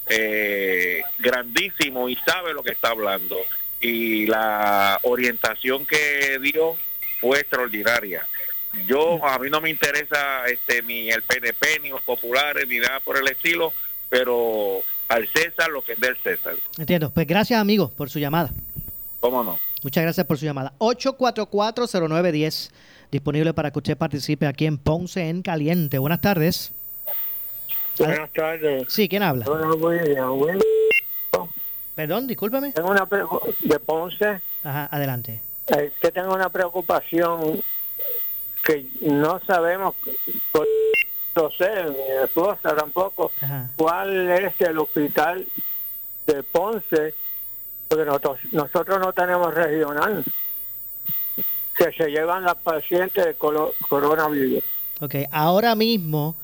eh, 0.07 1.01
grandísimo 1.19 2.09
y 2.09 2.15
sabe 2.25 2.53
lo 2.53 2.63
que 2.63 2.71
está 2.71 2.89
hablando. 2.89 3.37
Y 3.79 4.27
la 4.27 4.99
orientación 5.03 5.85
que 5.85 6.39
dio 6.39 6.77
fue 7.19 7.39
extraordinaria. 7.39 8.27
Yo, 8.87 9.23
a 9.25 9.37
mí 9.39 9.49
no 9.49 9.61
me 9.61 9.69
interesa 9.69 10.45
este 10.47 10.81
ni 10.81 11.11
el 11.11 11.21
PNP, 11.21 11.79
ni 11.81 11.89
los 11.89 12.01
populares, 12.01 12.67
ni 12.67 12.79
nada 12.79 12.99
por 13.01 13.17
el 13.17 13.27
estilo, 13.27 13.73
pero 14.09 14.83
al 15.09 15.27
César 15.29 15.69
lo 15.69 15.83
que 15.83 15.93
es 15.93 15.99
del 15.99 16.15
César. 16.17 16.55
Entiendo. 16.77 17.11
Pues 17.11 17.27
gracias, 17.27 17.59
amigos, 17.59 17.91
por 17.91 18.09
su 18.09 18.19
llamada. 18.19 18.51
¿Cómo 19.19 19.43
no? 19.43 19.57
Muchas 19.83 20.03
gracias 20.03 20.25
por 20.25 20.37
su 20.37 20.45
llamada. 20.45 20.73
844-0910, 20.79 22.71
disponible 23.11 23.53
para 23.53 23.71
que 23.71 23.79
usted 23.79 23.97
participe 23.97 24.47
aquí 24.47 24.65
en 24.65 24.77
Ponce 24.77 25.29
en 25.29 25.41
Caliente. 25.41 25.97
Buenas 25.97 26.21
tardes. 26.21 26.71
Buenas 27.99 28.31
tardes. 28.31 28.85
Sí, 28.87 29.07
¿quién 29.07 29.21
habla? 29.23 29.45
Perdón, 31.95 32.25
discúlpeme. 32.27 32.71
Tengo 32.71 32.89
una 32.89 33.07
de 33.61 33.79
Ponce. 33.79 34.41
Ajá, 34.63 34.87
adelante. 34.91 35.41
Es 35.67 35.91
que 36.01 36.11
tengo 36.11 36.33
una 36.33 36.49
preocupación 36.49 37.61
que 38.65 38.87
no 39.01 39.39
sabemos, 39.45 39.93
por- 40.51 40.67
no 41.35 41.49
sé, 41.51 41.69
mi 41.85 42.23
esposa 42.23 42.75
tampoco, 42.75 43.31
cuál 43.75 44.29
es 44.29 44.53
el 44.61 44.77
hospital 44.77 45.45
de 46.27 46.43
Ponce, 46.43 47.13
porque 47.87 48.05
nosotros, 48.05 48.39
nosotros 48.51 48.99
no 48.99 49.13
tenemos 49.13 49.53
regional, 49.53 50.23
que 51.77 51.91
se 51.91 52.09
llevan 52.09 52.43
las 52.43 52.55
pacientes 52.55 53.25
de 53.25 53.33
coronavirus. 53.33 54.63
Ok, 55.01 55.15
ahora 55.31 55.75
mismo 55.75 56.35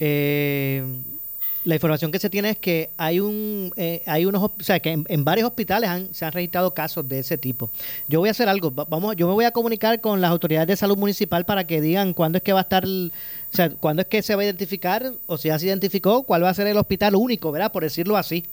eh, 0.00 0.84
la 1.64 1.76
información 1.76 2.10
que 2.10 2.18
se 2.18 2.28
tiene 2.28 2.50
es 2.50 2.58
que 2.58 2.90
hay 2.96 3.20
un 3.20 3.72
eh, 3.76 4.02
hay 4.06 4.26
unos 4.26 4.42
o 4.42 4.52
sea 4.60 4.80
que 4.80 4.90
en, 5.06 5.24
varios 5.24 5.46
hospitales 5.46 6.08
se 6.10 6.24
han 6.24 6.32
registrado 6.32 6.74
casos 6.74 7.08
de 7.08 7.20
ese 7.20 7.38
tipo. 7.38 7.70
Yo 8.08 8.18
voy 8.18 8.28
a 8.28 8.32
hacer 8.32 8.48
algo 8.48 8.70
vamos 8.70 9.14
yo 9.16 9.28
me 9.28 9.34
voy 9.34 9.44
a 9.44 9.52
comunicar 9.52 10.00
con 10.00 10.20
las 10.20 10.30
autoridades 10.30 10.66
de 10.66 10.76
salud 10.76 10.98
municipal 10.98 11.44
para 11.44 11.66
que 11.66 11.80
digan 11.80 12.14
cuándo 12.14 12.38
es 12.38 12.42
que 12.42 12.52
va 12.52 12.60
a 12.60 12.62
estar 12.62 12.84
o 12.84 13.10
sea 13.50 13.70
cuándo 13.70 14.02
es 14.02 14.08
que 14.08 14.22
se 14.22 14.34
va 14.34 14.42
a 14.42 14.44
identificar 14.44 15.12
o 15.26 15.38
si 15.38 15.48
ya 15.48 15.58
se 15.58 15.66
identificó 15.66 16.24
cuál 16.24 16.42
va 16.42 16.50
a 16.50 16.54
ser 16.54 16.66
el 16.66 16.76
hospital 16.76 17.14
único 17.14 17.52
verdad 17.52 17.70
por 17.70 17.84
decirlo 17.84 18.16
así. 18.16 18.44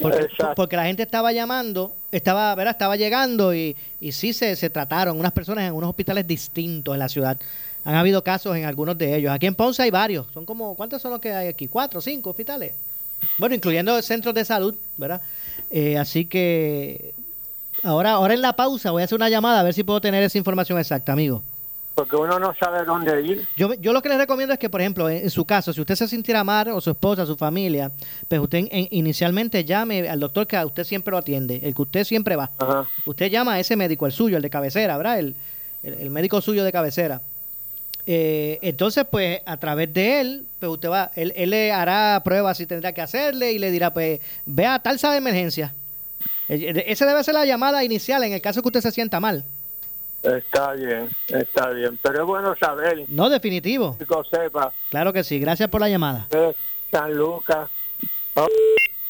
Porque, 0.00 0.26
porque 0.56 0.74
la 0.74 0.86
gente 0.86 1.02
estaba 1.02 1.32
llamando 1.32 1.92
estaba 2.10 2.54
verdad 2.54 2.72
estaba 2.72 2.96
llegando 2.96 3.54
y, 3.54 3.76
y 4.00 4.12
sí 4.12 4.32
se, 4.32 4.56
se 4.56 4.70
trataron 4.70 5.18
unas 5.18 5.32
personas 5.32 5.64
en 5.64 5.74
unos 5.74 5.90
hospitales 5.90 6.26
distintos 6.26 6.94
en 6.94 6.98
la 6.98 7.08
ciudad 7.08 7.38
han 7.84 7.94
habido 7.94 8.22
casos 8.22 8.56
en 8.56 8.64
algunos 8.64 8.96
de 8.96 9.16
ellos. 9.16 9.32
Aquí 9.32 9.46
en 9.46 9.54
Ponce 9.54 9.82
hay 9.82 9.90
varios. 9.90 10.26
Son 10.32 10.44
como, 10.44 10.74
¿cuántos 10.74 11.02
son 11.02 11.10
los 11.10 11.20
que 11.20 11.32
hay 11.32 11.48
aquí? 11.48 11.68
¿Cuatro, 11.68 12.00
cinco 12.00 12.30
hospitales? 12.30 12.74
Bueno, 13.38 13.54
incluyendo 13.54 14.00
centros 14.02 14.34
de 14.34 14.44
salud, 14.44 14.74
¿verdad? 14.96 15.20
Eh, 15.70 15.98
así 15.98 16.24
que 16.24 17.14
ahora, 17.82 18.12
ahora 18.12 18.34
en 18.34 18.42
la 18.42 18.54
pausa 18.54 18.90
voy 18.90 19.02
a 19.02 19.04
hacer 19.04 19.16
una 19.16 19.28
llamada 19.28 19.60
a 19.60 19.62
ver 19.62 19.74
si 19.74 19.82
puedo 19.82 20.00
tener 20.00 20.22
esa 20.22 20.38
información 20.38 20.78
exacta, 20.78 21.12
amigo. 21.12 21.42
Porque 21.94 22.16
uno 22.16 22.38
no 22.38 22.54
sabe 22.54 22.84
dónde 22.84 23.20
ir. 23.20 23.46
Yo, 23.54 23.74
yo 23.74 23.92
lo 23.92 24.00
que 24.00 24.08
les 24.08 24.16
recomiendo 24.16 24.54
es 24.54 24.58
que, 24.58 24.70
por 24.70 24.80
ejemplo, 24.80 25.10
en, 25.10 25.28
su 25.28 25.44
caso, 25.44 25.74
si 25.74 25.80
usted 25.80 25.94
se 25.94 26.08
sintiera 26.08 26.42
mal, 26.42 26.68
o 26.68 26.80
su 26.80 26.90
esposa, 26.90 27.26
su 27.26 27.36
familia, 27.36 27.92
pues 28.28 28.40
usted 28.40 28.66
inicialmente 28.90 29.62
llame 29.64 30.08
al 30.08 30.18
doctor 30.18 30.46
que 30.46 30.56
a 30.56 30.64
usted 30.64 30.84
siempre 30.84 31.10
lo 31.10 31.18
atiende, 31.18 31.60
el 31.62 31.74
que 31.74 31.82
usted 31.82 32.04
siempre 32.04 32.34
va. 32.34 32.50
Usted 33.04 33.30
llama 33.30 33.54
a 33.54 33.60
ese 33.60 33.76
médico, 33.76 34.06
el 34.06 34.12
suyo, 34.12 34.38
el 34.38 34.42
de 34.42 34.48
cabecera, 34.48 34.96
¿verdad? 34.96 35.18
el, 35.18 35.36
el 35.82 36.10
médico 36.10 36.40
suyo 36.40 36.64
de 36.64 36.72
cabecera 36.72 37.20
eh, 38.06 38.58
entonces, 38.62 39.04
pues, 39.08 39.40
a 39.46 39.56
través 39.58 39.92
de 39.92 40.20
él, 40.20 40.46
pues 40.58 40.72
usted 40.72 40.90
va, 40.90 41.10
él, 41.14 41.32
le 41.50 41.72
hará 41.72 42.20
pruebas 42.24 42.56
si 42.56 42.66
tendrá 42.66 42.92
que 42.92 43.00
hacerle 43.00 43.52
y 43.52 43.58
le 43.58 43.70
dirá, 43.70 43.92
pues, 43.92 44.20
vea 44.44 44.78
tal 44.80 44.98
sala 44.98 45.14
de 45.14 45.18
emergencia. 45.18 45.74
Eh, 46.48 46.84
esa 46.86 47.06
debe 47.06 47.22
ser 47.22 47.34
la 47.34 47.46
llamada 47.46 47.84
inicial 47.84 48.24
en 48.24 48.32
el 48.32 48.42
caso 48.42 48.62
que 48.62 48.68
usted 48.68 48.80
se 48.80 48.92
sienta 48.92 49.20
mal. 49.20 49.44
Está 50.22 50.72
bien, 50.72 51.08
está 51.28 51.70
bien, 51.70 51.98
pero 52.00 52.20
es 52.20 52.26
bueno 52.26 52.54
saber. 52.56 53.04
No, 53.08 53.28
definitivo. 53.28 53.96
Que 53.98 54.06
sepa. 54.30 54.72
Claro 54.90 55.12
que 55.12 55.24
sí, 55.24 55.38
gracias 55.40 55.68
por 55.68 55.80
la 55.80 55.88
llamada. 55.88 56.28
San 56.90 57.14
Lucas. 57.14 57.68
Oh, 58.34 58.46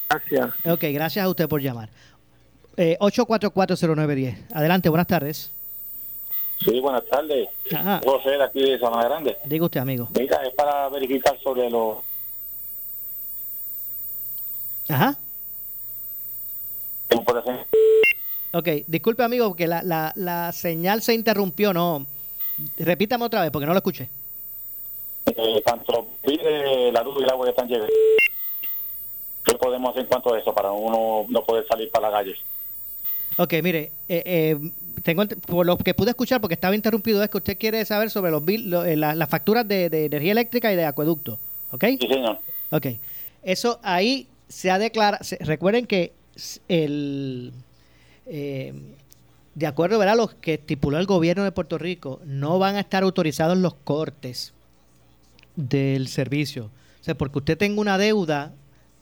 gracias. 0.08 0.50
Ok, 0.64 0.84
gracias 0.92 1.24
a 1.24 1.28
usted 1.28 1.48
por 1.48 1.60
llamar. 1.60 1.90
Eh, 2.76 2.96
8440910. 3.00 4.36
Adelante, 4.54 4.88
buenas 4.88 5.06
tardes. 5.06 5.52
Sí, 6.64 6.80
buenas 6.80 7.04
tardes. 7.06 7.48
José 8.04 8.30
de 8.30 8.44
aquí 8.44 8.62
de 8.62 8.78
Sabana 8.78 9.04
Grande. 9.04 9.36
Diga 9.44 9.64
usted, 9.64 9.80
amigo. 9.80 10.08
Mira, 10.18 10.42
es 10.46 10.54
para 10.54 10.88
verificar 10.88 11.38
sobre 11.40 11.70
los... 11.70 11.98
Ajá. 14.88 15.16
Ok, 18.54 18.68
disculpe, 18.86 19.22
amigo, 19.22 19.48
porque 19.48 19.66
la, 19.66 19.82
la, 19.82 20.12
la 20.14 20.52
señal 20.52 21.00
se 21.02 21.14
interrumpió, 21.14 21.72
¿no? 21.72 22.06
Repítame 22.78 23.24
otra 23.24 23.40
vez, 23.40 23.50
porque 23.50 23.66
no 23.66 23.72
lo 23.72 23.78
escuché. 23.78 24.08
Eh, 25.26 25.62
tanto 25.64 26.06
pide 26.22 26.92
la 26.92 27.02
luz 27.02 27.16
y 27.20 27.22
el 27.22 27.30
agua 27.30 27.46
que 27.46 27.50
están 27.50 27.68
llegando. 27.68 27.92
¿Qué 29.44 29.54
podemos 29.54 29.90
hacer 29.90 30.02
en 30.02 30.08
cuanto 30.08 30.34
a 30.34 30.38
eso 30.38 30.54
para 30.54 30.70
uno 30.70 31.24
no 31.28 31.44
poder 31.44 31.66
salir 31.66 31.90
para 31.90 32.10
la 32.10 32.18
calle? 32.18 32.34
Ok, 33.38 33.54
mire, 33.62 33.92
eh, 34.08 34.22
eh, 34.26 34.58
tengo 35.02 35.26
por 35.26 35.66
lo 35.66 35.76
que 35.78 35.94
pude 35.94 36.10
escuchar, 36.10 36.40
porque 36.40 36.54
estaba 36.54 36.74
interrumpido, 36.74 37.22
es 37.22 37.30
que 37.30 37.38
usted 37.38 37.58
quiere 37.58 37.84
saber 37.84 38.10
sobre 38.10 38.30
los 38.30 38.42
eh, 38.48 38.96
las 38.96 39.28
facturas 39.28 39.66
de, 39.66 39.86
energía 39.86 40.32
eléctrica 40.32 40.72
y 40.72 40.76
de 40.76 40.84
acueducto. 40.84 41.38
¿Ok? 41.70 41.84
Sí, 42.00 42.06
señor. 42.08 42.38
Ok. 42.70 42.86
Eso 43.42 43.80
ahí 43.82 44.26
se 44.48 44.70
ha 44.70 44.78
declarado. 44.78 45.24
Recuerden 45.40 45.86
que 45.86 46.12
el. 46.68 47.52
Eh, 48.26 48.72
de 49.54 49.66
acuerdo 49.66 50.00
a 50.00 50.14
lo 50.14 50.28
que 50.40 50.54
estipuló 50.54 50.98
el 50.98 51.06
gobierno 51.06 51.44
de 51.44 51.52
Puerto 51.52 51.76
Rico, 51.76 52.20
no 52.24 52.58
van 52.58 52.76
a 52.76 52.80
estar 52.80 53.02
autorizados 53.02 53.58
los 53.58 53.74
cortes 53.74 54.54
del 55.56 56.08
servicio. 56.08 56.70
O 57.00 57.04
sea, 57.04 57.14
porque 57.14 57.38
usted 57.38 57.58
tenga 57.58 57.80
una 57.80 57.98
deuda 57.98 58.52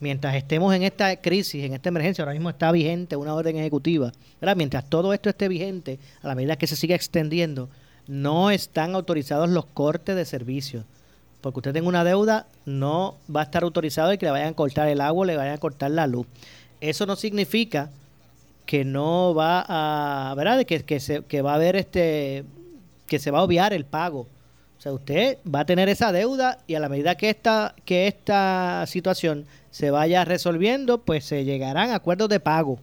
mientras 0.01 0.34
estemos 0.34 0.74
en 0.74 0.82
esta 0.82 1.14
crisis, 1.16 1.64
en 1.64 1.74
esta 1.74 1.90
emergencia, 1.90 2.22
ahora 2.22 2.32
mismo 2.32 2.51
está 2.51 2.72
vigente 2.72 3.16
una 3.16 3.34
orden 3.34 3.57
ejecutiva, 3.57 4.12
mientras 4.57 4.88
todo 4.88 5.12
esto 5.12 5.28
esté 5.28 5.48
vigente, 5.48 5.98
a 6.22 6.28
la 6.28 6.34
medida 6.34 6.57
que 6.57 6.66
se 6.66 6.76
siga 6.76 6.96
extendiendo, 6.96 7.68
no 8.09 8.51
están 8.51 8.94
autorizados 8.94 9.48
los 9.51 9.66
cortes 9.66 10.16
de 10.16 10.24
servicios. 10.24 10.84
Porque 11.40 11.61
usted 11.61 11.72
tenga 11.72 11.88
una 11.88 12.05
deuda, 12.05 12.46
no 12.66 13.16
va 13.34 13.40
a 13.40 13.44
estar 13.44 13.62
autorizado 13.62 14.12
y 14.12 14.18
que 14.18 14.26
le 14.26 14.32
vayan 14.32 14.48
a 14.48 14.57
cortar 14.57 14.88
el 14.88 15.01
agua, 15.01 15.24
le 15.24 15.36
vayan 15.36 15.55
a 15.55 15.59
cortar 15.59 15.90
la 15.90 16.07
luz. 16.07 16.26
Eso 16.80 17.07
no 17.07 17.16
significa 17.16 17.90
que 18.66 18.84
no 18.84 19.34
va 19.34 19.64
a, 19.66 20.34
¿verdad? 20.34 20.64
Que, 20.64 20.82
que, 20.82 21.01
se, 21.01 21.22
que 21.22 21.40
va 21.40 21.53
a 21.53 21.55
haber 21.55 21.76
este, 21.76 22.44
que 23.07 23.18
se 23.18 23.30
va 23.30 23.38
a 23.38 23.42
obviar 23.42 23.72
el 23.72 23.84
pago. 23.84 24.26
O 24.78 24.82
sea, 24.82 24.92
usted 24.92 25.38
va 25.53 25.61
a 25.61 25.66
tener 25.66 25.88
esa 25.88 26.12
deuda 26.12 26.59
y 26.66 26.74
a 26.74 26.80
la 26.80 26.88
medida 26.88 27.14
que 27.14 27.30
esta, 27.30 27.74
que 27.84 28.07
esta 28.07 28.84
situación 28.86 29.44
se 29.70 29.90
vaya 29.90 30.24
resolviendo, 30.24 30.98
pues 30.98 31.24
se 31.24 31.44
llegarán 31.44 31.90
a 31.90 31.96
acuerdos 31.96 32.28
de 32.28 32.40
pago. 32.40 32.80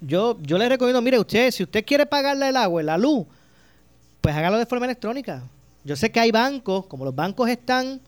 Yo, 0.00 0.38
yo 0.40 0.58
le 0.58 0.68
recomiendo, 0.68 1.02
mire, 1.02 1.18
usted, 1.18 1.50
si 1.50 1.64
usted 1.64 1.84
quiere 1.84 2.06
pagarle 2.06 2.48
el 2.48 2.56
agua, 2.56 2.82
la 2.82 2.96
luz, 2.96 3.26
pues 4.20 4.34
hágalo 4.34 4.58
de 4.58 4.66
forma 4.66 4.86
electrónica. 4.86 5.42
Yo 5.84 5.96
sé 5.96 6.10
que 6.10 6.20
hay 6.20 6.30
bancos, 6.30 6.86
como 6.86 7.04
los 7.04 7.14
bancos 7.14 7.48
están 7.48 8.00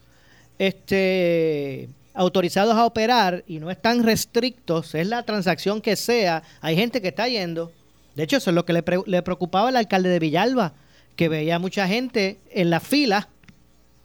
este, 0.58 1.88
autorizados 2.14 2.76
a 2.76 2.84
operar 2.84 3.44
y 3.46 3.58
no 3.58 3.70
están 3.70 4.02
restrictos, 4.02 4.94
es 4.94 5.06
la 5.06 5.24
transacción 5.24 5.80
que 5.80 5.96
sea, 5.96 6.42
hay 6.60 6.76
gente 6.76 7.02
que 7.02 7.08
está 7.08 7.28
yendo. 7.28 7.72
De 8.14 8.22
hecho, 8.22 8.36
eso 8.36 8.50
es 8.50 8.54
lo 8.54 8.64
que 8.64 8.72
le, 8.72 8.84
le 9.06 9.22
preocupaba 9.22 9.68
al 9.68 9.76
alcalde 9.76 10.08
de 10.08 10.18
Villalba, 10.18 10.74
que 11.16 11.28
veía 11.28 11.58
mucha 11.58 11.86
gente 11.88 12.38
en 12.50 12.70
las 12.70 12.82
filas, 12.82 13.28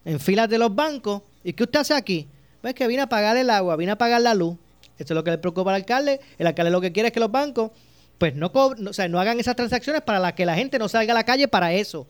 en 0.05 0.19
filas 0.19 0.49
de 0.49 0.57
los 0.57 0.73
bancos. 0.73 1.21
¿Y 1.43 1.53
qué 1.53 1.63
usted 1.63 1.79
hace 1.79 1.93
aquí? 1.93 2.27
Pues 2.65 2.73
que 2.73 2.87
vine 2.87 3.03
a 3.03 3.07
pagar 3.07 3.37
el 3.37 3.51
agua, 3.51 3.75
vine 3.75 3.91
a 3.91 3.95
pagar 3.95 4.19
la 4.21 4.33
luz. 4.33 4.57
Esto 4.97 5.13
es 5.13 5.15
lo 5.15 5.23
que 5.23 5.29
le 5.29 5.37
preocupa 5.37 5.69
al 5.69 5.75
alcalde. 5.75 6.19
El 6.39 6.47
alcalde 6.47 6.71
lo 6.71 6.81
que 6.81 6.91
quiere 6.91 7.09
es 7.09 7.13
que 7.13 7.19
los 7.19 7.31
bancos 7.31 7.69
pues 8.17 8.33
no, 8.33 8.47
o 8.51 8.91
sea, 8.91 9.07
no 9.07 9.19
hagan 9.19 9.39
esas 9.39 9.55
transacciones 9.55 10.01
para 10.01 10.17
la 10.17 10.33
que 10.33 10.47
la 10.47 10.55
gente 10.55 10.79
no 10.79 10.89
salga 10.89 11.13
a 11.13 11.15
la 11.15 11.25
calle 11.25 11.47
para 11.47 11.73
eso. 11.73 12.07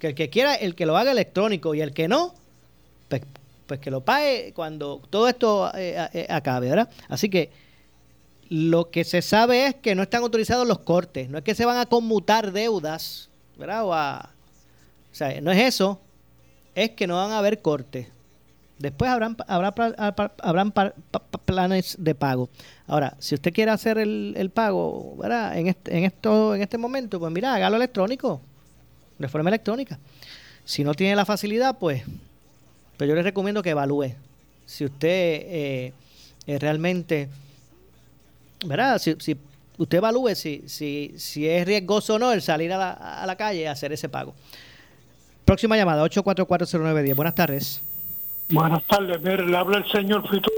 Que 0.00 0.08
el 0.08 0.16
que 0.16 0.30
quiera, 0.30 0.56
el 0.56 0.74
que 0.74 0.84
lo 0.84 0.96
haga 0.96 1.12
electrónico 1.12 1.76
y 1.76 1.80
el 1.80 1.94
que 1.94 2.08
no, 2.08 2.34
pues, 3.08 3.22
pues 3.68 3.78
que 3.78 3.92
lo 3.92 4.00
pague 4.00 4.52
cuando 4.52 5.00
todo 5.10 5.28
esto 5.28 5.70
eh, 5.76 6.08
eh, 6.12 6.26
acabe, 6.28 6.70
¿verdad? 6.70 6.88
Así 7.08 7.28
que 7.28 7.52
lo 8.48 8.90
que 8.90 9.04
se 9.04 9.22
sabe 9.22 9.66
es 9.68 9.74
que 9.76 9.94
no 9.94 10.02
están 10.02 10.22
autorizados 10.22 10.66
los 10.66 10.80
cortes, 10.80 11.30
no 11.30 11.38
es 11.38 11.44
que 11.44 11.54
se 11.54 11.66
van 11.66 11.78
a 11.78 11.86
conmutar 11.86 12.50
deudas, 12.50 13.30
¿verdad? 13.56 13.84
O, 13.84 13.90
o 13.90 15.14
sea, 15.14 15.40
no 15.40 15.52
es 15.52 15.62
eso, 15.62 16.00
es 16.74 16.90
que 16.90 17.06
no 17.06 17.14
van 17.14 17.30
a 17.30 17.38
haber 17.38 17.62
cortes. 17.62 18.08
Después 18.84 19.10
habrán, 19.10 19.34
habrá, 19.46 19.72
habrán 20.42 20.74
planes 21.46 21.96
de 21.98 22.14
pago. 22.14 22.50
Ahora, 22.86 23.16
si 23.18 23.34
usted 23.34 23.50
quiere 23.50 23.70
hacer 23.70 23.96
el, 23.96 24.50
pago 24.52 25.16
¿verdad? 25.16 25.56
En, 25.56 25.68
este, 25.68 25.96
en, 25.96 26.04
esto, 26.04 26.54
en 26.54 26.60
este 26.60 26.76
momento, 26.76 27.18
pues 27.18 27.32
mira, 27.32 27.54
hágalo 27.54 27.76
electrónico, 27.76 28.42
de 29.18 29.26
forma 29.28 29.48
electrónica. 29.48 29.98
Si 30.66 30.84
no 30.84 30.92
tiene 30.92 31.16
la 31.16 31.24
facilidad, 31.24 31.78
pues, 31.78 32.02
pues 32.98 33.08
yo 33.08 33.14
le 33.14 33.22
recomiendo 33.22 33.62
que 33.62 33.70
evalúe. 33.70 34.12
Si 34.66 34.84
usted 34.84 35.08
eh, 35.08 35.92
eh, 36.46 36.58
realmente, 36.58 37.30
¿verdad? 38.66 38.98
Si, 38.98 39.16
si 39.18 39.34
usted 39.78 39.96
evalúe 39.96 40.34
si, 40.34 40.64
si, 40.66 41.14
si 41.16 41.48
es 41.48 41.66
riesgoso 41.66 42.16
o 42.16 42.18
no 42.18 42.32
el 42.32 42.42
salir 42.42 42.70
a 42.70 42.76
la, 42.76 42.92
a 42.92 43.24
la 43.24 43.36
calle 43.36 43.66
a 43.66 43.72
hacer 43.72 43.94
ese 43.94 44.10
pago. 44.10 44.34
Próxima 45.46 45.74
llamada, 45.74 46.04
8440910. 46.04 47.16
Buenas 47.16 47.34
tardes. 47.34 47.82
Buenas 48.50 48.84
tardes, 48.84 49.20
mire, 49.20 49.46
le 49.46 49.56
habla 49.56 49.78
el 49.78 49.90
señor 49.90 50.28
Fito. 50.28 50.50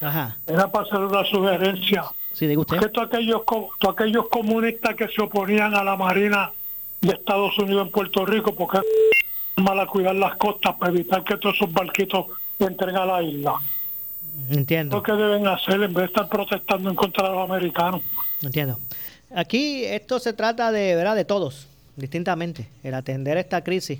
Ajá. 0.00 0.36
Era 0.46 0.70
para 0.70 0.86
hacer 0.86 0.98
una 0.98 1.24
sugerencia. 1.24 2.04
Sí, 2.32 2.46
diga 2.46 2.60
usted. 2.60 2.78
Que 2.78 2.88
todos 2.88 3.08
aquellos, 3.08 3.42
todos 3.46 3.94
aquellos 3.94 4.28
comunistas 4.28 4.94
que 4.94 5.08
se 5.08 5.22
oponían 5.22 5.74
a 5.74 5.82
la 5.82 5.96
Marina 5.96 6.52
de 7.00 7.12
Estados 7.12 7.58
Unidos 7.58 7.86
en 7.86 7.92
Puerto 7.92 8.26
Rico, 8.26 8.54
porque 8.54 8.78
es 8.78 9.64
mala 9.64 9.86
cuidar 9.86 10.14
las 10.16 10.36
costas 10.36 10.74
para 10.76 10.92
evitar 10.92 11.24
que 11.24 11.36
todos 11.38 11.56
esos 11.56 11.72
barquitos 11.72 12.26
entren 12.58 12.96
a 12.96 13.06
la 13.06 13.22
isla. 13.22 13.54
Entiendo. 14.50 14.96
Lo 14.96 15.02
que 15.02 15.12
deben 15.12 15.46
hacer 15.46 15.82
en 15.82 15.94
vez 15.94 15.94
de 15.94 16.04
estar 16.04 16.28
protestando 16.28 16.90
en 16.90 16.96
contra 16.96 17.28
de 17.28 17.34
los 17.34 17.50
americanos. 17.50 18.02
Entiendo. 18.42 18.78
Aquí 19.34 19.84
esto 19.84 20.18
se 20.18 20.32
trata 20.32 20.70
de, 20.70 20.94
¿verdad? 20.94 21.16
de 21.16 21.24
todos, 21.24 21.66
distintamente, 21.96 22.68
el 22.82 22.94
atender 22.94 23.38
esta 23.38 23.64
crisis 23.64 23.98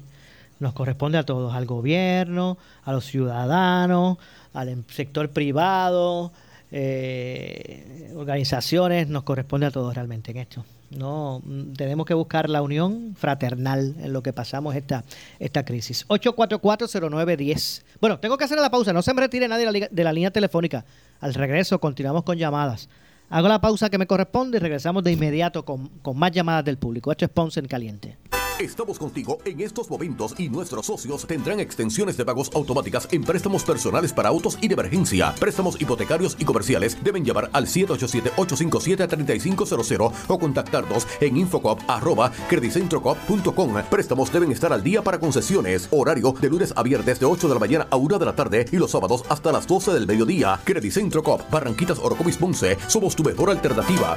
nos 0.58 0.72
corresponde 0.72 1.18
a 1.18 1.24
todos, 1.24 1.54
al 1.54 1.66
gobierno, 1.66 2.58
a 2.84 2.92
los 2.92 3.04
ciudadanos, 3.04 4.18
al 4.52 4.68
em, 4.68 4.84
sector 4.88 5.30
privado, 5.30 6.32
eh, 6.70 8.12
organizaciones, 8.16 9.08
nos 9.08 9.22
corresponde 9.22 9.66
a 9.66 9.70
todos 9.70 9.94
realmente 9.94 10.30
en 10.30 10.38
esto. 10.38 10.64
No, 10.90 11.42
mm, 11.44 11.72
tenemos 11.72 12.06
que 12.06 12.14
buscar 12.14 12.48
la 12.48 12.62
unión 12.62 13.14
fraternal 13.16 13.94
en 13.98 14.12
lo 14.12 14.22
que 14.22 14.32
pasamos 14.32 14.74
esta, 14.76 15.04
esta 15.38 15.64
crisis. 15.64 16.06
8440910. 16.08 17.82
Bueno, 18.00 18.18
tengo 18.20 18.38
que 18.38 18.44
hacer 18.44 18.58
la 18.58 18.70
pausa. 18.70 18.92
No 18.92 19.02
se 19.02 19.12
me 19.12 19.20
retire 19.20 19.48
nadie 19.48 19.88
de 19.90 20.04
la, 20.04 20.12
línea 20.12 20.30
telefónica. 20.30 20.84
Al 21.20 21.34
regreso 21.34 21.78
continuamos 21.80 22.22
con 22.22 22.38
llamadas. 22.38 22.88
Hago 23.28 23.48
la 23.48 23.60
pausa 23.60 23.90
que 23.90 23.98
me 23.98 24.06
corresponde 24.06 24.58
y 24.58 24.60
regresamos 24.60 25.02
de 25.02 25.12
inmediato 25.12 25.64
con, 25.64 25.88
con 26.02 26.16
más 26.16 26.30
llamadas 26.30 26.64
del 26.64 26.78
público. 26.78 27.10
Esto 27.10 27.24
es 27.24 27.30
Ponce 27.32 27.58
en 27.58 27.66
Caliente. 27.66 28.16
Estamos 28.58 28.98
contigo 28.98 29.38
en 29.44 29.60
estos 29.60 29.90
momentos 29.90 30.34
y 30.38 30.48
nuestros 30.48 30.86
socios 30.86 31.26
tendrán 31.26 31.60
extensiones 31.60 32.16
de 32.16 32.24
pagos 32.24 32.50
automáticas 32.54 33.06
en 33.12 33.22
préstamos 33.22 33.62
personales 33.64 34.14
para 34.14 34.30
autos 34.30 34.56
y 34.62 34.68
de 34.68 34.72
emergencia. 34.72 35.34
Préstamos 35.38 35.78
hipotecarios 35.78 36.36
y 36.38 36.46
comerciales 36.46 36.96
deben 37.04 37.22
llamar 37.22 37.50
al 37.52 37.66
787-857-3500 37.66 40.12
o 40.28 40.38
contactarnos 40.38 41.06
en 41.20 41.36
infocop.credicentrocop.com. 41.36 43.74
Préstamos 43.90 44.32
deben 44.32 44.52
estar 44.52 44.72
al 44.72 44.82
día 44.82 45.02
para 45.02 45.20
concesiones. 45.20 45.88
Horario 45.90 46.32
de 46.32 46.48
lunes 46.48 46.72
a 46.76 46.82
viernes 46.82 47.20
de 47.20 47.26
8 47.26 47.48
de 47.48 47.54
la 47.54 47.60
mañana 47.60 47.86
a 47.90 47.96
1 47.96 48.18
de 48.18 48.24
la 48.24 48.34
tarde 48.34 48.64
y 48.72 48.76
los 48.76 48.92
sábados 48.92 49.22
hasta 49.28 49.52
las 49.52 49.66
12 49.66 49.92
del 49.92 50.06
mediodía. 50.06 50.58
Credicentro 50.64 51.22
Cop, 51.22 51.42
Barranquitas 51.50 51.98
Orocovis 51.98 52.38
Ponce. 52.38 52.78
Somos 52.88 53.14
tu 53.14 53.22
mejor 53.22 53.50
alternativa. 53.50 54.16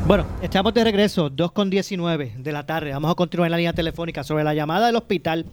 Bueno, 0.07 0.24
estamos 0.40 0.72
de 0.72 0.84
regreso, 0.84 1.30
2 1.30 1.50
con 1.50 1.68
19 1.68 2.34
de 2.38 2.52
la 2.52 2.64
tarde. 2.64 2.92
Vamos 2.92 3.11
a 3.11 3.16
continuar 3.16 3.48
en 3.48 3.50
la 3.50 3.57
línea 3.57 3.72
telefónica 3.72 4.22
sobre 4.22 4.44
la 4.44 4.54
llamada 4.54 4.86
del 4.86 4.94
hospital. 4.94 5.46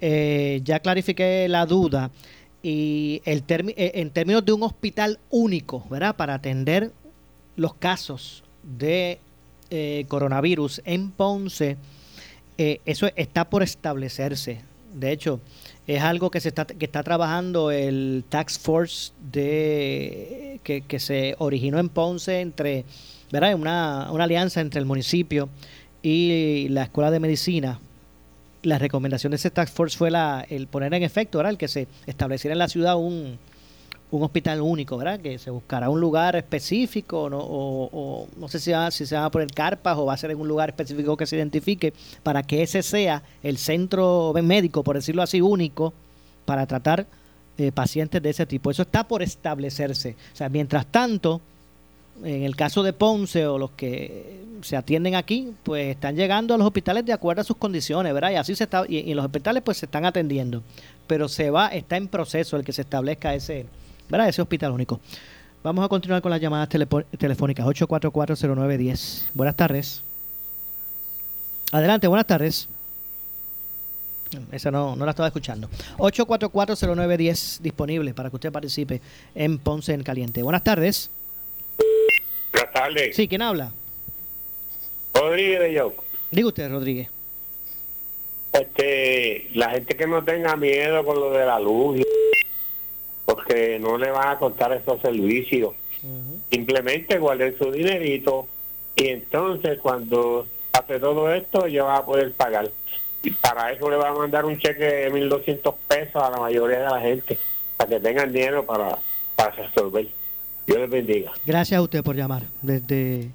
Eh, 0.00 0.60
ya 0.62 0.78
clarifiqué 0.78 1.48
la 1.48 1.66
duda 1.66 2.12
y 2.62 3.20
el 3.24 3.42
eh, 3.48 3.90
en 3.96 4.10
términos 4.10 4.44
de 4.44 4.52
un 4.52 4.62
hospital 4.62 5.18
único, 5.28 5.84
¿verdad? 5.90 6.14
Para 6.14 6.34
atender 6.34 6.92
los 7.56 7.74
casos 7.74 8.44
de 8.62 9.18
eh, 9.70 10.04
coronavirus 10.06 10.82
en 10.84 11.10
Ponce, 11.10 11.76
eso 12.56 13.08
está 13.16 13.50
por 13.50 13.64
establecerse. 13.64 14.60
De 14.94 15.10
hecho, 15.10 15.40
es 15.88 16.00
algo 16.00 16.30
que 16.30 16.40
se 16.40 16.50
está 16.50 16.64
que 16.64 16.84
está 16.84 17.02
trabajando 17.02 17.72
el 17.72 18.22
Tax 18.28 18.56
Force 18.56 19.12
de 19.32 20.60
que 20.62 21.00
se 21.00 21.34
originó 21.38 21.80
en 21.80 21.88
Ponce 21.88 22.40
entre 22.40 22.84
¿verdad? 23.30 23.54
Una, 23.54 24.08
una 24.10 24.24
alianza 24.24 24.60
entre 24.60 24.80
el 24.80 24.86
municipio 24.86 25.48
y 26.02 26.68
la 26.70 26.84
Escuela 26.84 27.10
de 27.10 27.20
Medicina. 27.20 27.78
La 28.62 28.78
recomendación 28.78 29.30
de 29.30 29.36
ese 29.36 29.50
Task 29.50 29.72
Force 29.72 29.96
fue 29.96 30.10
la, 30.10 30.44
el 30.48 30.66
poner 30.66 30.92
en 30.94 31.02
efecto. 31.02 31.40
El 31.40 31.56
que 31.56 31.68
se 31.68 31.88
estableciera 32.06 32.52
en 32.52 32.58
la 32.58 32.68
ciudad 32.68 32.96
un, 32.96 33.38
un 34.10 34.22
hospital 34.22 34.60
único, 34.60 34.96
¿verdad? 34.96 35.20
Que 35.20 35.38
se 35.38 35.50
buscará 35.50 35.88
un 35.88 36.00
lugar 36.00 36.36
específico, 36.36 37.30
¿no? 37.30 37.38
O, 37.40 38.28
no 38.36 38.48
sé 38.48 38.58
si, 38.58 38.72
si 38.90 39.06
se 39.06 39.14
van 39.14 39.24
a 39.24 39.30
poner 39.30 39.50
carpas 39.52 39.96
o 39.96 40.06
va 40.06 40.14
a 40.14 40.16
ser 40.16 40.32
en 40.32 40.40
un 40.40 40.48
lugar 40.48 40.70
específico 40.70 41.16
que 41.16 41.26
se 41.26 41.36
identifique 41.36 41.92
para 42.22 42.42
que 42.42 42.62
ese 42.62 42.82
sea 42.82 43.22
el 43.42 43.56
centro 43.56 44.34
médico, 44.42 44.82
por 44.82 44.96
decirlo 44.96 45.22
así, 45.22 45.40
único 45.40 45.92
para 46.44 46.66
tratar 46.66 47.06
eh, 47.56 47.72
pacientes 47.72 48.22
de 48.22 48.30
ese 48.30 48.46
tipo. 48.46 48.70
Eso 48.70 48.82
está 48.82 49.06
por 49.06 49.22
establecerse. 49.22 50.16
O 50.32 50.36
sea, 50.36 50.48
mientras 50.48 50.86
tanto, 50.86 51.40
en 52.24 52.42
el 52.42 52.56
caso 52.56 52.82
de 52.82 52.92
Ponce 52.92 53.46
o 53.46 53.58
los 53.58 53.70
que 53.72 54.40
se 54.62 54.76
atienden 54.76 55.14
aquí, 55.14 55.52
pues 55.62 55.88
están 55.88 56.16
llegando 56.16 56.54
a 56.54 56.58
los 56.58 56.66
hospitales 56.66 57.04
de 57.04 57.12
acuerdo 57.12 57.40
a 57.42 57.44
sus 57.44 57.56
condiciones, 57.56 58.12
¿verdad? 58.12 58.32
Y 58.32 58.36
así 58.36 58.54
se 58.54 58.64
está, 58.64 58.84
y, 58.88 59.10
en 59.10 59.16
los 59.16 59.24
hospitales 59.24 59.62
pues 59.62 59.78
se 59.78 59.86
están 59.86 60.04
atendiendo. 60.04 60.62
Pero 61.06 61.28
se 61.28 61.50
va, 61.50 61.68
está 61.68 61.96
en 61.96 62.08
proceso 62.08 62.56
el 62.56 62.64
que 62.64 62.72
se 62.72 62.82
establezca 62.82 63.34
ese, 63.34 63.66
¿verdad? 64.08 64.28
Ese 64.28 64.42
hospital 64.42 64.72
único. 64.72 65.00
Vamos 65.62 65.84
a 65.84 65.88
continuar 65.88 66.22
con 66.22 66.30
las 66.30 66.40
llamadas 66.40 66.68
telefónicas 66.68 67.66
8440910. 67.66 69.24
Buenas 69.34 69.56
tardes. 69.56 70.02
Adelante, 71.72 72.06
buenas 72.06 72.26
tardes. 72.26 72.68
Esa 74.52 74.70
no, 74.70 74.94
no 74.96 75.04
la 75.04 75.10
estaba 75.10 75.26
escuchando. 75.26 75.68
8440910 75.98 77.58
disponible 77.60 78.14
para 78.14 78.30
que 78.30 78.36
usted 78.36 78.52
participe 78.52 79.00
en 79.34 79.58
Ponce 79.58 79.92
en 79.92 80.02
Caliente. 80.02 80.42
Buenas 80.42 80.64
tardes. 80.64 81.10
Buenas 82.52 82.72
tardes. 82.72 83.16
Sí, 83.16 83.28
¿quién 83.28 83.42
habla? 83.42 83.72
Rodríguez 85.14 85.60
de 85.60 85.72
Yauco. 85.74 86.04
Diga 86.30 86.48
usted, 86.48 86.70
Rodríguez. 86.70 87.08
Este, 88.52 89.48
la 89.54 89.70
gente 89.70 89.96
que 89.96 90.06
no 90.06 90.24
tenga 90.24 90.56
miedo 90.56 91.04
con 91.04 91.20
lo 91.20 91.30
de 91.30 91.46
la 91.46 91.60
luz, 91.60 92.02
porque 93.24 93.78
no 93.78 93.96
le 93.96 94.10
van 94.10 94.28
a 94.28 94.38
contar 94.38 94.72
esos 94.72 95.00
servicios. 95.00 95.74
Simplemente 96.50 97.18
guarden 97.18 97.56
su 97.58 97.70
dinerito 97.70 98.48
y 98.96 99.08
entonces 99.08 99.78
cuando 99.80 100.46
hace 100.72 100.98
todo 100.98 101.32
esto 101.32 101.68
ya 101.68 101.84
va 101.84 101.98
a 101.98 102.04
poder 102.04 102.32
pagar. 102.32 102.70
Y 103.22 103.30
para 103.30 103.70
eso 103.72 103.90
le 103.90 103.96
van 103.96 104.14
a 104.14 104.18
mandar 104.18 104.46
un 104.46 104.58
cheque 104.58 104.84
de 104.84 105.12
1.200 105.12 105.74
pesos 105.86 106.22
a 106.22 106.30
la 106.30 106.38
mayoría 106.38 106.78
de 106.78 106.84
la 106.84 107.00
gente, 107.00 107.38
para 107.76 107.90
que 107.90 108.00
tengan 108.00 108.32
dinero 108.32 108.64
para, 108.64 108.98
para 109.36 109.50
resolver. 109.50 110.08
Dios 110.70 110.82
les 110.82 110.90
bendiga. 110.90 111.32
Gracias 111.44 111.76
a 111.76 111.82
usted 111.82 112.04
por 112.04 112.14
llamar 112.14 112.44
desde, 112.62 113.32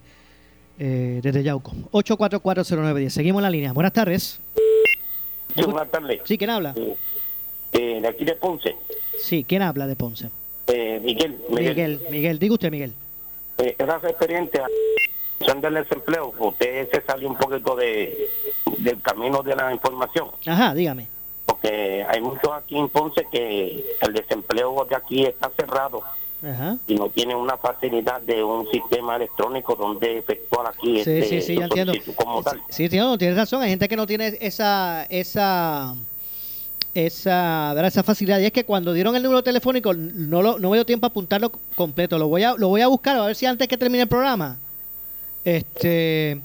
eh, 0.79 1.19
desde 1.21 1.43
Yauco. 1.43 1.73
8440910. 1.91 3.09
Seguimos 3.09 3.41
en 3.41 3.43
la 3.43 3.49
línea. 3.49 3.73
Buenas 3.73 3.91
tardes. 3.91 4.39
buenas 5.53 5.91
tardes. 5.91 6.21
Sí, 6.23 6.37
¿quién 6.37 6.49
habla? 6.49 6.73
Eh, 7.73 7.99
de 8.01 8.07
aquí 8.07 8.23
de 8.23 8.35
Ponce. 8.35 8.77
Sí, 9.19 9.43
¿quién 9.45 9.63
habla 9.63 9.85
de 9.85 9.97
Ponce? 9.97 10.29
Eh, 10.67 11.01
Miguel, 11.03 11.37
Miguel. 11.49 11.99
Miguel, 12.09 12.39
diga 12.39 12.53
usted, 12.53 12.71
Miguel. 12.71 12.93
Eh, 13.57 13.75
esa 13.77 13.97
experiencia 13.97 14.65
son 15.45 15.59
del 15.59 15.73
desempleo. 15.73 16.33
Usted 16.39 16.89
se 16.89 17.01
salió 17.01 17.27
un 17.27 17.35
poquito 17.35 17.75
de, 17.75 18.29
del 18.77 19.01
camino 19.01 19.43
de 19.43 19.57
la 19.57 19.73
información. 19.73 20.29
Ajá, 20.45 20.73
dígame. 20.73 21.09
Porque 21.45 22.05
hay 22.07 22.21
muchos 22.21 22.49
aquí 22.53 22.77
en 22.77 22.87
Ponce 22.87 23.27
que 23.29 23.85
el 23.99 24.13
desempleo 24.13 24.87
de 24.89 24.95
aquí 24.95 25.25
está 25.25 25.51
cerrado 25.57 26.01
y 26.87 26.95
no 26.95 27.09
tienen 27.09 27.37
una 27.37 27.57
facilidad 27.57 28.21
de 28.21 28.43
un 28.43 28.69
sistema 28.69 29.15
electrónico 29.15 29.75
donde 29.75 30.19
efectuar 30.19 30.67
aquí 30.67 30.93
sí, 31.03 31.11
este, 31.11 31.23
sí, 31.23 31.41
sí, 31.41 31.53
entiendo. 31.55 31.93
como 32.15 32.43
tal. 32.43 32.61
Sí, 32.69 32.87
tienes 32.87 33.35
razón, 33.35 33.63
hay 33.63 33.69
gente 33.69 33.87
que 33.87 33.95
no 33.95 34.05
tiene 34.05 34.37
esa 34.39 35.05
esa 35.09 35.95
esa, 36.93 37.87
esa 37.87 38.03
facilidad 38.03 38.39
y 38.39 38.45
es 38.45 38.51
que 38.51 38.63
cuando 38.63 38.93
dieron 38.93 39.15
el 39.15 39.23
número 39.23 39.43
telefónico 39.43 39.93
no 39.93 40.41
lo, 40.41 40.59
no 40.59 40.69
me 40.69 40.77
dio 40.77 40.85
tiempo 40.85 41.07
a 41.07 41.09
apuntarlo 41.09 41.51
completo, 41.75 42.17
lo 42.19 42.27
voy 42.27 42.43
a 42.43 42.53
lo 42.53 42.69
voy 42.69 42.81
a 42.81 42.87
buscar 42.87 43.17
a 43.17 43.25
ver 43.25 43.35
si 43.35 43.45
antes 43.45 43.67
que 43.67 43.77
termine 43.77 44.03
el 44.03 44.09
programa 44.09 44.59
este 45.43 46.41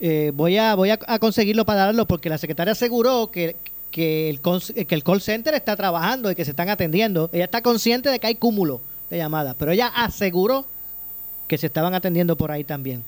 eh, 0.00 0.32
voy 0.34 0.56
a 0.56 0.74
voy 0.74 0.90
a, 0.90 0.98
conseguirlo 1.18 1.64
para 1.64 1.86
darlo 1.86 2.06
porque 2.06 2.28
la 2.28 2.38
secretaria 2.38 2.72
aseguró 2.72 3.30
que 3.30 3.56
que 3.90 4.28
el, 4.28 4.40
que 4.40 4.94
el 4.96 5.04
call 5.04 5.20
center 5.20 5.54
está 5.54 5.76
trabajando 5.76 6.28
y 6.28 6.34
que 6.34 6.44
se 6.44 6.50
están 6.50 6.68
atendiendo. 6.68 7.30
Ella 7.32 7.44
está 7.44 7.62
consciente 7.62 8.08
de 8.08 8.18
que 8.18 8.26
hay 8.26 8.34
cúmulo 8.34 8.80
de 9.10 9.18
llamadas, 9.18 9.54
pero 9.58 9.72
ella 9.72 9.88
aseguró 9.94 10.66
que 11.46 11.58
se 11.58 11.66
estaban 11.66 11.94
atendiendo 11.94 12.36
por 12.36 12.50
ahí 12.50 12.64
también. 12.64 13.04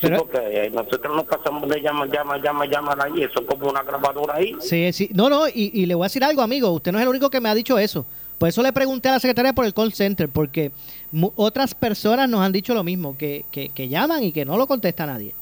Pero, 0.00 0.18
porque 0.18 0.38
eh, 0.38 0.70
nosotros 0.70 1.16
nos 1.16 1.24
pasamos 1.24 1.68
de 1.68 1.80
llamar, 1.80 2.08
llamar, 2.08 2.40
llamar, 2.40 2.68
llamar 2.68 3.02
ahí, 3.02 3.22
eso 3.22 3.40
es 3.40 3.46
como 3.46 3.68
una 3.68 3.82
grabadora 3.82 4.36
ahí. 4.36 4.54
Sí, 4.60 4.92
sí, 4.92 5.10
no, 5.12 5.28
no, 5.28 5.48
y, 5.48 5.86
le 5.86 5.94
voy 5.94 6.04
a 6.04 6.06
decir 6.06 6.22
algo, 6.22 6.42
amigo, 6.42 6.70
usted 6.70 6.92
no 6.92 6.98
es 6.98 7.02
el 7.02 7.08
único 7.08 7.30
que 7.30 7.40
me 7.40 7.48
ha 7.48 7.54
dicho 7.54 7.78
eso. 7.78 8.06
Por 8.38 8.48
eso 8.48 8.62
le 8.62 8.72
pregunté 8.72 9.08
a 9.08 9.12
la 9.12 9.20
secretaria 9.20 9.52
por 9.52 9.64
el 9.64 9.74
call 9.74 9.92
center, 9.92 10.28
porque 10.28 10.70
otras 11.34 11.74
personas 11.74 12.28
nos 12.28 12.40
han 12.40 12.52
dicho 12.52 12.72
lo 12.72 12.84
mismo, 12.84 13.16
que, 13.18 13.44
que, 13.50 13.88
llaman 13.88 14.22
y 14.22 14.32
que 14.32 14.44
no 14.44 14.56
lo 14.56 14.68
contesta 14.68 15.06
nadie. 15.06 15.34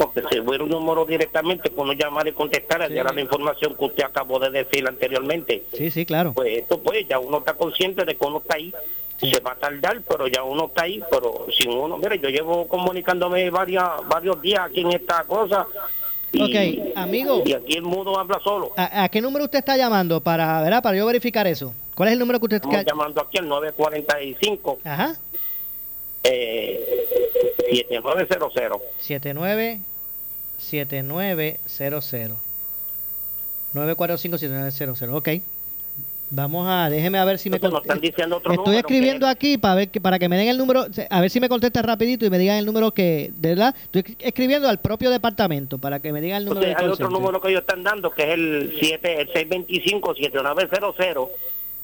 Porque 0.00 0.22
si 0.30 0.40
hubiera 0.40 0.64
un 0.64 0.70
número 0.70 1.04
directamente, 1.04 1.68
con 1.68 1.84
uno 1.84 1.92
llamar 1.92 2.26
y 2.26 2.32
contestar, 2.32 2.80
era 2.90 3.12
la 3.12 3.20
información 3.20 3.74
que 3.78 3.84
usted 3.84 4.04
acabó 4.04 4.38
de 4.38 4.48
decir 4.48 4.88
anteriormente. 4.88 5.64
Sí, 5.74 5.90
sí, 5.90 6.06
claro. 6.06 6.32
Pues 6.32 6.56
esto, 6.56 6.80
pues, 6.80 7.06
ya 7.06 7.18
uno 7.18 7.38
está 7.38 7.52
consciente 7.52 8.06
de 8.06 8.16
que 8.16 8.24
uno 8.26 8.38
está 8.38 8.56
ahí. 8.56 8.72
Se 9.18 9.38
va 9.40 9.52
a 9.52 9.56
tardar, 9.56 10.00
pero 10.08 10.26
ya 10.26 10.42
uno 10.42 10.66
está 10.68 10.84
ahí. 10.84 11.02
Pero 11.10 11.46
sin 11.54 11.70
uno, 11.70 11.98
mire, 11.98 12.18
yo 12.18 12.30
llevo 12.30 12.66
comunicándome 12.66 13.50
varias, 13.50 13.90
varios 14.08 14.40
días 14.40 14.60
aquí 14.60 14.80
en 14.80 14.92
esta 14.92 15.22
cosa. 15.24 15.66
Y, 16.32 16.42
Ok, 16.42 16.96
amigo. 16.96 17.42
Y 17.44 17.52
aquí 17.52 17.74
el 17.74 17.82
mundo 17.82 18.18
habla 18.18 18.40
solo. 18.42 18.72
¿A, 18.78 19.04
a 19.04 19.08
qué 19.10 19.20
número 19.20 19.44
usted 19.44 19.58
está 19.58 19.76
llamando 19.76 20.22
para, 20.22 20.62
¿verdad? 20.62 20.82
para 20.82 20.96
yo 20.96 21.04
verificar 21.04 21.46
eso? 21.46 21.74
¿Cuál 21.94 22.08
es 22.08 22.12
el 22.14 22.20
número 22.20 22.38
que 22.38 22.46
usted 22.46 22.56
Estamos 22.56 22.84
llamando 22.86 23.20
aquí 23.20 23.36
al 23.36 23.48
945 23.48 24.78
Ajá. 24.84 25.16
Eh, 26.24 27.06
7900. 27.88 28.80
79 28.98 29.80
7900 30.58 32.36
945 33.72 34.38
7900 34.38 35.08
Ok. 35.16 35.28
Vamos 36.32 36.64
a, 36.68 36.88
déjeme 36.88 37.18
a 37.18 37.24
ver 37.24 37.40
si 37.40 37.50
me 37.50 37.56
Entonces 37.56 37.74
contesta. 37.74 37.94
están 37.94 38.08
diciendo 38.08 38.36
otro 38.36 38.52
Estoy 38.52 38.76
escribiendo 38.76 39.26
aquí 39.26 39.58
para 39.58 39.74
ver 39.74 39.88
que, 39.88 40.00
para 40.00 40.16
que 40.16 40.28
me 40.28 40.36
den 40.36 40.46
el 40.46 40.58
número, 40.58 40.86
a 41.10 41.20
ver 41.20 41.28
si 41.28 41.40
me 41.40 41.48
contesta 41.48 41.82
rapidito 41.82 42.24
y 42.24 42.30
me 42.30 42.38
digan 42.38 42.56
el 42.58 42.66
número 42.66 42.92
que, 42.92 43.32
de 43.34 43.48
verdad, 43.48 43.74
estoy 43.92 44.16
escribiendo 44.20 44.68
al 44.68 44.78
propio 44.78 45.10
departamento 45.10 45.78
para 45.78 45.98
que 45.98 46.12
me 46.12 46.20
digan 46.20 46.42
el 46.42 46.44
número 46.44 46.64
Entonces, 46.68 46.84
hay 46.86 46.92
otro 46.92 47.10
número 47.10 47.40
que 47.40 47.48
ellos 47.48 47.62
están 47.62 47.82
dando 47.82 48.12
que 48.12 48.22
es 48.22 48.28
el 48.30 48.76
7 48.78 49.20
el 49.22 49.32
625-7900, 49.32 51.28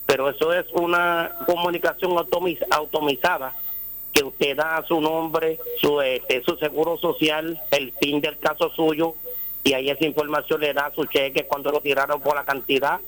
pero 0.07 0.31
eso 0.31 0.53
es 0.55 0.67
una 0.75 1.33
comunicación 1.45 2.13
automis- 2.13 2.65
automizada 2.71 3.53
que 4.17 4.25
usted 4.25 4.57
da 4.57 4.83
su 4.89 4.99
nombre, 4.99 5.59
su 5.79 6.01
este, 6.01 6.43
su 6.43 6.57
seguro 6.57 6.97
social, 6.97 7.61
el 7.71 7.93
PIN 7.93 8.23
del 8.23 8.39
caso 8.39 8.71
suyo 8.71 9.15
y 9.63 9.75
ahí 9.75 9.91
esa 9.91 10.07
información 10.07 10.63
le 10.63 10.73
da 10.73 10.91
su 10.95 11.05
cheque 11.05 11.45
cuando 11.45 11.71
lo 11.71 11.83
tiraron 11.83 12.23
por 12.23 12.35
la 12.35 12.45
cantidad 12.45 12.99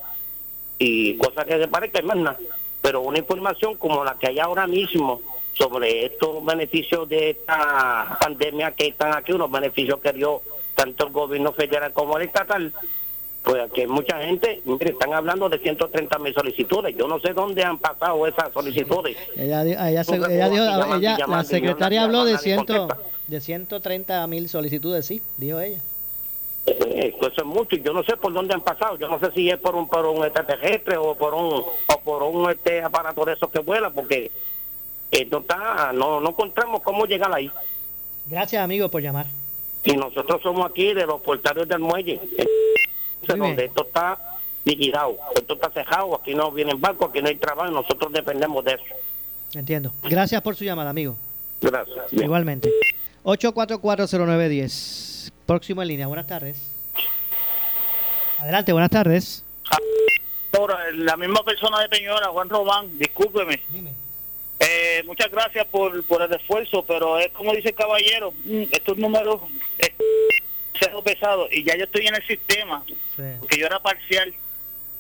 y 0.79 1.17
cosas 1.17 1.47
que 1.47 1.59
se 1.59 1.67
parezcan 1.67 2.05
más 2.05 2.17
nada. 2.19 2.39
Pero 2.83 3.01
una 3.01 3.19
información 3.19 3.77
como 3.77 4.05
la 4.05 4.19
que 4.19 4.27
hay 4.27 4.39
ahora 4.39 4.67
mismo 4.67 5.23
sobre 5.55 6.05
estos 6.05 6.45
beneficios 6.45 7.09
de 7.09 7.31
esta 7.31 8.19
pandemia 8.21 8.73
que 8.73 8.89
están 8.89 9.15
aquí, 9.15 9.33
unos 9.33 9.51
beneficios 9.51 10.01
que 10.01 10.13
dio 10.13 10.43
tanto 10.75 11.07
el 11.07 11.13
gobierno 11.13 11.55
federal 11.55 11.91
como 11.95 12.19
el 12.19 12.25
estatal, 12.25 12.71
pues 13.43 13.63
aquí 13.63 13.83
hay 13.83 13.87
mucha 13.87 14.19
gente, 14.21 14.61
mire, 14.65 14.91
están 14.91 15.15
hablando 15.15 15.49
de 15.49 15.59
130 15.59 16.19
mil 16.19 16.35
solicitudes. 16.35 16.95
Yo 16.97 17.07
no 17.09 17.19
sé 17.21 17.33
dónde 17.33 17.65
han 17.65 17.79
pasado 17.79 18.27
esas 18.27 18.53
solicitudes. 18.53 19.17
Ella, 19.37 19.63
ella, 19.63 20.05
se- 20.05 20.17
ella 20.17 20.49
dijo, 20.49 20.65
la 20.65 21.45
secretaria 21.45 22.05
habló 22.05 22.25
de, 22.25 22.33
llamando, 22.33 22.37
nadie 22.37 22.39
100, 22.39 22.57
contesta. 22.67 22.99
de 23.27 23.41
130 23.41 24.27
mil 24.27 24.49
solicitudes, 24.49 25.07
sí, 25.07 25.23
dijo 25.37 25.61
ella. 25.61 25.81
Eh, 26.67 27.15
pues 27.19 27.33
eso 27.33 27.41
es 27.41 27.47
mucho 27.47 27.77
y 27.77 27.81
yo 27.83 27.95
no 27.95 28.03
sé 28.03 28.19
por 28.19 28.31
dónde 28.31 28.53
han 28.53 28.61
pasado 28.61 28.99
yo 28.99 29.09
no 29.09 29.19
sé 29.19 29.31
si 29.33 29.49
es 29.49 29.57
por 29.57 29.75
un 29.75 29.89
por 29.89 30.05
un 30.05 30.23
extraterrestre 30.23 30.99
o 30.99 31.15
por 31.15 31.33
un 31.33 31.47
o 31.55 32.01
por 32.05 32.23
un 32.25 32.51
este 32.51 32.83
aparato 32.83 33.25
de 33.25 33.33
esos 33.33 33.49
que 33.49 33.61
vuela 33.61 33.89
porque 33.89 34.31
esto 35.11 35.39
está 35.39 35.95
no 35.95 36.21
no 36.21 36.29
encontramos 36.29 36.83
cómo 36.83 37.07
llegar 37.07 37.33
ahí 37.35 37.51
Gracias, 38.27 38.63
amigo, 38.63 38.91
por 38.91 39.01
llamar. 39.01 39.25
y 39.83 39.93
nosotros 39.97 40.43
somos 40.43 40.71
aquí 40.71 40.93
de 40.93 41.07
los 41.07 41.23
portarios 41.23 41.67
del 41.67 41.79
muelle 41.79 42.21
Entonces, 43.21 43.39
donde 43.39 43.65
esto 43.65 43.85
está 43.87 44.19
liquidado 44.65 45.17
esto 45.35 45.55
está 45.55 45.71
cejado 45.71 46.15
aquí 46.17 46.35
no 46.35 46.51
vienen 46.53 46.81
barcos 46.81 47.11
aquí 47.11 47.23
no 47.23 47.29
hay 47.29 47.37
trabajo 47.37 47.71
nosotros 47.71 48.13
dependemos 48.13 48.65
de 48.65 48.73
eso 48.73 48.85
Entiendo. 49.55 49.93
Gracias 50.03 50.43
por 50.43 50.57
su 50.57 50.65
llamada, 50.65 50.91
amigo. 50.91 51.17
gracias 51.61 52.13
Igualmente. 52.13 52.71
8440910. 53.25 55.33
Próximo 55.47 55.83
en 55.83 55.89
línea. 55.89 56.07
Buenas 56.07 56.27
tardes. 56.27 56.71
Adelante, 58.39 58.73
buenas 58.73 58.91
tardes. 58.91 59.45
Ahora, 60.57 60.79
la 60.93 61.17
misma 61.17 61.43
persona 61.45 61.81
de 61.81 61.89
Peñuela, 61.89 62.29
Juan 62.29 62.49
Román, 62.49 62.99
discúlpeme. 62.99 63.61
Eh, 64.61 65.03
muchas 65.07 65.31
gracias 65.31 65.67
por, 65.67 66.03
por 66.05 66.23
el 66.23 66.33
esfuerzo, 66.33 66.85
pero 66.87 67.19
es 67.19 67.29
como 67.33 67.53
dice 67.53 67.69
el 67.69 67.75
caballero, 67.75 68.33
mm, 68.45 68.63
estos 68.73 68.97
números 68.99 69.41
cero 70.79 71.03
pesado 71.03 71.49
y 71.51 71.63
ya 71.65 71.77
yo 71.77 71.85
estoy 71.85 72.07
en 72.07 72.15
el 72.15 72.27
sistema, 72.27 72.83
porque 73.41 73.59
yo 73.59 73.67
era 73.67 73.81
parcial, 73.81 74.33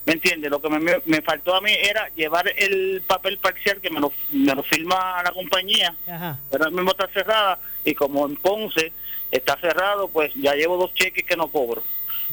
¿me 0.07 0.13
entiendes? 0.15 0.51
Lo 0.51 0.61
que 0.61 0.69
me, 0.69 1.01
me- 1.05 1.23
faltó 1.23 1.55
a 1.55 1.61
mí 1.61 1.71
era 1.73 2.09
llevar 2.15 2.49
el 2.57 3.03
papel 3.07 3.39
parcial 3.39 3.81
que 3.81 3.91
me 3.91 4.01
lo, 4.01 4.13
me 4.33 4.55
lo 4.55 4.63
firma 4.63 5.23
la 5.23 5.33
compañía, 5.33 5.95
Ajá. 6.09 6.39
pero 6.51 6.65
ahora 6.65 6.75
mismo 6.77 6.91
está 6.93 7.09
cerrada 7.09 7.59
y 7.85 7.95
como 7.95 8.27
en 8.27 8.37
Ponce 8.37 8.93
está 9.31 9.59
cerrado, 9.61 10.09
pues 10.09 10.33
ya 10.35 10.55
llevo 10.55 10.77
dos 10.79 10.95
cheques 10.95 11.25
que 11.25 11.37
no 11.37 11.49
cobro. 11.49 11.83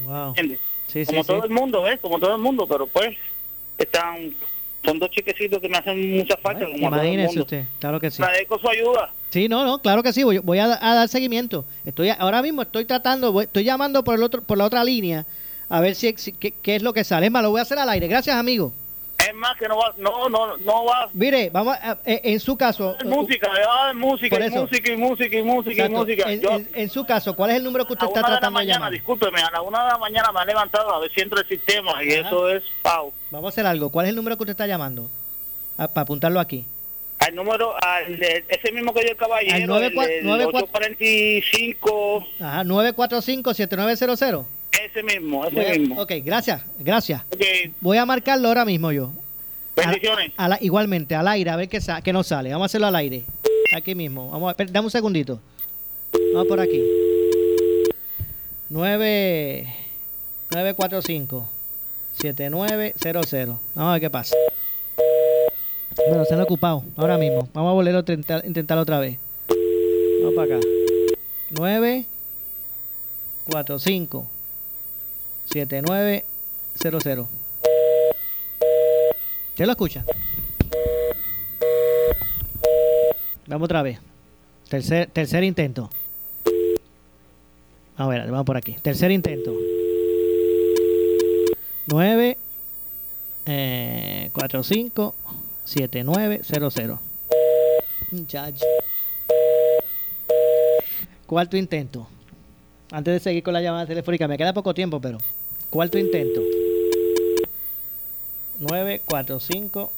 Wow. 0.04 0.30
¿entiendes? 0.30 0.60
Sí, 0.88 1.04
sí, 1.06 1.12
como 1.12 1.24
sí. 1.24 1.28
todo 1.28 1.44
el 1.44 1.50
mundo, 1.50 1.88
¿eh? 1.88 1.98
Como 1.98 2.20
todo 2.20 2.36
el 2.36 2.42
mundo, 2.42 2.68
pero 2.68 2.88
pues 2.88 3.18
están 3.78 4.34
son 4.86 5.00
dos 5.00 5.10
chequecitos 5.10 5.60
que 5.60 5.68
me 5.70 5.78
hacen 5.78 6.18
mucha 6.18 6.38
falta. 6.38 6.66
como 6.66 6.78
Imagínese 6.78 7.40
usted, 7.42 7.64
claro 7.80 8.00
que 8.00 8.12
sí. 8.12 8.22
Agradezco 8.22 8.60
su 8.60 8.70
ayuda. 8.70 9.12
Sí, 9.30 9.50
no, 9.50 9.66
no, 9.66 9.80
claro 9.82 10.02
que 10.04 10.14
sí. 10.14 10.24
Voy, 10.24 10.38
voy 10.38 10.60
a, 10.60 10.66
a 10.66 10.96
dar 10.96 11.08
seguimiento. 11.10 11.66
Estoy 11.86 12.10
ahora 12.10 12.42
mismo 12.42 12.62
estoy 12.62 12.86
tratando, 12.86 13.32
voy- 13.32 13.46
estoy 13.46 13.64
llamando 13.64 14.04
por 14.04 14.16
el 14.16 14.24
otro, 14.24 14.42
por 14.44 14.58
la 14.58 14.66
otra 14.66 14.84
línea 14.84 15.26
a 15.68 15.82
ver 15.82 15.96
si, 15.96 16.14
si- 16.18 16.32
qué, 16.32 16.52
qué 16.52 16.76
es 16.76 16.84
lo 16.84 16.94
que 16.94 17.04
sale. 17.04 17.26
Es 17.26 17.32
más, 17.32 17.42
lo 17.44 17.50
voy 17.50 17.60
a 17.60 17.64
hacer 17.64 17.78
al 17.80 17.90
aire. 17.90 18.08
Gracias, 18.08 18.36
amigo. 18.36 18.72
Es 19.28 19.34
más 19.36 19.56
que 19.58 19.68
no 19.68 19.78
va, 19.78 19.94
no, 19.98 20.30
no, 20.30 20.58
no 20.58 20.86
va. 20.86 21.10
Mire, 21.14 21.50
vamos, 21.50 21.76
a- 21.82 21.98
eh, 22.06 22.22
en 22.26 22.40
su 22.40 22.56
caso, 22.58 22.96
Música, 23.06 23.50
va 23.68 23.94
música, 23.94 24.36
y 24.46 24.50
música, 24.50 24.92
y 24.92 24.98
música, 24.98 25.38
y 25.38 25.44
música, 25.44 25.86
y 25.86 25.90
música. 25.90 26.32
En, 26.32 26.42
Yo, 26.42 26.50
en- 26.52 26.70
en 26.74 26.90
su 26.90 27.06
caso, 27.06 27.36
¿cuál 27.36 27.52
es 27.52 27.58
el 27.58 27.64
número 27.64 27.86
que 27.88 27.94
usted 27.94 28.06
está 28.08 28.20
una 28.20 28.28
de 28.28 28.34
la 28.34 28.40
tratando 28.40 28.60
de 28.60 28.66
mañana, 28.66 28.80
llamar? 28.80 28.92
discúlpeme, 28.92 29.42
a 29.42 29.52
la 29.52 29.62
una 29.62 29.84
de 29.86 29.90
la 29.92 29.98
mañana 29.98 30.32
me 30.32 30.40
ha 30.42 30.46
levantado 30.46 30.94
a 30.94 31.00
ver 31.00 31.12
si 31.14 31.22
entro 31.22 31.40
el 31.40 31.48
sistema 31.48 32.04
y 32.04 32.10
eso 32.10 32.50
es 32.50 32.64
pau. 32.82 33.12
Vamos 33.32 33.48
a 33.48 33.50
hacer 33.50 33.66
algo. 33.66 33.90
¿Cuál 33.90 34.06
es 34.06 34.10
el 34.12 34.16
número 34.16 34.38
que 34.38 34.44
usted 34.44 34.52
está 34.52 34.68
llamando? 34.68 35.10
Para 35.78 36.02
apuntarlo 36.02 36.40
aquí. 36.40 36.66
Al 37.20 37.34
número, 37.34 37.74
al 37.84 38.22
ese 38.22 38.72
mismo 38.72 38.94
que 38.94 39.02
dio 39.02 39.12
el 39.12 39.18
caballero, 39.18 39.56
Al 39.56 39.66
nueve 39.66 39.92
cua- 39.96 40.04
el, 40.04 40.10
del 40.10 40.26
nueve 40.26 40.46
cua- 40.46 40.64
845, 40.64 42.28
Ajá, 42.40 42.64
945-7900. 42.64 44.46
Ese 44.84 45.04
mismo, 45.04 45.46
ese 45.46 45.68
a- 45.72 45.78
mismo. 45.78 46.02
Ok, 46.02 46.12
gracias, 46.24 46.62
gracias. 46.80 47.22
Ok, 47.34 47.42
Voy 47.82 47.98
a 47.98 48.06
marcarlo 48.06 48.48
ahora 48.48 48.66
mismo 48.66 48.92
yo. 48.92 49.12
bendiciones. 49.76 50.32
A 50.38 50.48
la- 50.50 50.58
igualmente, 50.62 51.16
al 51.16 51.28
aire, 51.28 51.50
a 51.50 51.56
ver 51.56 51.68
qué, 51.70 51.82
sa- 51.82 52.02
qué 52.02 52.14
nos 52.14 52.28
sale. 52.28 52.50
Vamos 52.52 52.66
a 52.66 52.68
hacerlo 52.68 52.88
al 52.88 52.96
aire. 52.96 53.24
Aquí 53.74 53.94
mismo. 53.96 54.30
Vamos 54.32 54.54
a 54.54 54.56
ver, 54.58 54.72
dame 54.72 54.86
un 54.86 54.92
segundito. 54.92 55.40
Vamos 56.34 56.48
por 56.48 56.60
aquí. 56.60 56.82
9 58.70 59.68
945 60.52 61.50
7900. 62.18 63.60
Vamos 63.76 63.90
a 63.90 63.94
ver 63.94 64.02
qué 64.02 64.10
pasa. 64.10 64.36
Bueno, 66.08 66.26
se 66.26 66.34
han 66.34 66.42
ocupado 66.42 66.84
ahora 66.96 67.18
mismo. 67.18 67.48
Vamos 67.54 67.70
a 67.72 67.74
volverlo 67.74 68.00
a 68.00 68.02
intentar, 68.02 68.46
intentar 68.46 68.78
otra 68.78 69.00
vez. 69.00 69.18
Vamos 70.22 70.36
para 70.36 70.56
acá. 70.58 70.68
9 71.52 72.06
45 73.50 74.28
7900. 75.46 77.28
¿Usted 79.50 79.66
lo 79.66 79.72
escucha? 79.72 80.06
Vamos 83.48 83.66
otra 83.66 83.82
vez. 83.84 84.00
Tercer, 84.70 85.10
tercer 85.12 85.44
intento. 85.44 85.90
A 87.98 88.08
ver, 88.08 88.30
vamos 88.30 88.46
por 88.46 88.58
aquí. 88.58 88.76
Tercer 88.82 89.12
intento. 89.12 89.54
9 91.88 92.38
eh, 93.46 94.30
45 94.34 95.16
7900. 95.64 97.00
Muchacho. 98.12 98.66
Cuarto 101.26 101.58
intento. 101.58 102.08
Antes 102.92 103.14
de 103.16 103.20
seguir 103.20 103.44
con 103.44 103.54
la 103.54 103.62
llamada 103.62 103.86
telefónica, 103.86 104.28
me 104.28 104.38
queda 104.38 104.54
poco 104.54 104.74
tiempo, 104.74 105.00
pero 105.02 105.18
cuarto 105.70 105.98
intento. 105.98 106.42
945 108.60 109.92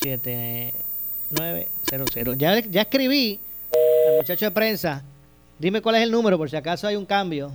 7900. 0.00 2.38
Ya, 2.38 2.58
ya 2.60 2.82
escribí 2.82 3.38
al 4.10 4.16
muchacho 4.18 4.44
de 4.46 4.50
prensa. 4.50 5.02
Dime 5.58 5.80
cuál 5.82 5.96
es 5.96 6.02
el 6.02 6.10
número 6.10 6.36
por 6.38 6.48
si 6.50 6.56
acaso 6.56 6.86
hay 6.86 6.96
un 6.96 7.06
cambio. 7.06 7.52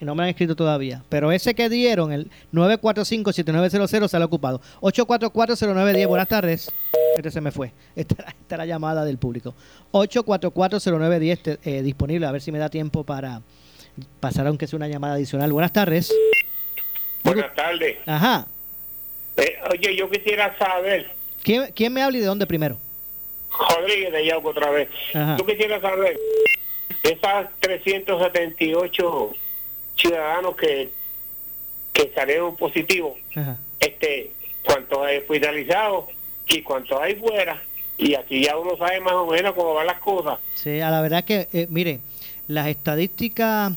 Y 0.00 0.04
no 0.04 0.14
me 0.14 0.22
han 0.22 0.28
escrito 0.28 0.54
todavía. 0.54 1.02
Pero 1.08 1.32
ese 1.32 1.54
que 1.54 1.68
dieron, 1.68 2.12
el 2.12 2.30
945-7900, 2.52 4.06
sale 4.08 4.24
ocupado. 4.24 4.60
844-0910. 4.80 6.06
Buenas 6.06 6.28
tardes. 6.28 6.70
Este 7.16 7.30
se 7.32 7.40
me 7.40 7.50
fue. 7.50 7.72
Esta, 7.96 8.14
esta 8.28 8.56
la 8.58 8.66
llamada 8.66 9.04
del 9.04 9.18
público. 9.18 9.54
844-0910 9.92 11.42
te- 11.42 11.58
eh, 11.64 11.82
disponible. 11.82 12.26
A 12.26 12.32
ver 12.32 12.40
si 12.42 12.52
me 12.52 12.58
da 12.60 12.68
tiempo 12.68 13.02
para 13.02 13.42
pasar 14.20 14.46
aunque 14.46 14.66
sea 14.66 14.76
una 14.76 14.88
llamada 14.88 15.14
adicional. 15.14 15.52
Buenas 15.52 15.72
tardes. 15.72 16.12
buenas 17.24 17.54
tardes 17.54 17.98
Ajá. 18.06 18.46
Eh, 19.36 19.56
oye 19.70 19.96
yo 19.96 20.08
quisiera 20.10 20.56
saber 20.58 21.10
¿Quién, 21.42 21.70
quién 21.74 21.92
me 21.92 22.02
habla 22.02 22.18
y 22.18 22.20
de 22.20 22.26
dónde 22.26 22.46
primero? 22.46 22.76
Rodríguez 23.50 24.12
de 24.12 24.26
Yauco 24.26 24.48
otra 24.50 24.70
vez 24.70 24.88
Ajá. 25.14 25.36
yo 25.38 25.46
quisiera 25.46 25.80
saber 25.80 26.18
esas 27.02 27.48
378 27.60 29.32
ciudadanos 29.96 30.56
que, 30.56 30.90
que 31.92 32.12
salieron 32.14 32.56
positivos, 32.56 33.14
este, 33.80 34.32
cuántos 34.64 34.98
hay 35.06 35.18
hospitalizados 35.18 36.06
y 36.46 36.62
cuántos 36.62 37.00
hay 37.00 37.14
fuera. 37.16 37.62
Y 37.96 38.14
así 38.14 38.44
ya 38.44 38.56
uno 38.56 38.76
sabe 38.76 39.00
más 39.00 39.14
o 39.14 39.26
menos 39.26 39.54
cómo 39.54 39.74
van 39.74 39.86
las 39.86 39.98
cosas. 40.00 40.38
Sí, 40.54 40.80
a 40.80 40.90
la 40.90 41.00
verdad 41.00 41.24
que, 41.24 41.48
eh, 41.52 41.66
mire, 41.70 42.00
las 42.46 42.68
estadísticas 42.68 43.72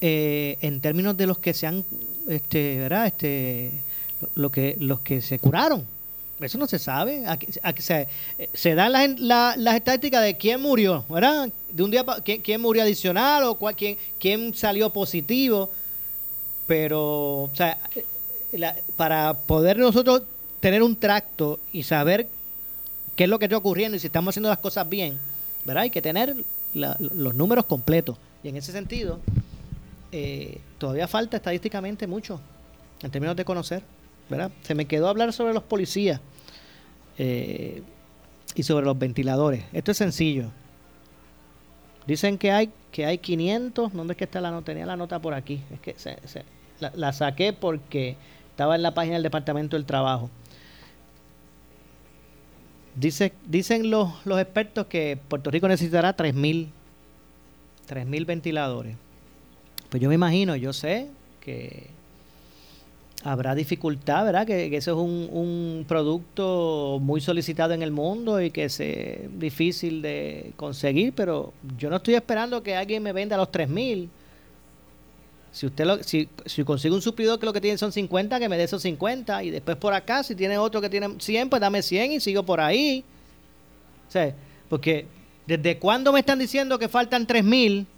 eh, 0.00 0.58
en 0.60 0.80
términos 0.80 1.16
de 1.16 1.26
los 1.26 1.38
que 1.38 1.54
se 1.54 1.66
han, 1.66 1.84
este, 2.28 2.78
¿verdad? 2.78 3.06
Este, 3.06 3.70
lo 4.34 4.50
que, 4.50 4.76
los 4.78 5.00
que 5.00 5.20
se 5.20 5.38
curaron, 5.38 5.84
eso 6.40 6.58
no 6.58 6.66
se 6.66 6.78
sabe. 6.78 7.24
Aquí, 7.26 7.82
se, 7.82 8.08
se, 8.52 8.74
dan 8.74 8.92
las, 9.18 9.56
las 9.56 9.76
estadísticas 9.76 10.22
de 10.22 10.36
quién 10.36 10.60
murió, 10.60 11.04
¿verdad? 11.08 11.50
De 11.70 11.82
un 11.82 11.90
día 11.90 12.04
quién, 12.24 12.60
murió 12.60 12.82
adicional 12.82 13.44
o 13.44 13.54
cuál, 13.56 13.76
quién, 13.76 13.96
quién 14.18 14.54
salió 14.54 14.90
positivo. 14.90 15.70
Pero, 16.66 17.42
o 17.42 17.50
sea, 17.54 17.78
para 18.96 19.34
poder 19.34 19.78
nosotros 19.78 20.22
tener 20.60 20.82
un 20.82 20.96
tracto 20.96 21.58
y 21.72 21.82
saber 21.82 22.28
qué 23.16 23.24
es 23.24 23.30
lo 23.30 23.38
que 23.38 23.46
está 23.46 23.56
ocurriendo 23.56 23.96
y 23.96 24.00
si 24.00 24.06
estamos 24.06 24.32
haciendo 24.32 24.48
las 24.48 24.58
cosas 24.58 24.88
bien, 24.88 25.18
¿verdad? 25.64 25.82
Hay 25.82 25.90
que 25.90 26.02
tener 26.02 26.36
los 26.72 27.34
números 27.34 27.64
completos. 27.66 28.16
Y 28.42 28.48
en 28.48 28.56
ese 28.56 28.72
sentido, 28.72 29.20
eh, 30.12 30.60
todavía 30.78 31.08
falta 31.08 31.36
estadísticamente 31.36 32.06
mucho 32.06 32.40
en 33.02 33.10
términos 33.10 33.36
de 33.36 33.44
conocer, 33.44 33.82
¿verdad? 34.28 34.50
Se 34.62 34.74
me 34.74 34.86
quedó 34.86 35.08
hablar 35.08 35.32
sobre 35.32 35.54
los 35.54 35.62
policías 35.62 36.20
eh, 37.18 37.82
y 38.54 38.62
sobre 38.62 38.84
los 38.84 38.98
ventiladores. 38.98 39.64
Esto 39.72 39.92
es 39.92 39.96
sencillo. 39.96 40.50
Dicen 42.06 42.38
que 42.38 42.50
hay 42.50 42.70
que 42.90 43.06
hay 43.06 43.18
500. 43.18 43.92
¿Dónde 43.92 44.12
es 44.14 44.16
que 44.16 44.24
está 44.24 44.40
la 44.40 44.50
nota? 44.50 44.66
Tenía 44.66 44.86
la 44.86 44.96
nota 44.96 45.20
por 45.20 45.34
aquí. 45.34 45.62
Es 45.70 45.80
que 45.80 45.94
la, 46.80 46.92
la, 46.94 47.12
saqué 47.12 47.52
porque 47.52 48.16
estaba 48.50 48.74
en 48.74 48.82
la 48.82 48.94
página 48.94 49.14
del 49.14 49.22
Departamento 49.22 49.76
del 49.76 49.86
Trabajo. 49.86 50.30
Dice, 52.96 53.32
dicen 53.46 53.90
los, 53.90 54.26
los 54.26 54.40
expertos 54.40 54.86
que 54.86 55.18
Puerto 55.28 55.50
Rico 55.50 55.68
necesitará 55.68 56.16
3.000 56.16 56.68
3.000 57.88 58.26
ventiladores. 58.26 58.96
Pues 59.90 60.00
yo 60.00 60.08
me 60.08 60.14
imagino, 60.14 60.54
yo 60.54 60.72
sé 60.72 61.08
que 61.40 61.88
habrá 63.24 63.54
dificultad, 63.54 64.24
¿verdad? 64.24 64.46
Que, 64.46 64.74
eso 64.76 64.92
es 64.92 64.96
un, 64.96 65.84
producto 65.88 66.98
muy 67.02 67.20
solicitado 67.20 67.74
en 67.74 67.82
el 67.82 67.90
mundo 67.90 68.40
y 68.40 68.50
que 68.50 68.64
es 68.64 68.80
difícil 69.38 70.00
de 70.00 70.52
conseguir, 70.56 71.12
pero 71.12 71.52
yo 71.76 71.90
no 71.90 71.96
estoy 71.96 72.14
esperando 72.14 72.62
que 72.62 72.76
alguien 72.76 73.02
me 73.02 73.12
venda 73.12 73.36
los 73.36 73.50
3000. 73.50 74.08
Si 75.52 75.66
usted 75.66 75.84
lo, 75.84 76.00
si, 76.04 76.28
si 76.46 76.62
consigue 76.62 76.94
un 76.94 77.02
suplidor 77.02 77.40
que 77.40 77.46
lo 77.46 77.52
que 77.52 77.60
tiene 77.60 77.76
son 77.76 77.90
50, 77.90 78.38
que 78.38 78.48
me 78.48 78.56
dé 78.56 78.64
esos 78.64 78.82
50 78.82 79.42
y 79.42 79.50
después 79.50 79.76
por 79.76 79.92
acá 79.92 80.22
si 80.22 80.36
tiene 80.36 80.56
otro 80.58 80.80
que 80.80 80.88
tiene 80.88 81.16
100, 81.18 81.50
pues 81.50 81.60
dame 81.60 81.82
100 81.82 82.12
y 82.12 82.20
sigo 82.20 82.44
por 82.44 82.60
ahí. 82.60 83.04
O 84.08 84.12
sea, 84.12 84.32
porque 84.68 85.06
desde 85.48 85.78
cuándo 85.78 86.12
me 86.12 86.20
están 86.20 86.38
diciendo 86.38 86.78
que 86.78 86.88
faltan 86.88 87.26
3000 87.26 87.88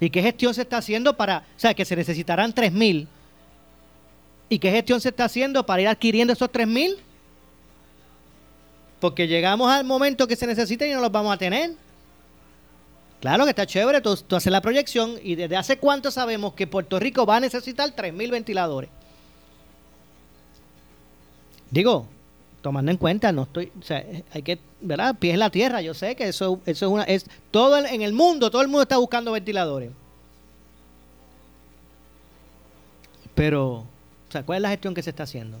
¿Y 0.00 0.10
qué 0.10 0.22
gestión 0.22 0.54
se 0.54 0.62
está 0.62 0.78
haciendo 0.78 1.16
para, 1.16 1.38
o 1.38 1.58
sea, 1.58 1.74
que 1.74 1.84
se 1.84 1.96
necesitarán 1.96 2.54
3.000? 2.54 3.06
¿Y 4.48 4.58
qué 4.58 4.70
gestión 4.70 5.00
se 5.00 5.08
está 5.08 5.24
haciendo 5.24 5.66
para 5.66 5.82
ir 5.82 5.88
adquiriendo 5.88 6.32
esos 6.32 6.50
3.000? 6.50 6.96
Porque 9.00 9.26
llegamos 9.26 9.70
al 9.70 9.84
momento 9.84 10.26
que 10.26 10.36
se 10.36 10.46
necesita 10.46 10.86
y 10.86 10.92
no 10.92 11.00
los 11.00 11.12
vamos 11.12 11.32
a 11.32 11.36
tener. 11.36 11.72
Claro 13.20 13.44
que 13.44 13.50
está 13.50 13.66
chévere, 13.66 14.00
tú, 14.00 14.16
tú 14.16 14.36
haces 14.36 14.52
la 14.52 14.60
proyección 14.60 15.16
y 15.22 15.34
desde 15.34 15.56
hace 15.56 15.78
cuánto 15.78 16.10
sabemos 16.10 16.54
que 16.54 16.68
Puerto 16.68 17.00
Rico 17.00 17.26
va 17.26 17.36
a 17.36 17.40
necesitar 17.40 17.90
3.000 17.94 18.30
ventiladores. 18.30 18.90
Digo, 21.70 22.06
tomando 22.62 22.90
en 22.90 22.96
cuenta, 22.96 23.32
no 23.32 23.42
estoy, 23.44 23.72
o 23.78 23.82
sea, 23.82 24.04
hay 24.32 24.42
que, 24.42 24.58
¿verdad? 24.80 25.16
Pies 25.18 25.34
en 25.34 25.40
la 25.40 25.50
tierra, 25.50 25.80
yo 25.80 25.94
sé 25.94 26.16
que 26.16 26.28
eso, 26.28 26.60
eso 26.66 26.86
es 26.86 26.92
una, 26.92 27.04
es 27.04 27.26
todo 27.50 27.78
en 27.78 28.02
el 28.02 28.12
mundo, 28.12 28.50
todo 28.50 28.62
el 28.62 28.68
mundo 28.68 28.82
está 28.82 28.96
buscando 28.96 29.32
ventiladores. 29.32 29.90
Pero, 33.34 33.74
o 33.76 33.86
sea, 34.32 34.42
¿cuál 34.42 34.56
es 34.56 34.62
la 34.62 34.70
gestión 34.70 34.94
que 34.94 35.02
se 35.02 35.10
está 35.10 35.22
haciendo? 35.22 35.58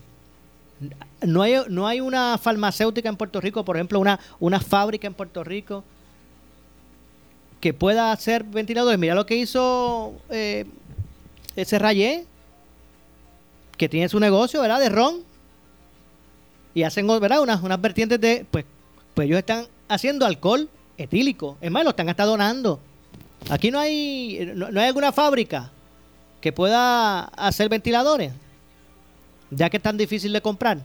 No 1.22 1.42
hay, 1.42 1.54
no 1.68 1.86
hay 1.86 2.00
una 2.00 2.36
farmacéutica 2.38 3.08
en 3.08 3.16
Puerto 3.16 3.40
Rico, 3.40 3.64
por 3.64 3.76
ejemplo, 3.76 4.00
una, 4.00 4.18
una 4.40 4.60
fábrica 4.60 5.06
en 5.06 5.14
Puerto 5.14 5.44
Rico 5.44 5.84
que 7.60 7.72
pueda 7.74 8.12
hacer 8.12 8.44
ventiladores. 8.44 8.98
Mira 8.98 9.14
lo 9.14 9.26
que 9.26 9.36
hizo 9.36 10.14
eh, 10.30 10.66
ese 11.56 11.78
Rayé, 11.78 12.26
que 13.76 13.88
tiene 13.88 14.08
su 14.08 14.18
negocio, 14.18 14.60
¿verdad? 14.60 14.80
De 14.80 14.88
ron 14.88 15.27
y 16.74 16.82
hacen 16.82 17.06
¿verdad? 17.06 17.40
Unas, 17.40 17.62
unas 17.62 17.80
vertientes 17.80 18.20
de, 18.20 18.46
pues, 18.50 18.64
pues 19.14 19.26
ellos 19.26 19.38
están 19.38 19.66
haciendo 19.88 20.26
alcohol 20.26 20.68
etílico. 20.96 21.56
Es 21.60 21.70
más, 21.70 21.84
lo 21.84 21.90
están 21.90 22.08
hasta 22.08 22.24
donando. 22.24 22.80
Aquí 23.50 23.70
no 23.70 23.78
hay, 23.78 24.52
no, 24.54 24.66
hay 24.66 24.86
alguna 24.86 25.12
fábrica 25.12 25.70
que 26.40 26.52
pueda 26.52 27.24
hacer 27.24 27.68
ventiladores, 27.68 28.32
ya 29.50 29.70
que 29.70 29.78
es 29.78 29.82
tan 29.82 29.96
difícil 29.96 30.32
de 30.32 30.40
comprar. 30.40 30.78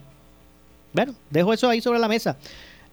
Bueno, 0.93 1.13
dejo 1.29 1.53
eso 1.53 1.69
ahí 1.69 1.81
sobre 1.81 1.99
la 1.99 2.07
mesa. 2.07 2.37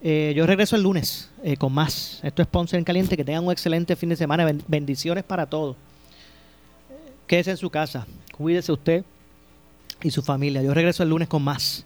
Eh, 0.03 0.33
yo 0.35 0.47
regreso 0.47 0.75
el 0.75 0.81
lunes 0.81 1.29
eh, 1.43 1.55
con 1.55 1.71
más. 1.71 2.19
Esto 2.23 2.41
es 2.41 2.47
Ponce 2.47 2.75
en 2.75 2.83
Caliente. 2.83 3.15
Que 3.15 3.23
tengan 3.23 3.45
un 3.45 3.51
excelente 3.51 3.95
fin 3.95 4.09
de 4.09 4.15
semana. 4.15 4.51
Bendiciones 4.67 5.23
para 5.23 5.45
todos. 5.45 5.75
Quédese 7.27 7.51
en 7.51 7.57
su 7.57 7.69
casa. 7.69 8.07
Cuídese 8.35 8.71
usted 8.71 9.05
y 10.01 10.09
su 10.09 10.23
familia. 10.23 10.63
Yo 10.63 10.73
regreso 10.73 11.03
el 11.03 11.09
lunes 11.09 11.27
con 11.27 11.43
más. 11.43 11.85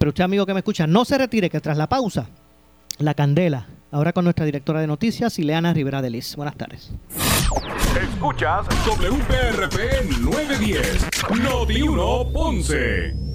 Pero 0.00 0.08
usted, 0.08 0.24
amigo 0.24 0.46
que 0.46 0.54
me 0.54 0.60
escucha, 0.60 0.86
no 0.86 1.04
se 1.04 1.18
retire, 1.18 1.50
que 1.50 1.60
tras 1.60 1.76
la 1.76 1.86
pausa, 1.86 2.26
la 3.00 3.12
candela. 3.12 3.66
Ahora 3.90 4.14
con 4.14 4.24
nuestra 4.24 4.46
directora 4.46 4.80
de 4.80 4.86
noticias, 4.86 5.38
Ileana 5.38 5.74
Rivera 5.74 6.00
de 6.00 6.08
Liz. 6.08 6.36
Buenas 6.36 6.56
tardes. 6.56 6.90
Escuchas 8.00 8.66
WPRP 8.86 10.20
910, 10.22 11.06
Noti 11.42 11.82
1 11.82 12.32
Ponce. 12.32 13.29